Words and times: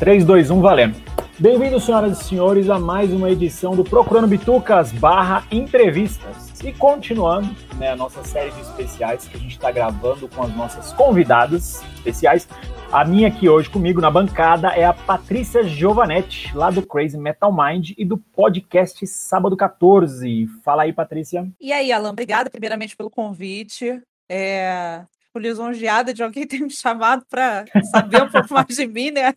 3, 0.00 0.24
2, 0.24 0.50
1, 0.50 0.62
valendo. 0.62 0.96
Bem-vindos, 1.38 1.84
senhoras 1.84 2.18
e 2.18 2.24
senhores, 2.24 2.70
a 2.70 2.78
mais 2.78 3.12
uma 3.12 3.30
edição 3.30 3.76
do 3.76 3.84
Procurando 3.84 4.26
Bitucas 4.26 4.90
barra 4.92 5.46
entrevistas. 5.50 6.58
E 6.64 6.72
continuando 6.72 7.54
né, 7.76 7.90
a 7.90 7.96
nossa 7.96 8.24
série 8.24 8.50
de 8.50 8.62
especiais 8.62 9.28
que 9.28 9.36
a 9.36 9.38
gente 9.38 9.52
está 9.52 9.70
gravando 9.70 10.26
com 10.26 10.42
as 10.42 10.56
nossas 10.56 10.90
convidadas 10.94 11.82
especiais. 11.96 12.48
A 12.90 13.04
minha 13.04 13.28
aqui 13.28 13.46
hoje 13.46 13.68
comigo 13.68 14.00
na 14.00 14.10
bancada 14.10 14.68
é 14.68 14.86
a 14.86 14.94
Patrícia 14.94 15.62
Giovanetti, 15.64 16.50
lá 16.56 16.70
do 16.70 16.80
Crazy 16.80 17.18
Metal 17.18 17.54
Mind 17.54 17.90
e 17.98 18.02
do 18.02 18.16
podcast 18.16 19.06
Sábado 19.06 19.54
14. 19.54 20.46
Fala 20.64 20.84
aí, 20.84 20.94
Patrícia. 20.94 21.46
E 21.60 21.74
aí, 21.74 21.92
Alan, 21.92 22.12
obrigada 22.12 22.48
primeiramente 22.48 22.96
pelo 22.96 23.10
convite. 23.10 24.00
É, 24.30 25.02
fico 25.26 25.38
lisonjeada 25.38 26.14
de 26.14 26.22
alguém 26.22 26.46
ter 26.46 26.60
me 26.60 26.70
chamado 26.72 27.22
para 27.28 27.66
saber 27.90 28.22
um 28.22 28.30
pouco 28.30 28.54
mais 28.54 28.68
de 28.68 28.86
mim, 28.86 29.10
né? 29.10 29.34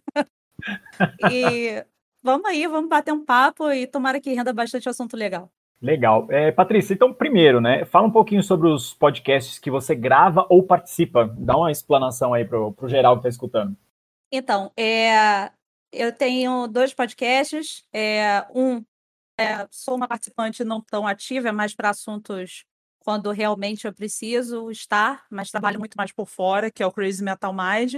E 1.29 1.85
vamos 2.21 2.45
aí, 2.45 2.65
vamos 2.67 2.89
bater 2.89 3.13
um 3.13 3.23
papo 3.23 3.71
e 3.71 3.87
tomara 3.87 4.19
que 4.19 4.33
renda 4.33 4.53
bastante 4.53 4.87
assunto 4.87 5.15
legal. 5.15 5.51
Legal. 5.81 6.27
É, 6.31 6.49
Patrícia, 6.49 6.93
então, 6.93 7.13
primeiro, 7.13 7.59
né, 7.59 7.83
fala 7.83 8.07
um 8.07 8.11
pouquinho 8.11 8.41
sobre 8.41 8.69
os 8.69 8.93
podcasts 8.93 9.59
que 9.59 9.69
você 9.69 9.93
grava 9.93 10.47
ou 10.49 10.63
participa. 10.63 11.27
Dá 11.37 11.57
uma 11.57 11.71
explanação 11.71 12.33
aí 12.33 12.45
para 12.45 12.57
o 12.57 12.87
geral 12.87 13.15
que 13.15 13.19
está 13.19 13.29
escutando. 13.29 13.75
Então, 14.31 14.71
é, 14.77 15.51
eu 15.91 16.15
tenho 16.15 16.67
dois 16.67 16.93
podcasts. 16.93 17.83
É, 17.91 18.45
um, 18.55 18.81
é, 19.37 19.67
sou 19.69 19.95
uma 19.95 20.07
participante 20.07 20.63
não 20.63 20.79
tão 20.79 21.05
ativa, 21.05 21.49
é 21.49 21.51
mais 21.51 21.75
para 21.75 21.89
assuntos 21.89 22.63
quando 22.99 23.31
realmente 23.31 23.85
eu 23.85 23.93
preciso 23.93 24.71
estar, 24.71 25.25
mas 25.29 25.51
trabalho 25.51 25.79
muito 25.79 25.95
mais 25.95 26.13
por 26.13 26.25
fora, 26.25 26.71
que 26.71 26.81
é 26.81 26.85
o 26.85 26.91
Crazy 26.91 27.21
Metal 27.21 27.53
Mind 27.53 27.95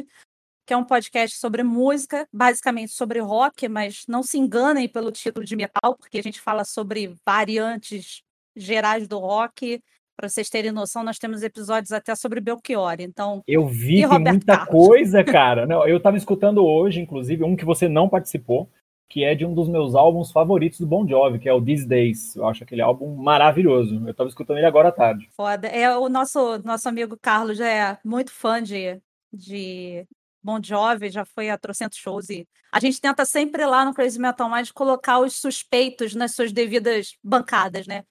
que 0.65 0.73
é 0.73 0.77
um 0.77 0.83
podcast 0.83 1.37
sobre 1.37 1.63
música, 1.63 2.27
basicamente 2.33 2.91
sobre 2.91 3.19
rock, 3.19 3.67
mas 3.69 4.03
não 4.07 4.23
se 4.23 4.37
enganem 4.37 4.87
pelo 4.87 5.11
título 5.11 5.45
de 5.45 5.55
metal, 5.55 5.95
porque 5.97 6.17
a 6.17 6.23
gente 6.23 6.41
fala 6.41 6.63
sobre 6.63 7.13
variantes 7.25 8.23
gerais 8.55 9.07
do 9.07 9.19
rock. 9.19 9.81
Para 10.17 10.29
vocês 10.29 10.49
terem 10.49 10.71
noção, 10.71 11.03
nós 11.03 11.19
temos 11.19 11.43
episódios 11.43 11.91
até 11.91 12.15
sobre 12.15 12.39
Belchior. 12.39 12.95
Então, 12.99 13.43
eu 13.45 13.67
vi 13.67 14.07
tem 14.07 14.19
muita 14.19 14.57
Carlos. 14.57 14.87
coisa, 14.87 15.23
cara. 15.23 15.67
Não, 15.67 15.85
eu 15.85 15.97
estava 15.97 16.17
escutando 16.17 16.65
hoje, 16.65 17.01
inclusive, 17.01 17.43
um 17.43 17.55
que 17.55 17.65
você 17.65 17.89
não 17.89 18.07
participou, 18.07 18.69
que 19.09 19.23
é 19.23 19.35
de 19.35 19.45
um 19.45 19.53
dos 19.53 19.67
meus 19.67 19.93
álbuns 19.93 20.31
favoritos 20.31 20.79
do 20.79 20.87
Bon 20.87 21.05
Jovi, 21.07 21.37
que 21.37 21.49
é 21.49 21.53
o 21.53 21.63
These 21.63 21.87
Days. 21.87 22.35
Eu 22.35 22.47
acho 22.47 22.63
aquele 22.63 22.81
álbum 22.81 23.13
maravilhoso. 23.15 24.01
Eu 24.05 24.11
estava 24.11 24.29
escutando 24.29 24.57
ele 24.57 24.65
agora 24.65 24.87
à 24.87 24.91
tarde. 24.91 25.29
Foda. 25.35 25.67
É 25.67 25.95
o 25.95 26.09
nosso 26.09 26.59
nosso 26.63 26.87
amigo 26.89 27.17
Carlos 27.21 27.59
é 27.59 27.97
muito 28.03 28.31
fã 28.31 28.63
de 28.63 28.99
de 29.31 30.07
Bon 30.45 30.61
Jovi 30.61 31.09
já 31.09 31.25
foi 31.25 31.49
a 31.49 31.57
trocentos 31.57 31.97
shows 31.97 32.29
e 32.29 32.47
a 32.71 32.79
gente 32.79 33.01
tenta 33.01 33.25
sempre 33.25 33.65
lá 33.65 33.83
no 33.83 33.95
Crazy 33.95 34.19
Metal 34.19 34.47
Mind 34.47 34.69
colocar 34.71 35.17
os 35.19 35.35
suspeitos 35.37 36.13
nas 36.13 36.35
suas 36.35 36.51
devidas 36.51 37.17
bancadas, 37.23 37.87
né? 37.87 38.03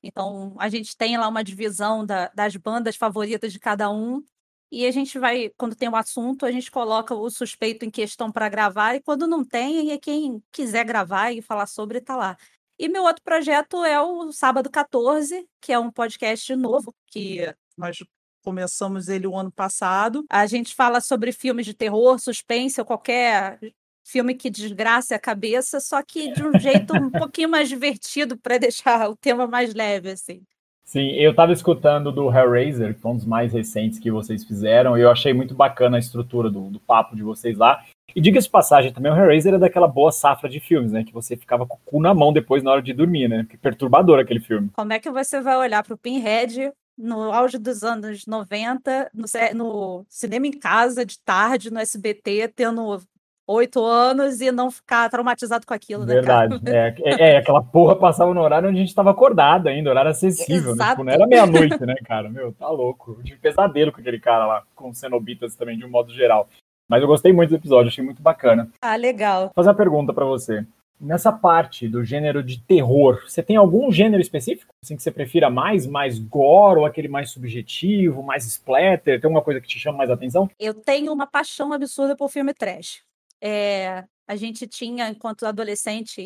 Então 0.00 0.54
a 0.60 0.68
gente 0.68 0.96
tem 0.96 1.18
lá 1.18 1.26
uma 1.26 1.42
divisão 1.42 2.06
da, 2.06 2.28
das 2.28 2.54
bandas 2.54 2.94
favoritas 2.94 3.52
de 3.52 3.58
cada 3.58 3.90
um 3.90 4.22
e 4.70 4.86
a 4.86 4.92
gente 4.92 5.18
vai, 5.18 5.50
quando 5.56 5.74
tem 5.74 5.88
o 5.88 5.92
um 5.92 5.96
assunto, 5.96 6.46
a 6.46 6.52
gente 6.52 6.70
coloca 6.70 7.16
o 7.16 7.28
suspeito 7.28 7.84
em 7.84 7.90
questão 7.90 8.30
para 8.30 8.48
gravar 8.48 8.94
e 8.94 9.02
quando 9.02 9.26
não 9.26 9.44
tem, 9.44 9.90
é 9.90 9.98
quem 9.98 10.40
quiser 10.52 10.84
gravar 10.84 11.32
e 11.32 11.42
falar 11.42 11.66
sobre 11.66 12.00
tá 12.00 12.14
lá. 12.14 12.36
E 12.78 12.88
meu 12.88 13.02
outro 13.02 13.24
projeto 13.24 13.84
é 13.84 14.00
o 14.00 14.30
Sábado 14.30 14.70
14, 14.70 15.48
que 15.60 15.72
é 15.72 15.78
um 15.80 15.90
podcast 15.90 16.54
novo 16.54 16.94
que 17.08 17.52
nós 17.76 17.98
começamos 18.42 19.08
ele 19.08 19.26
o 19.26 19.36
ano 19.36 19.50
passado. 19.50 20.24
A 20.28 20.46
gente 20.46 20.74
fala 20.74 21.00
sobre 21.00 21.32
filmes 21.32 21.64
de 21.64 21.74
terror, 21.74 22.18
suspense 22.18 22.80
ou 22.80 22.86
qualquer 22.86 23.58
filme 24.04 24.34
que 24.34 24.50
desgrace 24.50 25.14
a 25.14 25.18
cabeça, 25.18 25.80
só 25.80 26.02
que 26.02 26.32
de 26.32 26.44
um 26.44 26.58
jeito 26.58 26.94
um 26.94 27.08
pouquinho 27.10 27.48
mais 27.48 27.68
divertido 27.68 28.36
para 28.36 28.58
deixar 28.58 29.08
o 29.08 29.16
tema 29.16 29.46
mais 29.46 29.74
leve, 29.74 30.10
assim. 30.10 30.42
Sim, 30.84 31.12
eu 31.12 31.30
estava 31.30 31.52
escutando 31.52 32.12
do 32.12 32.30
Hellraiser, 32.30 32.94
que 32.94 33.00
foi 33.00 33.12
um 33.12 33.16
dos 33.16 33.24
mais 33.24 33.52
recentes 33.52 33.98
que 33.98 34.10
vocês 34.10 34.44
fizeram, 34.44 34.98
e 34.98 35.00
eu 35.00 35.10
achei 35.10 35.32
muito 35.32 35.54
bacana 35.54 35.96
a 35.96 36.00
estrutura 36.00 36.50
do, 36.50 36.68
do 36.68 36.80
papo 36.80 37.16
de 37.16 37.22
vocês 37.22 37.56
lá. 37.56 37.82
E 38.14 38.20
diga-se 38.20 38.46
de 38.46 38.50
passagem, 38.50 38.92
também 38.92 39.10
o 39.10 39.16
Hellraiser 39.16 39.54
é 39.54 39.58
daquela 39.58 39.88
boa 39.88 40.12
safra 40.12 40.50
de 40.50 40.60
filmes, 40.60 40.92
né? 40.92 41.02
Que 41.02 41.14
você 41.14 41.34
ficava 41.34 41.64
com 41.64 41.76
o 41.76 41.80
cu 41.84 42.00
na 42.00 42.12
mão 42.12 42.32
depois 42.32 42.62
na 42.62 42.72
hora 42.72 42.82
de 42.82 42.92
dormir, 42.92 43.28
né? 43.28 43.46
Que 43.48 43.56
perturbador 43.56 44.18
aquele 44.18 44.40
filme. 44.40 44.68
Como 44.74 44.92
é 44.92 44.98
que 44.98 45.10
você 45.10 45.40
vai 45.40 45.56
olhar 45.56 45.82
para 45.82 45.94
o 45.94 45.98
Pinhead 45.98 46.72
no 46.96 47.32
auge 47.32 47.58
dos 47.58 47.82
anos 47.82 48.26
90, 48.26 49.10
no, 49.14 49.24
no, 49.54 50.06
cinema 50.08 50.46
em 50.46 50.52
casa, 50.52 51.04
de 51.04 51.18
tarde, 51.18 51.72
no 51.72 51.80
SBT, 51.80 52.48
tendo 52.54 53.00
oito 53.46 53.84
anos 53.84 54.40
e 54.40 54.52
não 54.52 54.70
ficar 54.70 55.10
traumatizado 55.10 55.66
com 55.66 55.74
aquilo, 55.74 56.06
né, 56.06 56.14
Verdade. 56.14 56.60
É, 56.66 56.94
é, 56.98 57.30
é, 57.32 57.36
aquela 57.38 57.62
porra 57.62 57.96
passava 57.96 58.32
no 58.32 58.40
horário 58.40 58.68
onde 58.68 58.78
a 58.78 58.80
gente 58.80 58.90
estava 58.90 59.10
acordado 59.10 59.68
ainda, 59.68 59.90
horário 59.90 60.10
acessível, 60.10 60.76
né? 60.76 60.90
Tipo, 60.90 61.04
não 61.04 61.12
era 61.12 61.26
meia-noite, 61.26 61.84
né, 61.84 61.94
cara? 62.04 62.28
Meu, 62.28 62.52
tá 62.52 62.68
louco. 62.68 63.16
Eu 63.18 63.24
tive 63.24 63.40
pesadelo 63.40 63.92
com 63.92 64.00
aquele 64.00 64.20
cara 64.20 64.46
lá, 64.46 64.62
com 64.74 64.94
cenobitas 64.94 65.56
também, 65.56 65.76
de 65.76 65.84
um 65.84 65.90
modo 65.90 66.12
geral. 66.12 66.48
Mas 66.88 67.02
eu 67.02 67.08
gostei 67.08 67.32
muito 67.32 67.50
do 67.50 67.56
episódio, 67.56 67.88
achei 67.88 68.04
muito 68.04 68.22
bacana. 68.22 68.68
Ah, 68.80 68.96
legal. 68.96 69.46
Vou 69.46 69.52
fazer 69.54 69.70
uma 69.70 69.74
pergunta 69.74 70.12
para 70.12 70.24
você 70.24 70.64
nessa 71.00 71.32
parte 71.32 71.88
do 71.88 72.04
gênero 72.04 72.42
de 72.42 72.60
terror, 72.60 73.22
você 73.26 73.42
tem 73.42 73.56
algum 73.56 73.90
gênero 73.90 74.22
específico? 74.22 74.72
Assim 74.82 74.96
que 74.96 75.02
você 75.02 75.10
prefira 75.10 75.50
mais, 75.50 75.86
mais 75.86 76.18
gore 76.18 76.80
ou 76.80 76.86
aquele 76.86 77.08
mais 77.08 77.30
subjetivo, 77.30 78.22
mais 78.22 78.46
splatter? 78.46 79.20
Tem 79.20 79.28
alguma 79.28 79.42
coisa 79.42 79.60
que 79.60 79.68
te 79.68 79.78
chama 79.78 79.98
mais 79.98 80.10
atenção? 80.10 80.48
Eu 80.58 80.74
tenho 80.74 81.12
uma 81.12 81.26
paixão 81.26 81.72
absurda 81.72 82.16
por 82.16 82.28
filme 82.28 82.54
trash. 82.54 83.02
É, 83.40 84.04
a 84.26 84.36
gente 84.36 84.66
tinha, 84.66 85.08
enquanto 85.08 85.44
adolescente, 85.44 86.20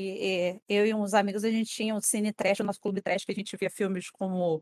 eu 0.68 0.86
e 0.86 0.94
uns 0.94 1.14
amigos, 1.14 1.44
a 1.44 1.50
gente 1.50 1.70
tinha 1.70 1.94
um 1.94 2.00
cine 2.00 2.32
trash, 2.32 2.60
o 2.60 2.64
nosso 2.64 2.80
clube 2.80 3.00
trash, 3.00 3.24
que 3.24 3.32
a 3.32 3.34
gente 3.34 3.56
via 3.56 3.70
filmes 3.70 4.10
como 4.10 4.60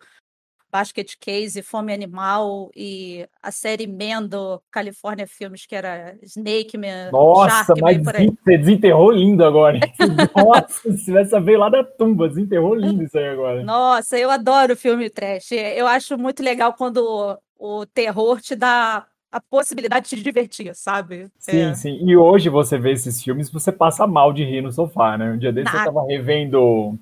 Basket 0.74 1.08
Case, 1.20 1.62
Fome 1.62 1.94
Animal 1.94 2.68
e 2.74 3.28
a 3.40 3.52
série 3.52 3.86
Mendo, 3.86 4.60
California 4.72 5.24
Filmes, 5.24 5.64
que 5.66 5.76
era 5.76 6.16
Snake 6.20 6.76
Man, 6.76 7.12
Nossa, 7.12 7.48
Shark, 7.64 7.80
mas 7.80 8.02
você 8.02 8.58
desenterrou 8.58 9.12
lindo 9.12 9.44
agora. 9.44 9.78
Nossa, 10.34 10.90
se 10.90 11.04
tivesse 11.04 11.38
veio 11.38 11.60
lá 11.60 11.68
da 11.68 11.84
tumba, 11.84 12.28
desenterrou 12.28 12.74
lindo 12.74 13.04
isso 13.04 13.16
aí 13.16 13.28
agora. 13.28 13.62
Nossa, 13.62 14.18
eu 14.18 14.28
adoro 14.32 14.74
filme 14.74 15.08
trash. 15.08 15.52
Eu 15.52 15.86
acho 15.86 16.18
muito 16.18 16.42
legal 16.42 16.74
quando 16.74 17.38
o, 17.56 17.86
terror 17.86 18.40
te 18.40 18.56
dá 18.56 19.06
a 19.30 19.40
possibilidade 19.40 20.10
de 20.10 20.16
te 20.16 20.22
divertir, 20.24 20.74
sabe? 20.74 21.28
Sim, 21.38 21.70
é. 21.70 21.74
sim. 21.76 22.00
E 22.04 22.16
hoje 22.16 22.48
você 22.48 22.76
vê 22.78 22.90
esses 22.90 23.22
filmes, 23.22 23.48
você 23.48 23.70
passa 23.70 24.08
mal 24.08 24.32
de 24.32 24.42
rir 24.42 24.60
no 24.60 24.72
sofá, 24.72 25.16
né? 25.16 25.30
Um 25.30 25.38
dia 25.38 25.52
desse 25.52 25.72
eu 25.72 25.84
tava 25.84 26.04
revendo 26.04 26.98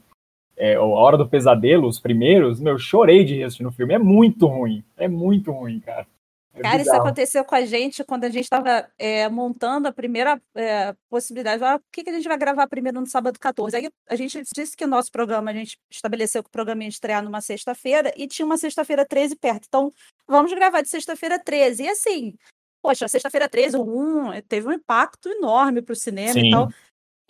é, 0.56 0.74
A 0.74 0.82
Hora 0.82 1.16
do 1.16 1.28
Pesadelo, 1.28 1.88
os 1.88 2.00
primeiros, 2.00 2.60
meu, 2.60 2.78
chorei 2.78 3.24
de 3.24 3.42
assistir 3.42 3.62
no 3.62 3.72
filme. 3.72 3.94
É 3.94 3.98
muito 3.98 4.46
ruim. 4.46 4.84
É 4.96 5.08
muito 5.08 5.50
ruim, 5.52 5.80
cara. 5.80 6.06
É 6.54 6.60
cara, 6.60 6.78
bizarro. 6.78 6.96
isso 6.96 7.02
aconteceu 7.02 7.44
com 7.44 7.54
a 7.54 7.64
gente 7.64 8.04
quando 8.04 8.24
a 8.24 8.28
gente 8.28 8.44
estava 8.44 8.86
é, 8.98 9.26
montando 9.28 9.88
a 9.88 9.92
primeira 9.92 10.40
é, 10.54 10.94
possibilidade. 11.08 11.64
Ah, 11.64 11.76
o 11.76 11.80
que, 11.90 12.04
que 12.04 12.10
a 12.10 12.12
gente 12.12 12.28
vai 12.28 12.36
gravar 12.36 12.66
primeiro 12.66 13.00
no 13.00 13.06
sábado 13.06 13.38
14? 13.38 13.74
Aí 13.74 13.90
a 14.06 14.16
gente 14.16 14.42
disse 14.54 14.76
que 14.76 14.84
o 14.84 14.88
nosso 14.88 15.10
programa, 15.10 15.50
a 15.50 15.54
gente 15.54 15.78
estabeleceu 15.90 16.42
que 16.42 16.48
o 16.48 16.52
programa 16.52 16.82
ia 16.82 16.88
estrear 16.90 17.24
numa 17.24 17.40
sexta-feira 17.40 18.12
e 18.16 18.26
tinha 18.26 18.44
uma 18.44 18.58
sexta-feira 18.58 19.06
13 19.06 19.36
perto. 19.36 19.64
Então, 19.66 19.92
vamos 20.28 20.52
gravar 20.52 20.82
de 20.82 20.90
sexta-feira 20.90 21.38
13. 21.38 21.84
E 21.84 21.88
assim, 21.88 22.34
poxa, 22.82 23.08
sexta-feira 23.08 23.48
13, 23.48 23.78
o 23.78 24.28
1, 24.28 24.42
teve 24.46 24.68
um 24.68 24.72
impacto 24.72 25.30
enorme 25.30 25.80
para 25.80 25.94
o 25.94 25.96
cinema 25.96 26.34
Sim. 26.34 26.48
e 26.48 26.50
tal. 26.50 26.68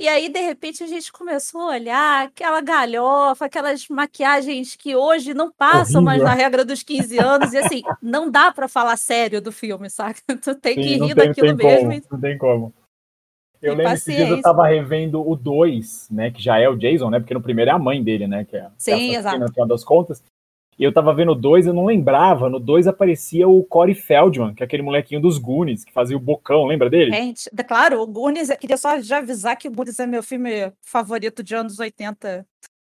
E 0.03 0.09
aí, 0.09 0.29
de 0.29 0.41
repente, 0.41 0.83
a 0.83 0.87
gente 0.89 1.13
começou 1.13 1.61
a 1.61 1.67
olhar 1.75 2.27
aquela 2.27 2.61
galhofa, 2.61 3.45
aquelas 3.45 3.87
maquiagens 3.87 4.75
que 4.75 4.97
hoje 4.97 5.33
não 5.33 5.53
passam 5.53 6.03
Horrível. 6.03 6.03
mais 6.03 6.23
na 6.25 6.35
regra 6.35 6.65
dos 6.65 6.83
15 6.83 7.19
anos. 7.21 7.53
E 7.53 7.59
assim, 7.59 7.83
não 8.03 8.29
dá 8.29 8.51
para 8.51 8.67
falar 8.67 8.97
sério 8.97 9.41
do 9.41 9.53
filme, 9.53 9.89
sabe? 9.89 10.17
Tu 10.43 10.57
tem 10.57 10.75
Sim, 10.75 10.81
que 10.83 10.89
rir 10.95 11.15
tem, 11.15 11.29
daquilo 11.29 11.57
tem 11.57 11.67
mesmo. 11.67 11.89
Como, 11.89 12.03
não 12.11 12.21
tem 12.21 12.37
como. 12.37 12.75
Eu 13.63 13.77
lembro 13.77 14.01
que 14.03 14.11
eu 14.11 14.43
tava 14.43 14.67
revendo 14.67 15.25
o 15.25 15.37
2, 15.37 16.09
né? 16.11 16.33
Que 16.33 16.43
já 16.43 16.59
é 16.59 16.69
o 16.69 16.77
Jason, 16.77 17.09
né? 17.09 17.21
Porque 17.21 17.35
no 17.35 17.41
primeiro 17.41 17.71
é 17.71 17.75
a 17.75 17.79
mãe 17.79 18.03
dele, 18.03 18.27
né? 18.27 18.45
Que 18.45 18.57
é, 18.57 18.69
Sim, 18.77 19.15
é 19.15 19.19
exato. 19.19 19.39
No 19.39 19.53
final 19.53 19.69
das 19.69 19.85
contas. 19.85 20.21
E 20.83 20.85
eu 20.85 20.93
tava 20.93 21.15
vendo 21.15 21.33
dois, 21.33 21.65
eu 21.65 21.73
não 21.73 21.85
lembrava. 21.85 22.51
No 22.51 22.59
dois 22.59 22.89
aparecia 22.89 23.47
o 23.47 23.63
Corey 23.63 23.95
Feldman, 23.95 24.53
que 24.53 24.65
é 24.65 24.67
aquele 24.67 24.83
molequinho 24.83 25.21
dos 25.21 25.39
Goonies, 25.39 25.85
que 25.85 25.93
fazia 25.93 26.17
o 26.17 26.21
bocão, 26.21 26.67
lembra 26.67 26.91
dele? 26.91 27.13
Gente, 27.13 27.49
claro, 27.69 28.03
o 28.03 28.07
Goonies, 28.09 28.51
eu 28.51 28.57
queria 28.57 28.77
só 28.77 29.01
já 29.01 29.19
avisar 29.19 29.57
que 29.57 29.69
o 29.69 29.71
Goonies 29.71 30.01
é 30.01 30.09
meu 30.09 30.25
filme 30.25 30.73
favorito 30.81 31.41
de 31.41 31.55
anos 31.55 31.79
80. 31.79 32.45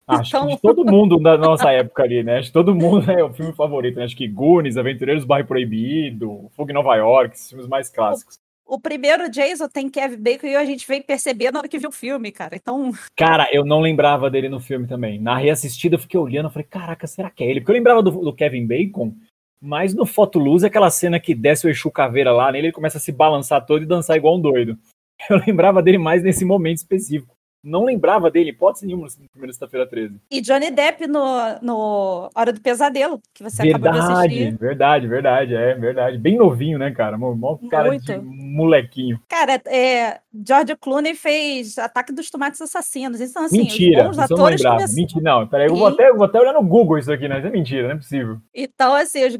Acho 0.07 0.27
então... 0.27 0.47
que 0.47 0.55
de 0.55 0.61
todo 0.63 0.83
mundo 0.91 1.19
da 1.19 1.37
nossa 1.37 1.69
época 1.69 2.01
ali, 2.01 2.23
né? 2.23 2.39
Acho 2.39 2.47
que 2.47 2.53
todo 2.53 2.73
mundo 2.73 3.11
é 3.11 3.23
o 3.23 3.31
filme 3.31 3.53
favorito, 3.53 3.97
né? 3.97 4.05
Acho 4.05 4.17
que 4.17 4.27
Goonies, 4.27 4.75
Aventureiros 4.75 5.23
do 5.23 5.27
Bairro 5.27 5.47
Proibido, 5.47 6.49
Fogo 6.55 6.71
em 6.71 6.73
Nova 6.73 6.95
York, 6.95 7.35
esses 7.35 7.47
filmes 7.47 7.67
mais 7.67 7.91
clássicos. 7.91 8.39
O 8.73 8.79
primeiro 8.79 9.29
Jason 9.29 9.67
tem 9.67 9.87
Kevin 9.87 10.17
Bacon 10.17 10.47
e 10.47 10.55
a 10.55 10.65
gente 10.65 10.87
veio 10.87 11.03
perceber 11.03 11.51
na 11.51 11.59
hora 11.59 11.67
que 11.67 11.77
viu 11.77 11.89
o 11.89 11.91
filme, 11.91 12.31
cara. 12.31 12.55
Então. 12.55 12.91
Cara, 13.15 13.47
eu 13.51 13.63
não 13.63 13.79
lembrava 13.79 14.31
dele 14.31 14.49
no 14.49 14.59
filme 14.59 14.87
também. 14.87 15.21
Na 15.21 15.37
reassistida, 15.37 15.93
eu 15.93 15.99
fiquei 15.99 16.19
olhando, 16.19 16.45
eu 16.45 16.49
falei, 16.49 16.67
caraca, 16.67 17.05
será 17.05 17.29
que 17.29 17.43
é 17.43 17.51
ele? 17.51 17.59
Porque 17.59 17.69
eu 17.69 17.75
lembrava 17.75 18.01
do, 18.01 18.09
do 18.09 18.33
Kevin 18.33 18.65
Bacon, 18.65 19.13
mas 19.61 19.93
no 19.93 20.07
Fotoluz, 20.07 20.63
aquela 20.63 20.89
cena 20.89 21.19
que 21.19 21.35
desce 21.35 21.67
o 21.67 21.69
Exu 21.69 21.91
Caveira 21.91 22.31
lá 22.31 22.51
nele, 22.51 22.65
ele 22.65 22.73
começa 22.73 22.97
a 22.97 23.01
se 23.01 23.11
balançar 23.11 23.63
todo 23.63 23.83
e 23.83 23.85
dançar 23.85 24.17
igual 24.17 24.37
um 24.37 24.41
doido. 24.41 24.75
eu 25.29 25.39
lembrava 25.45 25.79
dele 25.83 25.99
mais 25.99 26.23
nesse 26.23 26.43
momento 26.43 26.77
específico 26.77 27.32
não 27.63 27.86
lembrava 27.86 28.30
dele, 28.30 28.50
hipótese 28.50 28.86
nenhuma, 28.86 29.07
no 29.07 29.30
primeiro 29.30 29.54
sexta-feira 29.54 29.88
13. 29.88 30.15
E 30.30 30.42
Johnny 30.42 30.69
Depp 30.69 31.07
no, 31.07 31.25
no 31.62 32.30
Hora 32.36 32.51
do 32.51 32.60
Pesadelo, 32.60 33.21
que 33.33 33.42
você 33.42 33.63
verdade, 33.63 33.88
acabou 33.88 34.18
de 34.18 34.24
assistir. 34.25 34.57
Verdade, 34.57 35.07
verdade, 35.07 35.56
é 35.56 35.74
verdade. 35.74 36.18
Bem 36.18 36.38
novinho, 36.38 36.77
né, 36.77 36.92
cara? 36.92 37.18
Mó 37.18 37.57
cara 37.69 37.88
Muito. 37.88 38.06
de 38.06 38.19
molequinho. 38.19 39.19
Cara, 39.30 39.62
é, 39.68 40.19
George 40.45 40.75
Clooney 40.75 41.15
fez 41.15 41.77
Ataque 41.77 42.12
dos 42.12 42.30
Tomates 42.30 42.62
Assassinos. 42.62 43.21
Então, 43.21 43.45
assim, 43.45 43.60
mentira, 43.60 44.10
os 44.10 44.19
atores 44.19 44.62
não 44.62 44.71
começam... 44.71 44.95
Mentira, 44.95 45.21
não, 45.21 45.48
peraí, 45.48 45.68
eu 45.68 45.75
vou, 45.75 45.88
até, 45.88 46.10
eu 46.10 46.18
vou 46.18 46.25
até 46.25 46.39
olhar 46.39 46.54
no 46.54 46.63
Google 46.63 46.98
isso 46.98 47.12
aqui, 47.12 47.27
né? 47.27 47.38
Isso 47.38 47.48
é 47.48 47.51
mentira, 47.51 47.88
não 47.88 47.95
é 47.95 47.98
possível. 47.98 48.38
Então, 48.54 48.94
assim, 48.94 49.25
os, 49.25 49.38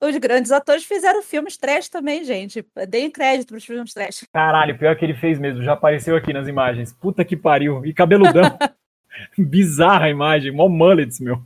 os 0.00 0.16
grandes 0.18 0.52
atores 0.52 0.84
fizeram 0.84 1.22
filmes 1.22 1.56
trash 1.56 1.88
também, 1.88 2.24
gente. 2.24 2.64
Deem 2.88 3.10
crédito 3.10 3.48
pros 3.48 3.64
filmes 3.64 3.92
trash. 3.92 4.24
Caralho, 4.32 4.78
pior 4.78 4.96
que 4.96 5.04
ele 5.04 5.14
fez 5.14 5.38
mesmo. 5.38 5.62
Já 5.62 5.72
apareceu 5.72 6.16
aqui 6.16 6.32
nas 6.32 6.46
imagens. 6.46 6.92
Puta 6.92 7.24
que 7.24 7.36
pariu. 7.36 7.84
E 7.84 7.92
cabeludão. 7.92 8.44
Bizarra 9.36 10.06
a 10.06 10.10
imagem. 10.10 10.52
Mó 10.52 10.68
mullets, 10.68 11.18
meu. 11.18 11.42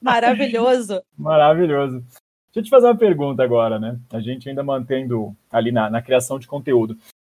Maravilhoso. 0.00 1.02
Maravilhoso. 1.16 1.98
Deixa 2.00 2.60
eu 2.60 2.62
te 2.62 2.70
fazer 2.70 2.86
uma 2.86 2.96
pergunta 2.96 3.42
agora, 3.42 3.78
né? 3.78 3.98
A 4.10 4.20
gente 4.20 4.48
ainda 4.48 4.62
mantendo 4.62 5.34
ali 5.50 5.70
na, 5.70 5.90
na 5.90 6.02
criação 6.02 6.38
de 6.38 6.46
conteúdo. 6.46 6.96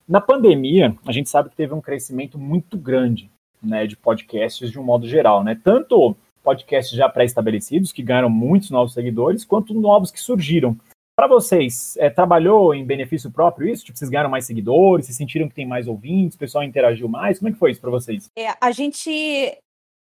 Na 0.08 0.20
pandemia, 0.20 0.96
a 1.06 1.12
gente 1.12 1.31
sabe 1.31 1.49
que 1.49 1.56
teve 1.56 1.72
um 1.72 1.81
crescimento 1.81 2.38
muito 2.38 2.76
grande 2.76 3.31
né, 3.62 3.87
de 3.87 3.96
podcasts 3.96 4.70
de 4.70 4.78
um 4.78 4.82
modo 4.82 5.06
geral, 5.06 5.44
né? 5.44 5.58
Tanto 5.62 6.16
podcasts 6.43 6.97
já 6.97 7.09
pré-estabelecidos, 7.09 7.93
que 7.93 8.03
ganharam 8.03 8.29
muitos 8.29 8.71
novos 8.71 8.93
seguidores, 8.93 9.44
quanto 9.44 9.73
novos 9.73 10.11
que 10.11 10.21
surgiram. 10.21 10.77
Para 11.15 11.27
vocês, 11.27 11.97
é, 11.99 12.09
trabalhou 12.09 12.75
em 12.75 12.85
benefício 12.85 13.31
próprio 13.31 13.69
isso? 13.69 13.85
Tipo, 13.85 13.99
vocês 13.99 14.11
ganharam 14.11 14.31
mais 14.31 14.47
seguidores, 14.47 15.06
vocês 15.06 15.17
sentiram 15.17 15.49
que 15.49 15.55
tem 15.55 15.67
mais 15.67 15.87
ouvintes, 15.87 16.37
o 16.37 16.39
pessoal 16.39 16.65
interagiu 16.65 17.09
mais? 17.09 17.39
Como 17.39 17.49
é 17.49 17.53
que 17.53 17.59
foi 17.59 17.71
isso 17.71 17.81
para 17.81 17.91
vocês? 17.91 18.31
É, 18.37 18.49
a 18.61 18.71
gente. 18.71 19.59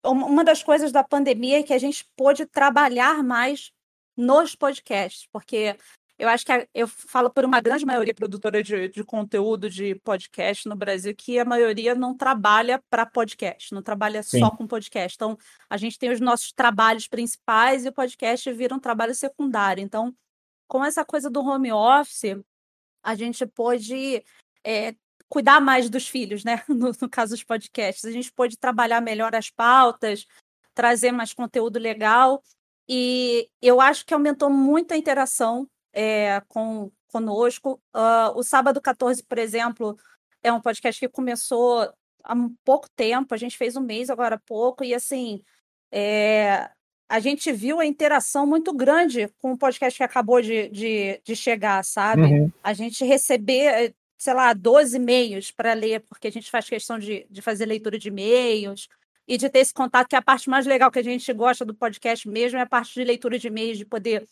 Uma 0.05 0.45
das 0.45 0.63
coisas 0.63 0.93
da 0.93 1.03
pandemia 1.03 1.59
é 1.59 1.63
que 1.63 1.73
a 1.73 1.79
gente 1.79 2.07
pôde 2.17 2.47
trabalhar 2.47 3.25
mais 3.25 3.73
nos 4.17 4.55
podcasts, 4.55 5.29
porque 5.33 5.77
eu 6.19 6.29
acho 6.29 6.47
que 6.47 6.53
a, 6.53 6.67
eu 6.75 6.89
falo 6.89 7.31
por 7.31 7.45
uma 7.45 7.61
grande 7.61 7.85
maioria 7.85 8.15
produtora 8.15 8.63
de, 8.63 8.89
de 8.89 9.05
conteúdo 9.05 9.69
de 9.69 9.95
podcast 9.97 10.67
no 10.67 10.75
Brasil, 10.75 11.15
que 11.15 11.39
a 11.39 11.45
maioria 11.45 11.95
não 11.95 12.17
trabalha 12.17 12.83
para 12.89 13.05
podcast, 13.05 13.75
não 13.75 13.83
trabalha 13.83 14.23
Sim. 14.23 14.41
só 14.41 14.51
com 14.51 14.67
podcast. 14.67 15.15
Então, 15.17 15.37
a 15.69 15.77
gente 15.77 15.99
tem 15.99 16.11
os 16.11 16.21
nossos 16.21 16.53
trabalhos 16.53 17.07
principais 17.07 17.85
e 17.85 17.89
o 17.89 17.93
podcast 17.93 18.51
vira 18.53 18.75
um 18.75 18.81
trabalho 18.81 19.15
secundário. 19.15 19.83
Então, 19.83 20.15
com 20.67 20.85
essa 20.85 21.05
coisa 21.05 21.29
do 21.29 21.41
home 21.41 21.71
office, 21.71 22.39
a 23.03 23.15
gente 23.15 23.47
pôde 23.47 24.25
é, 24.65 24.95
cuidar 25.29 25.61
mais 25.61 25.91
dos 25.91 26.09
filhos, 26.09 26.45
né? 26.45 26.65
No, 26.69 26.93
no 26.99 27.11
caso 27.11 27.35
dos 27.35 27.45
podcasts. 27.45 28.05
A 28.07 28.11
gente 28.11 28.33
pôde 28.33 28.57
trabalhar 28.57 29.03
melhor 29.03 29.35
as 29.35 29.51
pautas, 29.51 30.27
trazer 30.75 31.13
mais 31.13 31.35
conteúdo 31.35 31.79
legal. 31.79 32.43
E 32.89 33.51
eu 33.61 33.81
acho 33.81 34.07
que 34.07 34.15
aumentou 34.15 34.49
muito 34.49 34.93
a 34.93 34.97
interação 34.97 35.69
é, 35.97 36.43
com, 36.47 36.93
conosco. 37.09 37.81
Uh, 37.95 38.37
o 38.37 38.43
Sábado 38.43 38.83
14, 38.83 39.23
por 39.23 39.39
exemplo, 39.39 39.99
é 40.43 40.53
um 40.53 40.61
podcast 40.61 41.01
que 41.01 41.09
começou 41.09 41.91
há 42.23 42.35
pouco 42.63 42.87
tempo, 42.95 43.33
a 43.33 43.39
gente 43.39 43.57
fez 43.57 43.77
um 43.77 43.81
mês 43.81 44.11
agora 44.11 44.35
há 44.35 44.39
pouco, 44.39 44.85
e 44.85 44.93
assim, 44.93 45.43
é, 45.91 46.69
a 47.09 47.19
gente 47.19 47.51
viu 47.51 47.81
a 47.81 47.87
interação 47.87 48.47
muito 48.47 48.75
grande 48.75 49.29
com 49.39 49.53
o 49.53 49.59
podcast 49.59 49.97
que 49.97 50.03
acabou 50.03 50.43
de, 50.43 50.69
de, 50.69 51.21
de 51.25 51.35
chegar, 51.35 51.83
sabe? 51.83 52.23
Uhum. 52.23 52.53
A 52.63 52.75
gente 52.75 53.03
receber, 53.03 53.95
sei 54.19 54.35
lá, 54.35 54.53
12 54.53 54.97
e-mails 54.97 55.51
para 55.51 55.73
ler, 55.73 56.01
porque 56.01 56.29
a 56.29 56.33
gente 56.33 56.51
faz 56.51 56.69
questão 56.69 56.99
de, 56.99 57.27
de 57.31 57.41
fazer 57.41 57.65
leitura 57.65 57.99
de 57.99 58.09
e-mails 58.09 58.89
e 59.27 59.39
de 59.39 59.49
ter 59.49 59.61
esse 59.61 59.73
contato, 59.73 60.09
que 60.09 60.17
é 60.17 60.19
a 60.19 60.23
parte 60.23 60.51
mais 60.51 60.67
legal 60.67 60.91
que 60.91 60.99
a 60.99 61.05
gente 61.05 61.33
gosta 61.33 61.65
do 61.65 61.75
podcast 61.75 62.29
mesmo, 62.29 62.59
é 62.59 62.63
a 62.63 62.67
parte 62.67 62.93
de 62.93 63.05
leitura 63.05 63.39
de 63.39 63.47
e-mails, 63.47 63.79
de 63.79 63.87
poder 63.87 64.27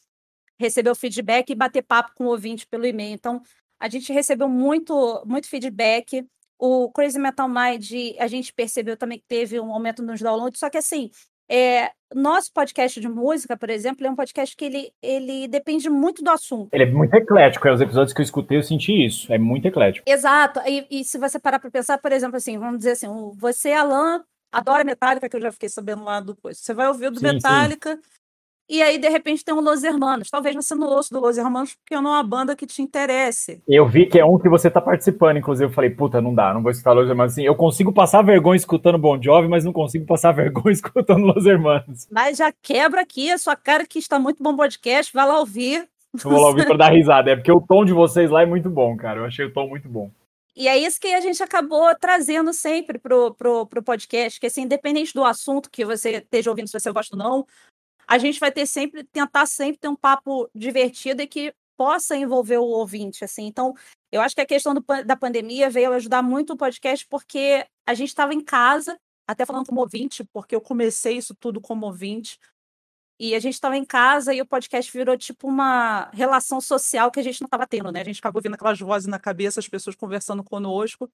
receber 0.59 0.91
o 0.91 0.95
feedback 0.95 1.51
e 1.51 1.55
bater 1.55 1.83
papo 1.83 2.13
com 2.15 2.25
o 2.25 2.29
ouvinte 2.29 2.67
pelo 2.67 2.87
e-mail. 2.87 3.15
Então, 3.15 3.43
a 3.81 3.89
gente 3.89 4.13
recebeu 4.13 4.49
muito, 4.49 5.23
muito 5.27 5.49
feedback. 5.49 6.27
O 6.59 6.91
Crazy 6.93 7.19
Metal 7.19 7.49
Mind, 7.49 7.91
a 8.19 8.27
gente 8.27 8.53
percebeu 8.53 8.97
também 8.97 9.19
que 9.19 9.27
teve 9.27 9.59
um 9.61 9.73
aumento 9.73 10.03
nos 10.03 10.21
downloads, 10.21 10.61
só 10.61 10.71
que 10.71 10.79
assim, 10.79 11.11
é, 11.49 11.91
nosso 12.15 12.53
podcast 12.53 12.99
de 13.01 13.09
música, 13.09 13.57
por 13.57 13.69
exemplo, 13.69 14.07
é 14.07 14.11
um 14.11 14.17
podcast 14.17 14.57
que 14.57 14.65
ele, 14.65 14.93
ele 15.03 15.49
depende 15.49 15.91
muito 15.91 16.23
do 16.23 16.31
assunto. 16.31 16.69
Ele 16.73 16.85
é 16.85 16.91
muito 16.91 17.15
eclético, 17.15 17.69
é 17.69 17.73
os 17.73 17.81
episódios 17.81 18.15
que 18.15 18.21
eu 18.21 18.25
escutei 18.25 18.57
eu 18.57 18.63
senti 18.63 19.05
isso, 19.05 19.33
é 19.33 19.37
muito 19.37 19.67
eclético. 19.67 20.09
Exato, 20.09 20.61
e, 20.67 20.87
e 20.91 21.05
se 21.05 21.19
você 21.19 21.39
parar 21.39 21.59
para 21.59 21.71
pensar, 21.71 21.99
por 21.99 22.13
exemplo, 22.13 22.37
assim, 22.37 22.57
vamos 22.59 22.79
dizer 22.79 22.93
assim, 22.93 23.09
você, 23.37 23.73
Alan, 23.73 24.25
adora 24.51 24.85
Metallica, 24.85 25.29
que 25.29 25.37
eu 25.37 25.41
já 25.41 25.53
fiquei 25.53 25.69
sabendo 25.69 26.05
lá 26.05 26.21
depois, 26.21 26.59
você 26.59 26.73
vai 26.73 26.89
ouvir 26.89 27.09
o 27.09 27.11
do 27.11 27.19
sim, 27.19 27.27
Metallica, 27.27 27.97
sim. 27.97 28.03
E 28.69 28.83
aí, 28.83 28.97
de 28.97 29.09
repente, 29.09 29.45
tem 29.45 29.55
um 29.55 29.61
Los 29.61 29.85
Hermanos. 29.85 30.31
Talvez 30.31 30.55
você 30.55 30.75
não 30.75 30.89
ouça 30.89 31.15
do 31.15 31.21
Los 31.21 31.37
Hermanos 31.37 31.75
porque 31.75 31.95
não 31.95 32.15
é 32.15 32.17
uma 32.17 32.23
banda 32.23 32.57
que 32.57 32.67
te 32.67 32.81
interesse. 32.81 33.63
Eu 33.69 33.87
vi 33.87 34.07
que 34.07 34.19
é 34.19 34.25
um 34.25 34.39
que 34.39 34.49
você 34.49 34.71
tá 34.71 34.81
participando, 34.81 35.37
inclusive. 35.37 35.71
Eu 35.71 35.75
falei, 35.75 35.91
puta, 35.91 36.21
não 36.21 36.35
dá, 36.35 36.55
não 36.55 36.63
vou 36.63 36.71
escutar 36.71 36.93
Los 36.93 37.09
Hermanos. 37.09 37.33
Assim, 37.35 37.45
eu 37.45 37.55
consigo 37.55 37.93
passar 37.93 38.23
vergonha 38.23 38.57
escutando 38.57 38.97
Bon 38.97 39.21
Jovi, 39.21 39.49
mas 39.49 39.65
não 39.65 39.73
consigo 39.73 40.07
passar 40.07 40.33
vergonha 40.35 40.73
escutando 40.73 41.27
Los 41.27 41.45
Hermanos. 41.45 42.09
Mas 42.11 42.39
já 42.39 42.51
quebra 42.51 43.03
aqui 43.03 43.31
a 43.31 43.37
sua 43.37 43.55
cara 43.55 43.87
que 43.87 43.99
está 43.99 44.19
muito 44.19 44.43
bom 44.43 44.57
podcast, 44.57 45.13
vai 45.13 45.27
lá 45.27 45.39
ouvir. 45.39 45.87
Eu 46.15 46.31
vou 46.31 46.41
lá 46.41 46.49
ouvir 46.49 46.67
para 46.67 46.77
dar 46.79 46.93
risada. 46.93 47.31
É 47.31 47.37
porque 47.37 47.53
o 47.53 47.61
tom 47.61 47.85
de 47.85 47.93
vocês 47.93 48.31
lá 48.31 48.43
é 48.43 48.47
muito 48.47 48.71
bom, 48.71 48.97
cara. 48.97 49.21
Eu 49.21 49.25
achei 49.27 49.45
o 49.45 49.53
tom 49.53 49.69
muito 49.69 49.89
bom. 49.89 50.11
E 50.57 50.69
é 50.69 50.79
isso 50.79 51.01
que 51.01 51.09
a 51.09 51.21
gente 51.21 51.43
acabou 51.43 51.93
trazendo 52.01 52.53
sempre 52.53 52.97
pro, 52.97 53.35
pro, 53.35 53.67
pro 53.67 53.83
podcast, 53.83 54.39
que 54.39 54.47
assim, 54.47 54.63
independente 54.63 55.13
do 55.13 55.25
assunto 55.25 55.69
que 55.69 55.85
você 55.85 56.19
esteja 56.19 56.49
ouvindo, 56.49 56.69
se 56.69 56.79
você 56.79 56.93
gosta 56.93 57.17
ou 57.17 57.23
não, 57.23 57.47
a 58.07 58.19
gente 58.19 58.41
vai 58.41 58.53
ter 58.53 58.67
sempre, 58.67 59.05
tentar 59.05 59.47
sempre 59.47 59.79
ter 59.79 59.89
um 59.89 59.97
papo 59.97 60.49
divertido 60.55 61.23
e 61.23 61.27
que 61.27 61.55
possa 61.77 62.17
envolver 62.17 62.59
o 62.59 62.65
ouvinte, 62.65 63.25
assim. 63.25 63.47
Então, 63.47 63.75
eu 64.13 64.21
acho 64.21 64.35
que 64.35 64.41
a 64.41 64.47
questão 64.47 64.75
do, 64.75 64.85
da 65.05 65.17
pandemia 65.17 65.69
veio 65.69 65.93
ajudar 65.93 66.23
muito 66.23 66.53
o 66.53 66.57
podcast 66.57 67.07
porque 67.09 67.67
a 67.87 67.95
gente 67.95 68.09
estava 68.09 68.33
em 68.33 68.41
casa, 68.41 68.99
até 69.29 69.45
falando 69.45 69.67
como 69.67 69.81
ouvinte, 69.81 70.25
porque 70.33 70.55
eu 70.55 70.61
comecei 70.61 71.17
isso 71.17 71.35
tudo 71.35 71.61
como 71.61 71.87
ouvinte, 71.87 72.39
e 73.19 73.35
a 73.35 73.39
gente 73.39 73.55
estava 73.55 73.77
em 73.77 73.85
casa 73.85 74.35
e 74.35 74.41
o 74.41 74.47
podcast 74.47 74.93
virou 74.93 75.17
tipo 75.17 75.47
uma 75.47 76.11
relação 76.13 76.61
social 76.61 77.11
que 77.11 77.21
a 77.21 77.23
gente 77.23 77.41
não 77.41 77.47
estava 77.47 77.67
tendo, 77.67 77.93
né? 77.93 78.01
A 78.01 78.05
gente 78.05 78.19
acabou 78.19 78.43
vendo 78.43 78.55
aquelas 78.55 78.79
vozes 78.79 79.07
na 79.07 79.21
cabeça, 79.21 79.61
as 79.61 79.69
pessoas 79.69 79.95
conversando 79.95 80.43
conosco 80.43 81.09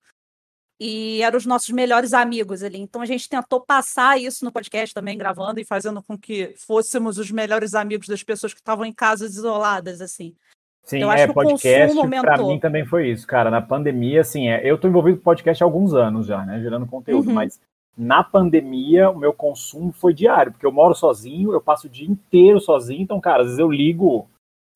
e 0.81 1.23
eram 1.23 1.37
os 1.37 1.45
nossos 1.45 1.69
melhores 1.69 2.15
amigos 2.15 2.63
ali. 2.63 2.81
Então 2.81 3.03
a 3.03 3.07
gente 3.07 3.29
tentou 3.29 3.61
passar 3.61 4.19
isso 4.19 4.45
no 4.47 4.51
podcast 4.51 4.95
também, 4.95 5.19
gravando 5.19 5.61
e 5.61 5.65
fazendo 5.65 6.03
com 6.03 6.17
que 6.17 6.55
fôssemos 6.57 7.19
os 7.19 7.31
melhores 7.31 7.75
amigos 7.75 8.09
das 8.09 8.23
pessoas 8.23 8.55
que 8.55 8.61
estavam 8.61 8.87
em 8.87 8.93
casas 8.93 9.35
isoladas, 9.35 10.01
assim. 10.01 10.35
Sim, 10.83 11.01
eu 11.01 11.13
é, 11.13 11.31
podcast 11.31 11.95
para 12.23 12.39
mim 12.39 12.59
também 12.59 12.87
foi 12.87 13.11
isso, 13.11 13.27
cara. 13.27 13.51
Na 13.51 13.61
pandemia, 13.61 14.23
assim, 14.23 14.49
é, 14.49 14.63
eu 14.65 14.79
tô 14.79 14.89
envolvido 14.89 15.19
com 15.19 15.25
podcast 15.25 15.63
há 15.63 15.67
alguns 15.67 15.93
anos 15.93 16.27
já, 16.27 16.45
né, 16.47 16.59
gerando 16.61 16.87
conteúdo, 16.87 17.29
uhum. 17.29 17.35
mas 17.35 17.61
na 17.97 18.25
pandemia 18.25 19.11
o 19.11 19.19
meu 19.19 19.35
consumo 19.35 19.93
foi 19.93 20.15
diário, 20.15 20.53
porque 20.53 20.65
eu 20.65 20.73
moro 20.73 20.95
sozinho, 20.95 21.53
eu 21.53 21.61
passo 21.61 21.87
o 21.87 21.91
dia 21.91 22.09
inteiro 22.09 22.59
sozinho, 22.59 23.03
então, 23.03 23.21
cara, 23.21 23.43
às 23.43 23.49
vezes 23.49 23.59
eu 23.59 23.71
ligo 23.71 24.27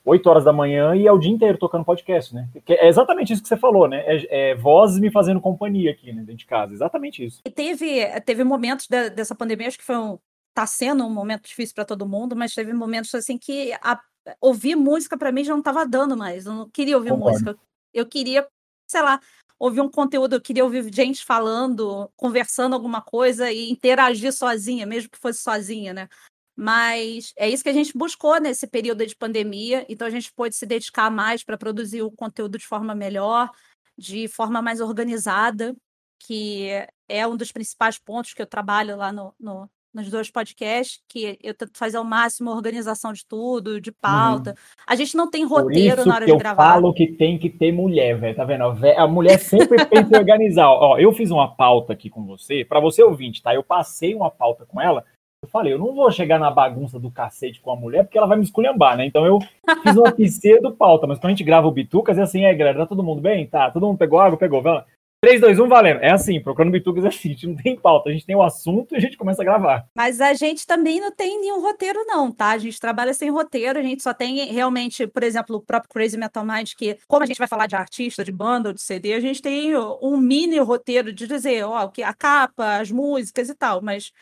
8 0.05 0.29
horas 0.29 0.45
da 0.45 0.53
manhã 0.53 0.95
e 0.95 1.07
é 1.07 1.13
o 1.13 1.19
dia 1.19 1.33
inteiro 1.33 1.57
tocando 1.57 1.85
podcast, 1.85 2.35
né? 2.35 2.49
É 2.69 2.89
exatamente 2.89 3.33
isso 3.33 3.43
que 3.43 3.49
você 3.49 3.57
falou, 3.57 3.89
né? 3.89 4.05
É, 4.07 4.51
é 4.51 4.55
vozes 4.55 5.01
me 5.01 5.11
fazendo 5.11 5.41
companhia 5.41 5.91
aqui, 5.91 6.13
né, 6.13 6.21
dentro 6.21 6.37
de 6.37 6.47
casa. 6.47 6.75
Exatamente 6.75 7.25
isso. 7.25 7.41
E 7.47 7.51
teve, 7.51 8.05
teve 8.21 8.45
momentos 8.45 8.87
de, 8.87 9.11
dessa 9.11 9.35
pandemia, 9.35 9.69
acho 9.69 9.79
que 9.79 9.85
foi 9.85 9.97
um. 9.97 10.19
tá 10.53 10.67
sendo 10.67 11.05
um 11.07 11.11
momento 11.11 11.47
difícil 11.47 11.75
para 11.75 11.87
todo 11.87 12.07
mundo, 12.07 12.37
mas 12.37 12.55
teve 12.55 12.73
momentos 12.75 13.15
assim 13.15 13.39
que 13.39 13.73
a, 13.83 13.99
ouvir 14.41 14.77
música 14.77 15.17
para 15.17 15.33
mim 15.33 15.43
já 15.43 15.53
não 15.53 15.61
estava 15.61 15.87
dando 15.87 16.17
mais. 16.17 16.45
Eu 16.45 16.53
não 16.53 16.69
queria 16.69 16.97
ouvir 16.97 17.11
Concordo. 17.11 17.33
música. 17.33 17.57
Eu 17.93 18.07
queria, 18.07 18.47
sei 18.87 19.01
lá, 19.01 19.19
ouvir 19.59 19.81
um 19.81 19.91
conteúdo, 19.91 20.35
eu 20.35 20.41
queria 20.41 20.65
ouvir 20.65 20.93
gente 20.93 21.25
falando, 21.25 22.11
conversando 22.17 22.75
alguma 22.75 23.01
coisa 23.01 23.51
e 23.51 23.71
interagir 23.71 24.33
sozinha, 24.33 24.85
mesmo 24.85 25.11
que 25.11 25.19
fosse 25.19 25.41
sozinha, 25.41 25.95
né? 25.95 26.09
Mas 26.57 27.33
é 27.37 27.49
isso 27.49 27.63
que 27.63 27.69
a 27.69 27.75
gente 27.75 27.97
buscou 27.97 28.41
nesse 28.41 28.67
período 28.67 29.05
de 29.07 29.17
pandemia, 29.17 29.85
então 29.89 30.07
a 30.07 30.11
gente 30.11 30.33
pôde 30.33 30.55
se 30.55 30.65
dedicar 30.65 31.11
mais 31.11 31.43
para 31.43 31.59
produzir 31.59 32.03
o 32.03 32.13
conteúdo 32.13 32.59
de 32.59 32.67
forma 32.67 32.95
melhor, 32.95 33.51
de 33.99 34.29
forma 34.29 34.63
mais 34.63 34.81
organizada, 34.81 35.75
que 36.21 36.69
é 37.09 37.27
um 37.27 37.37
dos 37.37 37.51
principais 37.51 37.99
pontos 37.99 38.33
que 38.33 38.41
eu 38.41 38.47
trabalho 38.47 38.97
lá 38.97 39.13
no, 39.13 39.35
no 39.39 39.69
nos 39.95 40.11
dois 40.11 40.29
podcasts, 40.29 41.01
que 41.09 41.39
eu 41.41 41.55
tento 41.55 41.79
fazer 41.79 41.97
ao 41.97 42.05
máximo 42.05 42.51
a 42.51 42.55
organização 42.55 43.13
de 43.13 43.25
tudo, 43.25 43.81
de 43.81 43.93
pauta. 43.93 44.51
Uhum. 44.51 44.57
A 44.89 44.97
gente 44.97 45.17
não 45.17 45.31
tem 45.31 45.45
roteiro 45.45 46.05
na 46.05 46.17
hora 46.17 46.27
de 46.27 46.37
gravar. 46.37 46.65
Eu 46.65 46.73
falo 46.73 46.93
que 46.93 47.13
tem 47.13 47.39
que 47.39 47.49
ter 47.49 47.71
mulher, 47.71 48.19
velho. 48.19 48.35
Tá 48.35 48.45
vendo? 48.45 48.65
A 48.65 49.07
mulher 49.07 49.39
sempre 49.39 49.87
pensa 49.87 50.17
em 50.17 50.19
organizar. 50.19 50.69
Ó, 50.69 50.99
eu 50.99 51.13
fiz 51.13 51.31
uma 51.31 51.55
pauta 51.55 51.93
aqui 51.93 52.11
com 52.11 52.27
você, 52.27 52.65
para 52.65 52.81
você 52.81 53.05
ouvinte, 53.05 53.41
tá? 53.41 53.55
Eu 53.55 53.63
passei 53.63 54.17
uma 54.17 54.33
pauta 54.33 54.67
com 54.67 54.81
ela 54.81 55.05
eu 55.45 55.49
falei, 55.49 55.73
eu 55.73 55.79
não 55.79 55.95
vou 55.95 56.11
chegar 56.11 56.39
na 56.39 56.51
bagunça 56.51 56.99
do 56.99 57.11
cacete 57.11 57.61
com 57.61 57.71
a 57.71 57.77
mulher, 57.77 58.05
porque 58.05 58.19
ela 58.19 58.27
vai 58.27 58.37
me 58.37 58.45
esculhambar, 58.45 58.97
né? 58.97 59.07
Então 59.07 59.25
eu 59.25 59.39
fiz 59.83 59.97
uma 59.97 60.11
pseudo 60.13 60.73
pauta, 60.73 61.07
mas 61.07 61.19
quando 61.19 61.27
a 61.27 61.31
gente 61.31 61.45
grava 61.45 61.67
o 61.67 61.73
Bitucas, 61.73 62.19
é 62.19 62.23
assim, 62.23 62.45
é, 62.45 62.55
galera, 62.55 62.79
tá 62.79 62.87
todo 62.87 63.03
mundo 63.03 63.21
bem? 63.21 63.47
Tá, 63.47 63.71
todo 63.71 63.87
mundo 63.87 63.99
pegou 63.99 64.19
água? 64.19 64.39
Pegou, 64.39 64.63
vamos 64.63 64.85
3, 65.25 65.41
2, 65.41 65.59
1, 65.59 65.69
valendo. 65.69 66.01
É 66.03 66.11
assim, 66.11 66.39
procurando 66.39 66.71
Bitucas 66.71 67.03
é 67.03 67.09
assim, 67.09 67.31
a 67.31 67.33
gente 67.33 67.47
não 67.47 67.57
tem 67.57 67.75
pauta, 67.75 68.11
a 68.11 68.13
gente 68.13 68.27
tem 68.27 68.37
o 68.37 68.43
assunto 68.43 68.93
e 68.93 68.97
a 68.99 69.01
gente 69.01 69.17
começa 69.17 69.41
a 69.41 69.45
gravar. 69.45 69.87
Mas 69.97 70.21
a 70.21 70.35
gente 70.35 70.67
também 70.67 71.01
não 71.01 71.11
tem 71.11 71.41
nenhum 71.41 71.63
roteiro, 71.63 72.05
não, 72.05 72.31
tá? 72.31 72.51
A 72.51 72.59
gente 72.59 72.79
trabalha 72.79 73.15
sem 73.15 73.31
roteiro, 73.31 73.79
a 73.79 73.83
gente 73.83 74.03
só 74.03 74.13
tem 74.13 74.45
realmente, 74.53 75.07
por 75.07 75.23
exemplo, 75.23 75.57
o 75.57 75.63
próprio 75.63 75.89
Crazy 75.89 76.19
Metal 76.19 76.45
Mind, 76.45 76.73
que, 76.77 76.99
como 77.09 77.23
a 77.23 77.27
gente 77.27 77.39
vai 77.39 77.49
falar 77.49 77.67
de 77.67 77.75
artista, 77.75 78.23
de 78.23 78.31
banda 78.31 78.75
de 78.75 78.83
CD, 78.83 79.15
a 79.15 79.21
gente 79.21 79.41
tem 79.41 79.75
um 80.03 80.19
mini 80.19 80.59
roteiro 80.59 81.11
de 81.11 81.27
dizer, 81.27 81.65
ó, 81.65 81.91
a 82.05 82.15
capa, 82.15 82.77
as 82.77 82.91
músicas 82.91 83.49
e 83.49 83.55
tal, 83.55 83.81
mas 83.81 84.13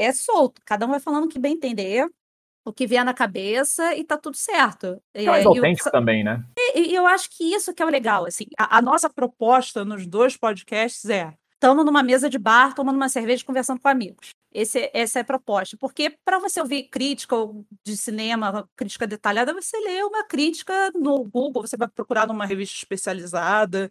é 0.00 0.12
solto, 0.12 0.60
cada 0.64 0.86
um 0.86 0.90
vai 0.90 1.00
falando 1.00 1.24
o 1.24 1.28
que 1.28 1.38
bem 1.38 1.54
entender 1.54 2.08
o 2.64 2.72
que 2.72 2.86
vier 2.86 3.04
na 3.04 3.14
cabeça 3.14 3.94
e 3.94 4.04
tá 4.04 4.16
tudo 4.16 4.36
certo. 4.36 5.00
É 5.14 5.24
mais 5.24 5.46
autêntico 5.46 5.88
eu, 5.88 5.92
também, 5.92 6.22
né? 6.22 6.44
E, 6.74 6.90
e, 6.90 6.94
eu 6.94 7.06
acho 7.06 7.28
que 7.30 7.54
isso 7.54 7.74
que 7.74 7.82
é 7.82 7.86
o 7.86 7.90
legal, 7.90 8.26
assim, 8.26 8.44
a, 8.58 8.78
a 8.78 8.82
nossa 8.82 9.08
proposta 9.08 9.84
nos 9.84 10.06
dois 10.06 10.36
podcasts 10.36 11.08
é 11.08 11.34
estamos 11.54 11.84
numa 11.84 12.02
mesa 12.02 12.30
de 12.30 12.38
bar, 12.38 12.74
tomando 12.74 12.96
uma 12.96 13.08
cerveja, 13.10 13.44
conversando 13.44 13.80
com 13.80 13.88
amigos. 13.88 14.30
Esse, 14.52 14.90
essa 14.94 15.18
é 15.18 15.22
a 15.22 15.24
proposta. 15.24 15.76
Porque 15.78 16.16
para 16.24 16.38
você 16.38 16.58
ouvir 16.58 16.84
crítica 16.84 17.36
de 17.84 17.98
cinema, 17.98 18.66
crítica 18.74 19.06
detalhada, 19.06 19.52
você 19.52 19.78
lê 19.78 20.02
uma 20.02 20.24
crítica 20.24 20.90
no 20.94 21.22
Google, 21.22 21.66
você 21.66 21.76
vai 21.76 21.86
procurar 21.86 22.26
numa 22.26 22.46
revista 22.46 22.76
especializada, 22.76 23.90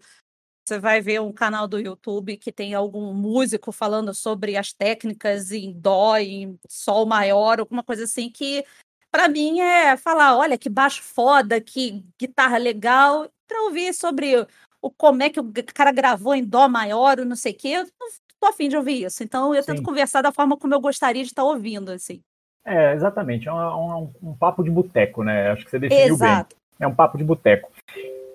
você 0.70 0.80
vai 0.80 1.02
ver 1.02 1.20
um 1.20 1.34
canal 1.34 1.68
do 1.68 1.80
YouTube 1.80 2.38
que 2.38 2.52
tem 2.52 2.76
algum 2.76 3.12
músico 3.12 3.72
falando 3.72 4.14
sobre 4.14 4.56
as 4.56 4.72
técnicas 4.72 5.52
em 5.52 5.74
dó, 5.74 6.16
em 6.18 6.60
sol 6.68 7.08
maior, 7.08 7.60
alguma 7.60 7.84
coisa 7.84 8.04
assim 8.04 8.30
que 8.30 8.64
para 9.12 9.28
mim 9.28 9.60
é 9.60 9.98
falar, 9.98 10.38
olha 10.38 10.58
que 10.58 10.70
baixo 10.70 11.02
foda, 11.02 11.60
que 11.60 12.06
guitarra 12.20 12.58
legal, 12.58 13.28
para 13.48 13.64
ouvir 13.64 13.92
sobre 13.96 14.46
o 14.80 14.92
como 14.92 15.24
é 15.24 15.30
que 15.32 15.40
o 15.40 15.52
cara 15.74 15.92
gravou 15.92 16.36
em 16.36 16.46
dó 16.46 16.70
maior, 16.70 17.20
ou 17.20 17.26
não 17.26 17.36
sei 17.36 17.52
o 17.54 17.56
quê, 17.58 17.70
eu 17.70 17.84
não 17.84 18.08
tô 18.40 18.48
afim 18.48 18.70
de 18.70 18.78
ouvir 18.78 19.06
isso. 19.06 19.24
Então 19.24 19.56
eu 19.56 19.64
Sim. 19.64 19.74
tento 19.74 19.84
conversar 19.84 20.22
da 20.22 20.32
forma 20.32 20.56
como 20.56 20.76
eu 20.76 20.80
gostaria 20.80 21.24
de 21.24 21.30
estar 21.30 21.44
ouvindo, 21.44 21.92
assim. 21.92 22.22
É, 22.64 22.94
exatamente. 22.94 23.48
É 23.48 23.52
um, 23.52 24.04
um, 24.04 24.14
um 24.22 24.36
papo 24.36 24.64
de 24.64 24.70
boteco, 24.70 25.24
né? 25.24 25.50
Acho 25.50 25.66
que 25.66 25.72
você 25.72 25.80
definiu 25.80 26.14
Exato. 26.14 26.56
bem. 26.56 26.88
É 26.88 26.88
um 26.88 26.94
papo 26.94 27.18
de 27.18 27.24
boteco. 27.24 27.72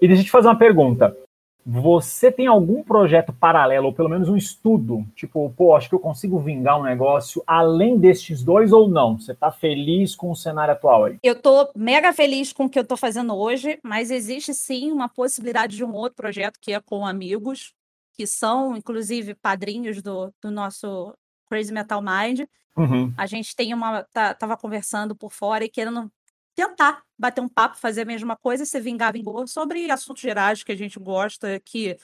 E 0.00 0.08
deixa 0.08 0.22
eu 0.22 0.26
te 0.26 0.30
fazer 0.30 0.48
uma 0.48 0.58
pergunta. 0.58 1.16
Você 1.66 2.30
tem 2.30 2.46
algum 2.46 2.82
projeto 2.82 3.32
paralelo, 3.32 3.86
ou 3.86 3.92
pelo 3.92 4.08
menos 4.08 4.28
um 4.28 4.36
estudo? 4.36 5.06
Tipo, 5.14 5.52
pô, 5.56 5.74
acho 5.74 5.88
que 5.88 5.94
eu 5.94 6.00
consigo 6.00 6.38
vingar 6.38 6.78
um 6.78 6.82
negócio 6.82 7.42
além 7.46 7.98
destes 7.98 8.42
dois 8.42 8.72
ou 8.72 8.88
não? 8.88 9.18
Você 9.18 9.34
tá 9.34 9.50
feliz 9.50 10.14
com 10.14 10.30
o 10.30 10.36
cenário 10.36 10.74
atual 10.74 11.04
aí? 11.04 11.18
Eu 11.22 11.40
tô 11.40 11.70
mega 11.74 12.12
feliz 12.12 12.52
com 12.52 12.66
o 12.66 12.68
que 12.68 12.78
eu 12.78 12.86
tô 12.86 12.96
fazendo 12.96 13.34
hoje, 13.34 13.78
mas 13.82 14.10
existe 14.10 14.52
sim 14.52 14.92
uma 14.92 15.08
possibilidade 15.08 15.76
de 15.76 15.84
um 15.84 15.94
outro 15.94 16.16
projeto 16.16 16.58
que 16.60 16.72
é 16.72 16.80
com 16.80 17.06
amigos, 17.06 17.72
que 18.12 18.26
são, 18.26 18.76
inclusive, 18.76 19.34
padrinhos 19.34 20.02
do, 20.02 20.32
do 20.42 20.50
nosso 20.50 21.14
Crazy 21.48 21.72
Metal 21.72 22.02
Mind. 22.02 22.40
Uhum. 22.76 23.12
A 23.16 23.26
gente 23.26 23.54
tem 23.56 23.72
uma. 23.72 24.02
Tá, 24.12 24.34
tava 24.34 24.56
conversando 24.56 25.14
por 25.16 25.32
fora 25.32 25.64
e 25.64 25.68
querendo 25.68 26.10
tentar 26.54 27.02
bater 27.18 27.40
um 27.40 27.48
papo, 27.48 27.76
fazer 27.76 28.02
a 28.02 28.04
mesma 28.04 28.36
coisa, 28.36 28.64
se 28.64 28.80
vingar, 28.80 29.12
vingou, 29.12 29.46
sobre 29.46 29.90
assuntos 29.90 30.22
gerais 30.22 30.62
que 30.62 30.72
a 30.72 30.76
gente 30.76 30.98
gosta, 30.98 31.60
que 31.60 31.96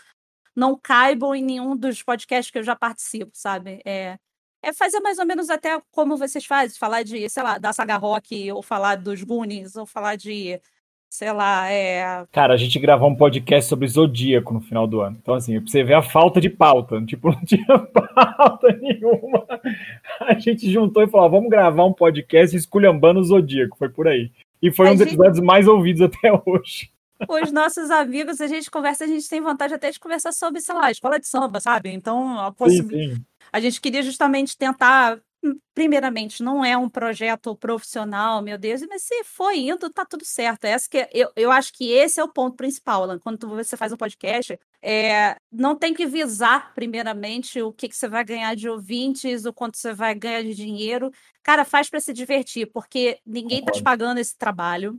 não 0.54 0.78
caibam 0.78 1.34
em 1.34 1.42
nenhum 1.42 1.76
dos 1.76 2.02
podcasts 2.02 2.50
que 2.50 2.58
eu 2.58 2.62
já 2.62 2.76
participo, 2.76 3.30
sabe? 3.34 3.80
É, 3.84 4.18
é 4.62 4.72
fazer 4.72 5.00
mais 5.00 5.18
ou 5.18 5.26
menos 5.26 5.48
até 5.50 5.80
como 5.90 6.16
vocês 6.16 6.44
fazem, 6.44 6.78
falar 6.78 7.02
de, 7.02 7.28
sei 7.28 7.42
lá, 7.42 7.58
da 7.58 7.72
saga 7.72 7.96
rock, 7.96 8.50
ou 8.52 8.62
falar 8.62 8.96
dos 8.96 9.22
Goonies, 9.22 9.76
ou 9.76 9.86
falar 9.86 10.16
de, 10.16 10.60
sei 11.10 11.32
lá, 11.32 11.68
é... 11.68 12.24
Cara, 12.30 12.54
a 12.54 12.56
gente 12.56 12.78
gravou 12.78 13.10
um 13.10 13.16
podcast 13.16 13.68
sobre 13.68 13.88
Zodíaco 13.88 14.54
no 14.54 14.60
final 14.60 14.86
do 14.86 15.00
ano. 15.00 15.18
Então, 15.20 15.34
assim, 15.34 15.58
você 15.58 15.82
vê 15.82 15.92
a 15.92 16.00
falta 16.00 16.40
de 16.40 16.48
pauta. 16.48 17.04
Tipo, 17.04 17.30
não 17.34 17.44
tinha 17.44 17.66
pauta 17.92 18.68
nenhuma. 18.80 19.44
A 20.20 20.38
gente 20.38 20.70
juntou 20.70 21.02
e 21.02 21.08
falou, 21.08 21.28
vamos 21.28 21.50
gravar 21.50 21.84
um 21.84 21.92
podcast 21.92 22.56
esculhambando 22.56 23.18
o 23.18 23.24
Zodíaco. 23.24 23.76
Foi 23.76 23.88
por 23.88 24.06
aí. 24.06 24.30
E 24.62 24.70
foi 24.70 24.88
a 24.88 24.92
um 24.92 24.94
dos 24.94 25.06
episódios 25.06 25.40
mais 25.40 25.66
ouvidos 25.66 26.00
até 26.02 26.32
hoje. 26.46 26.88
Os 27.28 27.52
nossos 27.52 27.90
amigos, 27.90 28.40
a 28.40 28.46
gente 28.46 28.70
conversa, 28.70 29.04
a 29.04 29.08
gente 29.08 29.28
tem 29.28 29.40
vontade 29.40 29.74
até 29.74 29.90
de 29.90 29.98
conversar 30.00 30.32
sobre, 30.32 30.60
sei 30.60 30.74
lá, 30.74 30.90
escola 30.90 31.18
de 31.18 31.26
samba, 31.26 31.60
sabe? 31.60 31.90
Então, 31.90 32.38
a, 32.38 32.52
possi... 32.52 32.76
sim, 32.76 32.88
sim. 32.88 33.24
a 33.52 33.60
gente 33.60 33.80
queria 33.80 34.02
justamente 34.02 34.56
tentar 34.56 35.18
primeiramente, 35.74 36.42
não 36.42 36.64
é 36.64 36.76
um 36.76 36.88
projeto 36.88 37.56
profissional, 37.56 38.42
meu 38.42 38.58
Deus, 38.58 38.82
mas 38.88 39.02
se 39.02 39.24
for 39.24 39.52
indo, 39.52 39.88
tá 39.90 40.04
tudo 40.04 40.24
certo. 40.24 40.64
Essa 40.64 40.88
que 40.88 40.98
é, 40.98 41.10
eu, 41.12 41.30
eu 41.34 41.50
acho 41.50 41.72
que 41.72 41.90
esse 41.90 42.20
é 42.20 42.24
o 42.24 42.28
ponto 42.28 42.56
principal, 42.56 43.02
Alan. 43.02 43.18
Quando 43.18 43.48
você 43.48 43.76
faz 43.76 43.92
um 43.92 43.96
podcast, 43.96 44.58
é, 44.82 45.36
não 45.50 45.74
tem 45.76 45.94
que 45.94 46.06
visar, 46.06 46.74
primeiramente, 46.74 47.62
o 47.62 47.72
que, 47.72 47.88
que 47.88 47.96
você 47.96 48.08
vai 48.08 48.24
ganhar 48.24 48.54
de 48.54 48.68
ouvintes, 48.68 49.44
o 49.44 49.52
quanto 49.52 49.78
você 49.78 49.94
vai 49.94 50.14
ganhar 50.14 50.42
de 50.42 50.54
dinheiro. 50.54 51.10
Cara, 51.42 51.64
faz 51.64 51.88
para 51.88 52.00
se 52.00 52.12
divertir, 52.12 52.70
porque 52.72 53.18
ninguém 53.24 53.64
tá 53.64 53.72
te 53.72 53.82
pagando 53.82 54.18
esse 54.18 54.36
trabalho. 54.36 54.98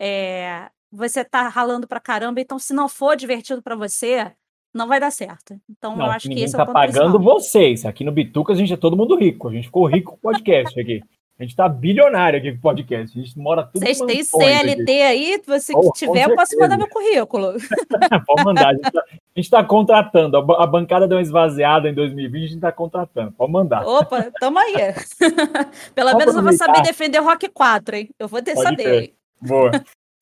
É, 0.00 0.70
você 0.90 1.24
tá 1.24 1.48
ralando 1.48 1.86
pra 1.86 2.00
caramba, 2.00 2.40
então 2.40 2.58
se 2.58 2.72
não 2.72 2.88
for 2.88 3.16
divertido 3.16 3.62
para 3.62 3.76
você, 3.76 4.34
não 4.74 4.86
vai 4.86 5.00
dar 5.00 5.10
certo. 5.10 5.58
Então 5.68 5.96
não, 5.96 6.06
eu 6.06 6.12
acho 6.12 6.28
que 6.28 6.40
esse 6.40 6.56
tá 6.56 6.60
é 6.60 6.62
o 6.62 6.66
ponto 6.66 6.74
pagando 6.74 7.12
principal. 7.12 7.20
vocês. 7.20 7.84
Aqui 7.84 8.04
no 8.04 8.12
Bituca 8.12 8.52
a 8.52 8.56
gente 8.56 8.72
é 8.72 8.76
todo 8.76 8.96
mundo 8.96 9.16
rico. 9.16 9.48
A 9.48 9.52
gente 9.52 9.64
ficou 9.64 9.86
rico 9.86 10.12
com 10.12 10.16
o 10.16 10.32
podcast 10.32 10.78
aqui. 10.80 11.00
A 11.38 11.42
gente 11.42 11.56
tá 11.56 11.66
bilionário 11.66 12.38
aqui 12.38 12.52
com 12.52 12.58
o 12.58 12.60
podcast. 12.60 13.18
A 13.18 13.22
gente 13.22 13.38
mora 13.38 13.62
tudo 13.62 13.80
Vocês 13.80 13.98
têm 13.98 14.22
CLT 14.22 14.82
aqui. 14.82 15.02
aí? 15.02 15.42
Se 15.58 15.72
oh, 15.74 15.90
tiver, 15.92 16.28
eu 16.28 16.36
posso 16.36 16.54
mandar 16.58 16.76
meu 16.76 16.86
currículo. 16.86 17.54
Pode 18.26 18.44
mandar. 18.44 18.68
A 18.68 18.74
gente, 18.74 18.92
tá, 18.92 19.02
a 19.08 19.40
gente 19.40 19.50
tá 19.50 19.64
contratando. 19.64 20.36
A 20.36 20.66
bancada 20.66 21.08
deu 21.08 21.16
uma 21.16 21.22
esvaziada 21.22 21.88
em 21.88 21.94
2020, 21.94 22.44
a 22.44 22.46
gente 22.48 22.60
tá 22.60 22.70
contratando. 22.70 23.32
Pode 23.32 23.50
mandar. 23.50 23.86
Opa, 23.86 24.30
tamo 24.38 24.58
aí. 24.58 24.74
Pelo 25.94 26.14
menos 26.18 26.34
eu 26.34 26.42
vou 26.42 26.52
saber 26.52 26.82
defender 26.82 27.20
Rock 27.20 27.48
4, 27.48 27.96
hein? 27.96 28.10
Eu 28.18 28.28
vou 28.28 28.42
ter 28.42 28.52
Pode 28.52 28.68
saber. 28.68 28.84
Ter. 28.84 29.14
Boa. 29.40 29.70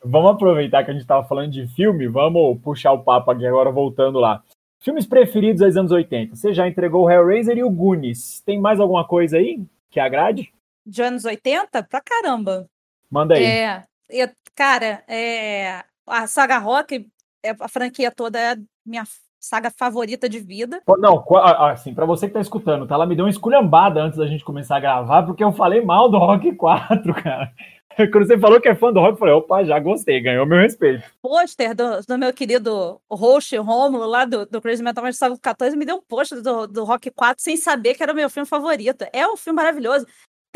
Vamos 0.04 0.32
aproveitar 0.32 0.84
que 0.84 0.90
a 0.90 0.94
gente 0.94 1.02
estava 1.02 1.26
falando 1.26 1.50
de 1.50 1.66
filme, 1.68 2.06
vamos 2.06 2.60
puxar 2.60 2.92
o 2.92 3.02
papo 3.02 3.30
aqui 3.30 3.46
agora, 3.46 3.70
voltando 3.70 4.18
lá. 4.18 4.42
Filmes 4.80 5.06
preferidos 5.06 5.60
dos 5.60 5.76
anos 5.76 5.90
80. 5.90 6.36
Você 6.36 6.52
já 6.52 6.68
entregou 6.68 7.04
o 7.04 7.10
Hellraiser 7.10 7.58
e 7.58 7.64
o 7.64 7.70
Goonies. 7.70 8.40
Tem 8.40 8.60
mais 8.60 8.78
alguma 8.78 9.04
coisa 9.04 9.38
aí 9.38 9.60
que 9.90 9.98
agrade? 9.98 10.52
De 10.86 11.02
anos 11.02 11.24
80? 11.24 11.82
Pra 11.82 12.00
caramba. 12.00 12.66
Manda 13.10 13.34
aí. 13.34 13.44
É, 13.44 13.84
eu, 14.08 14.28
cara, 14.54 15.02
é, 15.08 15.82
a 16.06 16.26
saga 16.26 16.58
Rock, 16.58 17.08
é, 17.44 17.50
a 17.58 17.68
franquia 17.68 18.10
toda 18.10 18.38
é 18.38 18.56
minha 18.86 19.04
saga 19.40 19.70
favorita 19.70 20.28
de 20.28 20.38
vida. 20.38 20.80
Não, 20.98 21.24
assim, 21.70 21.94
para 21.94 22.06
você 22.06 22.26
que 22.26 22.34
tá 22.34 22.40
escutando, 22.40 22.86
tá? 22.86 22.94
Ela 22.94 23.06
me 23.06 23.16
deu 23.16 23.24
uma 23.24 23.30
esculhambada 23.30 24.00
antes 24.02 24.18
da 24.18 24.26
gente 24.26 24.44
começar 24.44 24.76
a 24.76 24.80
gravar, 24.80 25.22
porque 25.24 25.42
eu 25.42 25.52
falei 25.52 25.80
mal 25.80 26.08
do 26.08 26.18
Rock 26.18 26.54
4, 26.54 27.14
cara. 27.22 27.52
Quando 28.12 28.26
você 28.26 28.38
falou 28.38 28.60
que 28.60 28.68
é 28.68 28.74
fã 28.74 28.92
do 28.92 29.00
rock, 29.00 29.12
eu 29.12 29.18
falei, 29.18 29.34
opa, 29.34 29.64
já 29.64 29.78
gostei, 29.78 30.20
ganhou 30.20 30.46
meu 30.46 30.58
respeito. 30.58 31.02
Pôster 31.20 31.74
do, 31.74 32.00
do 32.06 32.18
meu 32.18 32.32
querido 32.32 33.00
host 33.10 33.56
Romulo, 33.56 34.06
lá 34.06 34.24
do, 34.24 34.46
do 34.46 34.60
Crazy 34.60 34.82
Metal 34.82 35.02
Mind 35.02 35.16
14, 35.42 35.76
me 35.76 35.84
deu 35.84 35.96
um 35.96 36.02
pôster 36.02 36.40
do, 36.40 36.66
do 36.66 36.84
Rock 36.84 37.10
4 37.10 37.42
sem 37.42 37.56
saber 37.56 37.94
que 37.94 38.02
era 38.02 38.12
o 38.12 38.16
meu 38.16 38.30
filme 38.30 38.46
favorito. 38.46 39.04
É 39.12 39.26
um 39.26 39.36
filme 39.36 39.56
maravilhoso. 39.56 40.06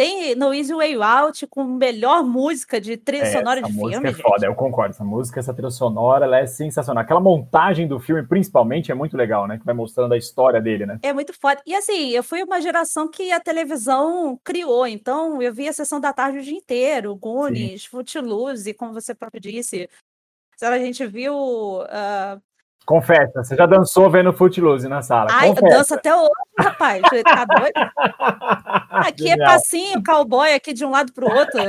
Tem 0.03 0.35
no 0.35 0.53
Easy 0.53 0.75
Way 0.75 1.01
Out 1.01 1.47
com 1.47 1.63
melhor 1.63 2.25
música 2.25 2.81
de 2.81 2.97
trilha 2.97 3.23
é, 3.23 3.31
sonora 3.31 3.63
de 3.63 3.73
filme. 3.73 3.93
Essa 3.95 4.01
música 4.01 4.21
é 4.21 4.31
foda, 4.31 4.47
eu 4.47 4.55
concordo. 4.57 4.91
Essa 4.91 5.05
música, 5.05 5.39
essa 5.39 5.55
trilha 5.55 5.71
sonora, 5.71 6.25
ela 6.25 6.41
é 6.41 6.47
sensacional. 6.47 7.05
Aquela 7.05 7.21
montagem 7.21 7.87
do 7.87 8.01
filme, 8.01 8.27
principalmente, 8.27 8.91
é 8.91 8.97
muito 8.97 9.17
legal, 9.17 9.47
né? 9.47 9.59
Que 9.59 9.65
vai 9.65 9.73
mostrando 9.73 10.13
a 10.13 10.19
história 10.19 10.61
dele, 10.61 10.87
né? 10.87 10.99
É 11.05 11.13
muito 11.13 11.33
foda. 11.33 11.63
E 11.65 11.73
assim, 11.73 12.09
eu 12.11 12.25
fui 12.25 12.43
uma 12.43 12.61
geração 12.61 13.09
que 13.09 13.31
a 13.31 13.39
televisão 13.39 14.37
criou. 14.43 14.89
Então, 14.89 15.41
eu 15.41 15.55
vi 15.55 15.69
a 15.69 15.73
sessão 15.73 16.01
da 16.01 16.13
tarde 16.13 16.39
o 16.39 16.43
dia 16.43 16.59
inteiro, 16.59 17.15
Goonies, 17.15 17.85
Footloose, 17.85 18.75
como 18.75 18.93
você 18.93 19.15
próprio 19.15 19.41
disse. 19.41 19.89
A 20.61 20.79
gente 20.79 21.07
viu 21.07 21.33
uh, 21.35 22.43
Confessa, 22.85 23.45
você 23.45 23.55
já 23.55 23.65
dançou 23.65 24.11
vendo 24.11 24.33
Footloose 24.33 24.89
na 24.89 25.03
sala. 25.03 25.29
Ai, 25.31 25.49
Confessa. 25.49 25.77
dança 25.77 25.95
até 25.95 26.15
hoje, 26.15 26.31
rapaz. 26.59 27.01
Tá 27.01 27.45
doido? 27.45 27.73
Aqui 28.91 29.25
é 29.25 29.29
genial. 29.31 29.49
é 29.49 29.53
passinho, 29.53 30.05
cowboy, 30.05 30.53
aqui 30.53 30.73
de 30.73 30.85
um 30.85 30.91
lado 30.91 31.13
pro 31.13 31.27
outro. 31.27 31.61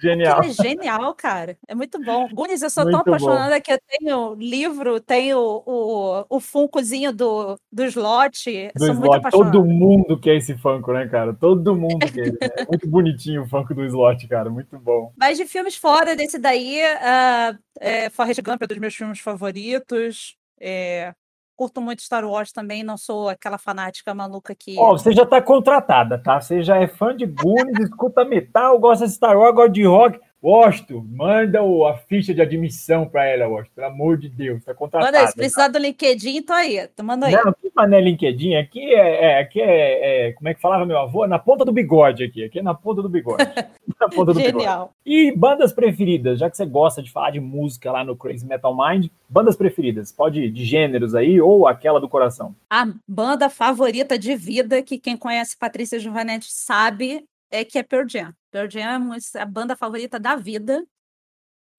Genial. 0.00 0.42
É 0.42 0.48
genial, 0.48 1.14
cara. 1.14 1.56
É 1.68 1.74
muito 1.74 2.02
bom. 2.02 2.28
Gunis, 2.32 2.60
eu 2.60 2.70
sou 2.70 2.84
muito 2.84 3.02
tão 3.04 3.14
apaixonada 3.14 3.54
bom. 3.54 3.60
que 3.60 3.72
eu 3.72 3.78
tenho 3.88 4.34
livro, 4.34 5.00
tenho 5.00 5.38
o, 5.38 6.24
o 6.28 6.40
Funkozinho 6.40 7.12
do, 7.12 7.56
do 7.70 7.84
slot. 7.84 8.70
Do 8.74 8.84
sou 8.84 8.94
slot. 8.94 9.00
muito 9.00 9.14
apaixonada. 9.14 9.52
Todo 9.52 9.64
mundo 9.64 10.18
quer 10.18 10.36
esse 10.36 10.56
Funko, 10.58 10.92
né, 10.92 11.06
cara? 11.06 11.32
Todo 11.32 11.74
mundo 11.76 11.98
quer. 12.12 12.34
é 12.58 12.66
muito 12.66 12.88
bonitinho 12.88 13.42
o 13.42 13.48
Funko 13.48 13.74
do 13.74 13.84
slot, 13.84 14.26
cara. 14.26 14.50
Muito 14.50 14.76
bom. 14.78 15.12
Mas 15.16 15.38
de 15.38 15.46
filmes 15.46 15.76
fora 15.76 16.16
desse 16.16 16.38
daí, 16.38 16.80
uh, 16.82 17.58
é, 17.80 18.10
Forrest 18.10 18.42
Gump 18.42 18.62
é 18.62 18.64
um 18.64 18.68
dos 18.68 18.78
meus 18.78 18.94
filmes 18.94 19.20
favoritos. 19.20 20.36
É, 20.64 21.12
curto 21.56 21.80
muito 21.80 22.02
Star 22.02 22.24
Wars 22.24 22.52
também, 22.52 22.84
não 22.84 22.96
sou 22.96 23.28
aquela 23.28 23.58
fanática 23.58 24.14
maluca 24.14 24.54
que. 24.54 24.76
Ó, 24.78 24.92
oh, 24.92 24.98
você 24.98 25.12
já 25.12 25.26
tá 25.26 25.42
contratada, 25.42 26.16
tá? 26.22 26.40
Você 26.40 26.62
já 26.62 26.76
é 26.76 26.86
fã 26.86 27.16
de 27.16 27.26
Goonies, 27.26 27.80
escuta 27.80 28.24
metal, 28.24 28.78
gosta 28.78 29.06
de 29.06 29.12
Star 29.12 29.36
Wars, 29.36 29.54
gosta 29.54 29.72
de 29.72 29.84
rock. 29.84 30.20
Washington, 30.42 31.06
manda 31.08 31.60
a 31.60 31.96
ficha 32.08 32.34
de 32.34 32.42
admissão 32.42 33.06
para 33.06 33.24
ela, 33.26 33.46
Washington. 33.46 33.74
Pelo 33.76 33.86
amor 33.86 34.18
de 34.18 34.28
Deus, 34.28 34.64
tá 34.64 34.74
contratada. 34.74 35.12
Manda 35.12 35.24
aí, 35.24 35.28
se 35.28 35.36
precisar 35.36 35.66
tá? 35.66 35.68
do 35.68 35.78
LinkedIn, 35.78 36.42
tô 36.42 36.52
aí. 36.52 36.88
Tô 36.88 37.04
manda 37.04 37.26
aí. 37.26 37.32
Não, 37.32 37.52
que 37.52 37.70
mané 37.72 38.00
LinkedIn. 38.00 38.56
Aqui 38.56 38.92
é, 38.92 39.24
é 39.24 39.40
aqui 39.40 39.60
é, 39.60 40.28
é, 40.28 40.32
como 40.32 40.48
é 40.48 40.54
que 40.54 40.60
falava 40.60 40.84
meu 40.84 40.98
avô? 40.98 41.28
Na 41.28 41.38
ponta 41.38 41.64
do 41.64 41.70
bigode 41.70 42.24
aqui. 42.24 42.42
Aqui 42.42 42.58
é 42.58 42.62
na 42.62 42.74
ponta 42.74 43.00
do 43.00 43.08
bigode. 43.08 43.44
na 44.00 44.08
ponta 44.08 44.34
do 44.34 44.40
Genial. 44.40 44.92
Bigode. 45.04 45.28
E 45.28 45.30
bandas 45.36 45.72
preferidas, 45.72 46.40
já 46.40 46.50
que 46.50 46.56
você 46.56 46.66
gosta 46.66 47.00
de 47.00 47.12
falar 47.12 47.30
de 47.30 47.40
música 47.40 47.92
lá 47.92 48.04
no 48.04 48.16
Crazy 48.16 48.44
Metal 48.44 48.76
Mind, 48.76 49.08
bandas 49.28 49.54
preferidas, 49.54 50.10
pode 50.10 50.40
ir 50.40 50.50
de 50.50 50.64
gêneros 50.64 51.14
aí 51.14 51.40
ou 51.40 51.68
aquela 51.68 52.00
do 52.00 52.08
coração. 52.08 52.52
A 52.68 52.88
banda 53.06 53.48
favorita 53.48 54.18
de 54.18 54.34
vida, 54.34 54.82
que 54.82 54.98
quem 54.98 55.16
conhece 55.16 55.56
Patrícia 55.56 56.00
Giovanetti 56.00 56.52
sabe, 56.52 57.24
é 57.52 57.64
que 57.64 57.78
é 57.78 57.82
Pearl 57.82 58.08
Jam. 58.08 58.34
Pearl 58.50 58.68
Jam 58.68 59.14
é 59.14 59.40
a 59.40 59.46
banda 59.46 59.76
favorita 59.76 60.18
da 60.18 60.34
vida. 60.34 60.84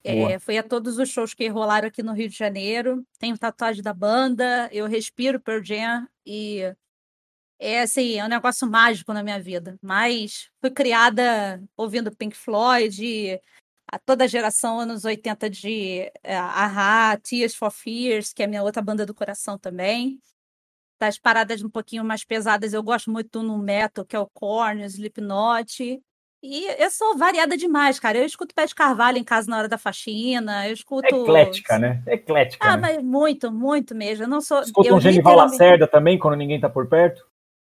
É, 0.02 0.38
foi 0.38 0.58
a 0.58 0.62
todos 0.62 0.98
os 0.98 1.08
shows 1.08 1.32
que 1.32 1.48
rolaram 1.48 1.88
aqui 1.88 2.02
no 2.02 2.12
Rio 2.12 2.28
de 2.28 2.36
Janeiro. 2.36 3.04
Tenho 3.18 3.38
tatuagem 3.38 3.82
da 3.82 3.92
banda, 3.92 4.68
eu 4.70 4.86
respiro 4.86 5.40
Pearl 5.40 5.62
Jam 5.62 6.06
e 6.24 6.60
é 7.58 7.80
assim, 7.80 8.18
é 8.18 8.24
um 8.24 8.28
negócio 8.28 8.70
mágico 8.70 9.12
na 9.12 9.22
minha 9.22 9.40
vida. 9.40 9.78
Mas 9.82 10.50
fui 10.60 10.70
criada 10.70 11.62
ouvindo 11.76 12.14
Pink 12.14 12.36
Floyd, 12.36 13.40
a 13.90 13.98
toda 13.98 14.24
a 14.24 14.28
geração 14.28 14.78
anos 14.78 15.04
80 15.04 15.48
de 15.48 16.12
uh, 16.24 16.30
Aha, 16.30 17.16
Tears 17.18 17.54
for 17.54 17.70
Fears, 17.70 18.32
que 18.32 18.42
é 18.42 18.44
a 18.44 18.48
minha 18.48 18.62
outra 18.62 18.82
banda 18.82 19.06
do 19.06 19.14
coração 19.14 19.58
também. 19.58 20.20
Das 21.00 21.18
paradas 21.18 21.62
um 21.62 21.68
pouquinho 21.68 22.04
mais 22.04 22.24
pesadas, 22.24 22.72
eu 22.72 22.82
gosto 22.82 23.10
muito 23.10 23.42
do 23.42 23.58
metal, 23.58 24.04
que 24.04 24.14
é 24.14 24.18
o 24.18 24.28
Korn, 24.32 24.82
o 24.82 24.86
Slipknot. 24.86 26.00
E 26.46 26.66
eu 26.82 26.90
sou 26.90 27.16
variada 27.16 27.56
demais, 27.56 27.98
cara. 27.98 28.18
Eu 28.18 28.24
escuto 28.26 28.54
Pé 28.54 28.66
de 28.66 28.74
Carvalho 28.74 29.16
em 29.18 29.24
casa 29.24 29.50
na 29.50 29.56
hora 29.58 29.68
da 29.68 29.78
faxina, 29.78 30.68
eu 30.68 30.74
escuto... 30.74 31.06
Eclética, 31.22 31.78
né? 31.78 32.02
Eclética, 32.06 32.66
Ah, 32.68 32.76
né? 32.76 32.80
mas 32.82 33.02
muito, 33.02 33.50
muito 33.50 33.94
mesmo. 33.94 34.24
Eu 34.24 34.28
não 34.28 34.40
sou... 34.40 34.60
Escuta 34.60 34.88
eu 34.88 34.94
um 34.96 35.00
Genival 35.00 35.32
literalmente- 35.32 35.58
Lacerda 35.62 35.86
também, 35.88 36.18
quando 36.18 36.36
ninguém 36.36 36.60
tá 36.60 36.68
por 36.68 36.86
perto? 36.86 37.24